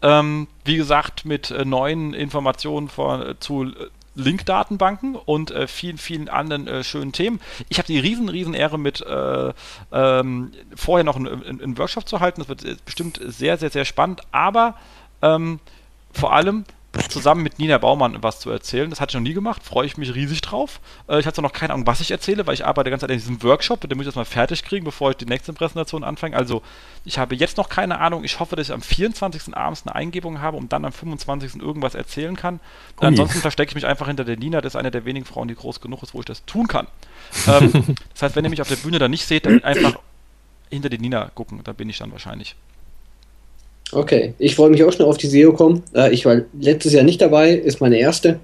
[0.00, 5.96] Ähm, wie gesagt, mit äh, neuen Informationen von, äh, zu äh, Link-Datenbanken und äh, vielen,
[5.98, 7.40] vielen anderen äh, schönen Themen.
[7.68, 9.52] Ich habe die riesen, riesen Ehre mit äh,
[9.92, 12.40] ähm, vorher noch einen, einen, Workshop zu halten.
[12.40, 14.74] Das wird äh, bestimmt sehr, sehr, sehr spannend, aber
[15.22, 15.60] ähm,
[16.12, 16.64] vor allem
[17.08, 18.88] zusammen mit Nina Baumann was zu erzählen.
[18.90, 20.80] Das hatte ich noch nie gemacht, freue ich mich riesig drauf.
[21.08, 23.18] Äh, ich hatte noch keine Ahnung, was ich erzähle, weil ich arbeite ganz Zeit in
[23.18, 26.36] diesem Workshop, den muss ich erstmal fertig kriegen, bevor ich die nächste Präsentation anfange.
[26.36, 26.62] Also
[27.04, 28.24] ich habe jetzt noch keine Ahnung.
[28.24, 29.54] Ich hoffe, dass ich am 24.
[29.54, 31.56] abends eine Eingebung habe und dann am 25.
[31.56, 32.60] irgendwas erzählen kann.
[33.00, 33.06] Ui.
[33.06, 34.60] Ansonsten verstecke ich mich einfach hinter der Nina.
[34.60, 36.86] Das ist eine der wenigen Frauen, die groß genug ist, wo ich das tun kann.
[37.46, 37.70] ähm,
[38.14, 39.98] das heißt, wenn ihr mich auf der Bühne dann nicht seht, dann einfach
[40.70, 41.60] hinter die Nina gucken.
[41.64, 42.56] Da bin ich dann wahrscheinlich.
[43.92, 45.82] Okay, ich freue mich auch schon auf die SEO-Com.
[45.94, 48.38] Äh, ich war letztes Jahr nicht dabei, ist meine erste.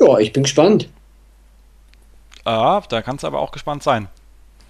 [0.00, 0.88] Ja, ich bin gespannt.
[2.44, 4.08] Ah, da kannst du aber auch gespannt sein.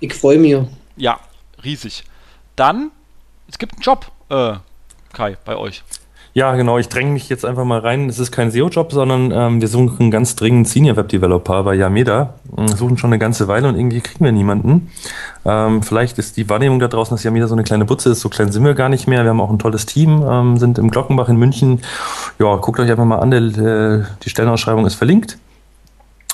[0.01, 0.57] Ich freue mich.
[0.97, 1.21] Ja,
[1.65, 2.05] riesig.
[2.57, 2.91] Dann,
[3.49, 4.55] es gibt einen Job, äh,
[5.13, 5.83] Kai, bei euch.
[6.37, 6.79] Ja, genau.
[6.79, 8.09] Ich dränge mich jetzt einfach mal rein.
[8.09, 12.35] Es ist kein SEO-Job, sondern ähm, wir suchen ganz dringend Senior Web Developer bei Yameda.
[12.57, 14.91] Wir suchen schon eine ganze Weile und irgendwie kriegen wir niemanden.
[15.45, 18.21] Ähm, vielleicht ist die Wahrnehmung da draußen, dass Yameda so eine kleine Butze ist.
[18.21, 19.23] So klein sind wir gar nicht mehr.
[19.23, 21.83] Wir haben auch ein tolles Team, ähm, sind im Glockenbach in München.
[22.41, 23.31] Ja, guckt euch einfach mal an.
[23.31, 25.39] Der, äh, die Stellenausschreibung ist verlinkt.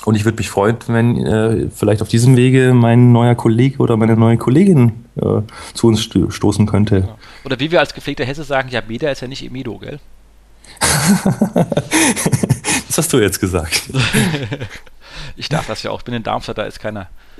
[0.03, 3.97] Und ich würde mich freuen, wenn äh, vielleicht auf diesem Wege mein neuer Kollege oder
[3.97, 5.41] meine neue Kollegin äh,
[5.75, 6.97] zu uns sto stoßen könnte.
[6.97, 7.17] Ja.
[7.43, 9.99] Oder wie wir als gepflegter Hesse sagen, ja, Meda ist ja nicht Emido, gell?
[12.87, 13.83] das hast du jetzt gesagt.
[15.35, 15.99] ich darf das ja auch.
[15.99, 17.09] Ich bin in Darmstadt, da ist keiner.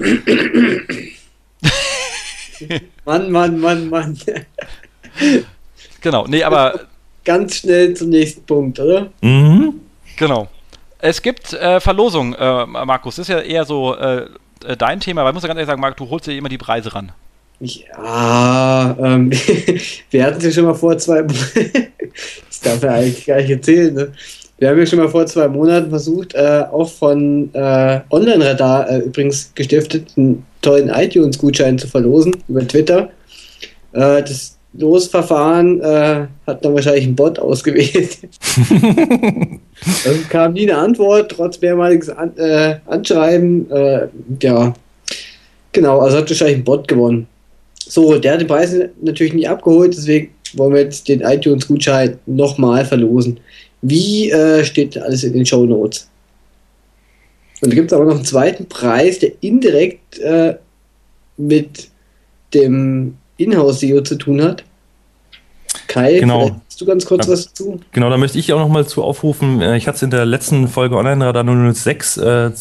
[3.05, 4.17] Mann, Mann, Mann, Mann.
[6.01, 6.81] genau, nee, aber.
[7.23, 9.11] Ganz schnell zum nächsten Punkt, oder?
[9.21, 9.81] Mhm.
[10.17, 10.49] Genau.
[10.99, 13.15] Es gibt äh, Verlosung, äh, Markus.
[13.15, 14.27] Das ist ja eher so äh,
[14.65, 16.49] äh dein Thema, weil ich muss ja ganz ehrlich sagen, Marc, du holst dir immer
[16.49, 17.11] die Preise ran.
[17.61, 19.31] Ja, ähm,
[20.09, 21.21] wir hatten es ja schon mal vor zwei
[22.47, 24.11] das darf ja eigentlich gar nicht erzählen, ne?
[24.57, 28.99] Wir haben ja schon mal vor zwei Monaten versucht, äh, auch von äh, Online-Radar äh,
[28.99, 33.09] übrigens gestiftet, einen tollen iTunes-Gutschein zu verlosen über Twitter.
[33.93, 38.19] Äh, das Losverfahren äh, hat dann wahrscheinlich ein Bot ausgewählt.
[40.05, 43.67] also kam nie eine Antwort, trotz mehrmaliges An äh, Anschreiben.
[44.41, 44.73] ja,
[45.71, 47.27] genau, also hat wahrscheinlich ein Bot gewonnen.
[47.91, 52.85] So, der hat den Preis natürlich nicht abgeholt, deswegen wollen wir jetzt den iTunes-Gutschein nochmal
[52.85, 53.37] verlosen.
[53.81, 56.09] Wie äh, steht alles in den Show Notes?
[57.61, 60.55] Und da gibt es aber noch einen zweiten Preis, der indirekt äh,
[61.35, 61.89] mit
[62.53, 64.63] dem Inhouse-SEO zu tun hat.
[65.87, 66.61] Kai, genau.
[66.65, 67.33] hast du ganz kurz ja.
[67.33, 67.81] was zu?
[67.91, 69.59] Genau, da möchte ich auch noch mal zu aufrufen.
[69.59, 72.51] Äh, ich hatte es in der letzten Folge Online-Radar 006 äh,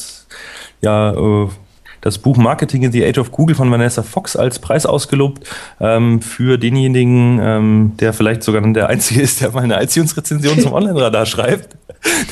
[0.80, 1.48] ja, äh,
[2.00, 5.46] das Buch Marketing in the Age of Google von Vanessa Fox als Preis ausgelobt
[5.80, 10.72] ähm, für denjenigen, ähm, der vielleicht sogar der Einzige ist, der mal eine iTunes-Rezension zum
[10.72, 11.76] Online-Radar schreibt.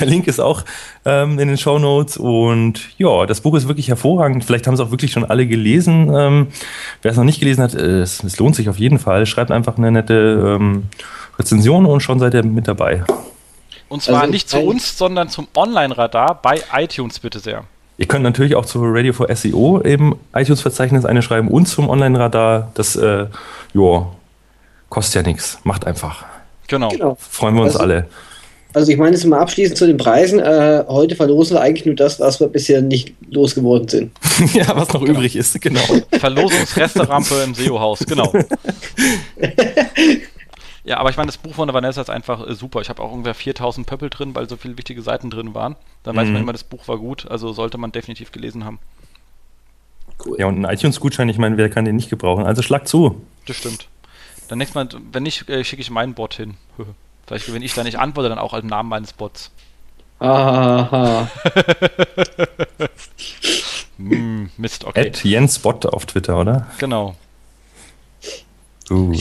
[0.01, 0.65] Der Link ist auch
[1.05, 4.45] ähm, in den Show Notes und ja, das Buch ist wirklich hervorragend.
[4.45, 6.11] Vielleicht haben es auch wirklich schon alle gelesen.
[6.15, 6.47] Ähm,
[7.03, 9.27] wer es noch nicht gelesen hat, äh, es, es, lohnt sich auf jeden Fall.
[9.27, 10.85] Schreibt einfach eine nette ähm,
[11.39, 13.05] Rezension und schon seid ihr mit dabei.
[13.91, 17.65] Und zwar also, nicht zu uns, sondern zum Online-Radar bei iTunes bitte sehr.
[17.99, 22.71] Ihr könnt natürlich auch zu Radio for SEO eben iTunes-Verzeichnis eine schreiben und zum Online-Radar.
[22.75, 23.27] Das, äh,
[23.75, 24.07] ja,
[24.89, 25.59] kostet ja nichts.
[25.65, 26.25] Macht einfach.
[26.69, 26.91] Genau.
[26.91, 27.19] genau.
[27.19, 28.07] Freuen wir uns also, alle.
[28.73, 30.39] Also ich meine jetzt mal abschließend zu den Preisen.
[30.39, 34.13] Äh, heute verlosen wir eigentlich nur das, was wir bisher nicht losgeworden sind.
[34.55, 35.81] ja, was noch übrig ist, genau.
[36.13, 38.33] Verlosungsresterampe im SEO-Haus, genau.
[40.89, 42.81] Ja, aber ich meine, das Buch von der Vanessa ist einfach äh, super.
[42.81, 45.77] Ich habe auch ungefähr 4000 Pöppel drin, weil so viele wichtige Seiten drin waren.
[46.03, 46.21] Dann mhm.
[46.21, 48.79] weiß man immer, das Buch war gut, also sollte man definitiv gelesen haben.
[50.25, 50.41] Cool.
[50.41, 52.47] Ja, und ein iTunes-Gutschein, ich meine, wer kann den nicht gebrauchen?
[52.47, 53.21] Also schlag zu.
[53.45, 53.87] Das stimmt.
[54.49, 56.55] Dann nächstes Mal, wenn nicht, äh, schicke ich meinen Bot hin.
[57.27, 59.51] Vielleicht, wenn ich da nicht antworte, dann auch als Namen meines Bots.
[60.21, 61.31] Aha.
[63.99, 65.09] hm, Mist, okay.
[65.09, 66.67] At Jens Bot auf Twitter, oder?
[66.79, 67.15] Genau.
[68.91, 69.15] Uh.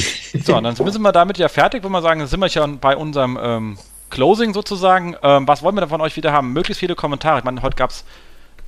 [0.43, 2.95] So, und dann sind wir damit ja fertig, würde man sagen, sind wir schon bei
[2.95, 3.77] unserem ähm,
[4.09, 5.15] Closing sozusagen.
[5.21, 6.53] Ähm, was wollen wir denn von euch wieder haben?
[6.53, 7.39] Möglichst viele Kommentare.
[7.39, 8.05] Ich meine, heute gab es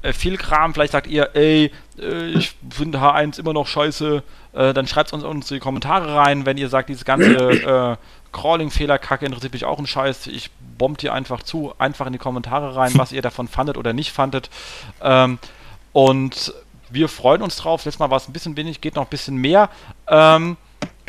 [0.02, 0.74] äh, viel Kram.
[0.74, 4.24] Vielleicht sagt ihr, ey, äh, ich finde H1 immer noch scheiße.
[4.54, 6.46] Äh, dann schreibt uns, uns die Kommentare rein.
[6.46, 7.98] Wenn ihr sagt, diese ganze
[8.32, 10.28] Crawling-Fehler-Kacke interessiert mich auch ein Scheiß.
[10.28, 11.74] Ich bombt ihr einfach zu.
[11.78, 14.50] Einfach in die Kommentare rein, was ihr davon fandet oder nicht fandet.
[15.02, 15.40] Ähm,
[15.94, 16.54] und
[16.90, 17.86] wir freuen uns drauf.
[17.86, 19.70] Letztes Mal war es ein bisschen wenig, geht noch ein bisschen mehr.
[20.08, 20.58] Ähm,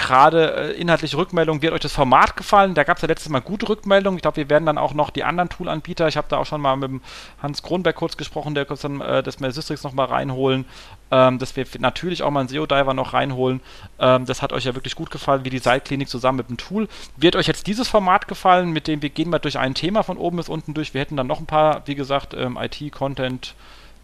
[0.01, 2.75] gerade äh, inhaltliche Rückmeldung, wie hat euch das Format gefallen?
[2.75, 4.19] Da gab es ja letztes Mal gute Rückmeldungen.
[4.19, 6.61] Ich glaube, wir werden dann auch noch die anderen Tool-Anbieter, ich habe da auch schon
[6.61, 7.01] mal mit dem
[7.43, 10.65] Hans Kronberg kurz gesprochen, der kurz dann äh, das Systrix noch mal reinholen,
[11.11, 13.61] ähm, dass wir natürlich auch mal einen SEO-Diver noch reinholen.
[13.99, 16.89] Ähm, das hat euch ja wirklich gut gefallen, wie die Seitklinik zusammen mit dem Tool.
[17.17, 20.17] Wird euch jetzt dieses Format gefallen, mit dem wir gehen mal durch ein Thema von
[20.17, 20.95] oben bis unten durch.
[20.95, 23.55] Wir hätten dann noch ein paar, wie gesagt, ähm, IT, Content,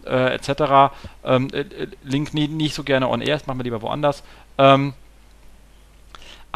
[0.07, 0.95] äh, etc.
[1.25, 4.23] Ähm, äh, äh, Link nie, nicht so gerne on air, das machen wir lieber woanders.
[4.59, 4.95] Ähm,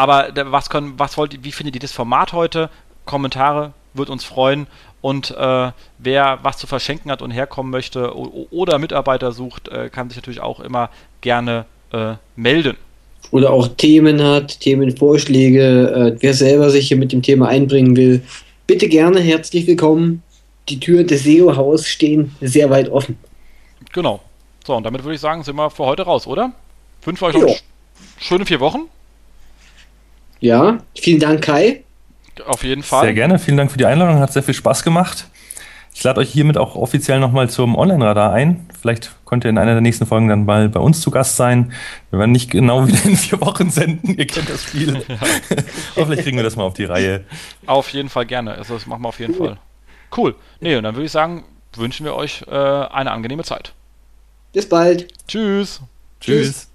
[0.01, 2.71] aber was können, was wollt, wie findet ihr das Format heute?
[3.05, 4.67] Kommentare, würde uns freuen.
[5.03, 10.09] Und äh, wer was zu verschenken hat und herkommen möchte oder Mitarbeiter sucht, äh, kann
[10.09, 10.89] sich natürlich auch immer
[11.21, 12.79] gerne äh, melden.
[13.31, 18.23] Oder auch Themen hat, Themenvorschläge, äh, wer selber sich hier mit dem Thema einbringen will.
[18.67, 20.23] Bitte gerne, herzlich willkommen.
[20.71, 23.19] Die Türen des SEO-Haus stehen sehr weit offen.
[23.93, 24.21] Genau.
[24.67, 26.53] So, und damit würde ich sagen, sind wir für heute raus, oder?
[27.03, 27.55] Wünsche euch noch
[28.19, 28.89] schöne vier Wochen.
[30.41, 31.85] Ja, vielen Dank, Kai.
[32.47, 33.05] Auf jeden Fall.
[33.05, 33.39] Sehr gerne.
[33.39, 34.19] Vielen Dank für die Einladung.
[34.19, 35.29] Hat sehr viel Spaß gemacht.
[35.95, 38.67] Ich lade euch hiermit auch offiziell nochmal zum Online-Radar ein.
[38.81, 41.73] Vielleicht könnt ihr in einer der nächsten Folgen dann mal bei uns zu Gast sein.
[42.11, 44.17] Wir werden nicht genau wieder in vier Wochen senden.
[44.17, 44.95] Ihr kennt das Spiel.
[45.07, 45.17] Ja.
[45.97, 47.25] Aber vielleicht kriegen wir das mal auf die Reihe.
[47.67, 48.53] Auf jeden Fall gerne.
[48.53, 49.49] Also das machen wir auf jeden cool.
[49.49, 49.59] Fall.
[50.17, 50.35] Cool.
[50.61, 51.45] Nee, und dann würde ich sagen,
[51.75, 53.73] wünschen wir euch äh, eine angenehme Zeit.
[54.53, 55.09] Bis bald.
[55.29, 55.81] Tschüss.
[56.21, 56.70] Tschüss.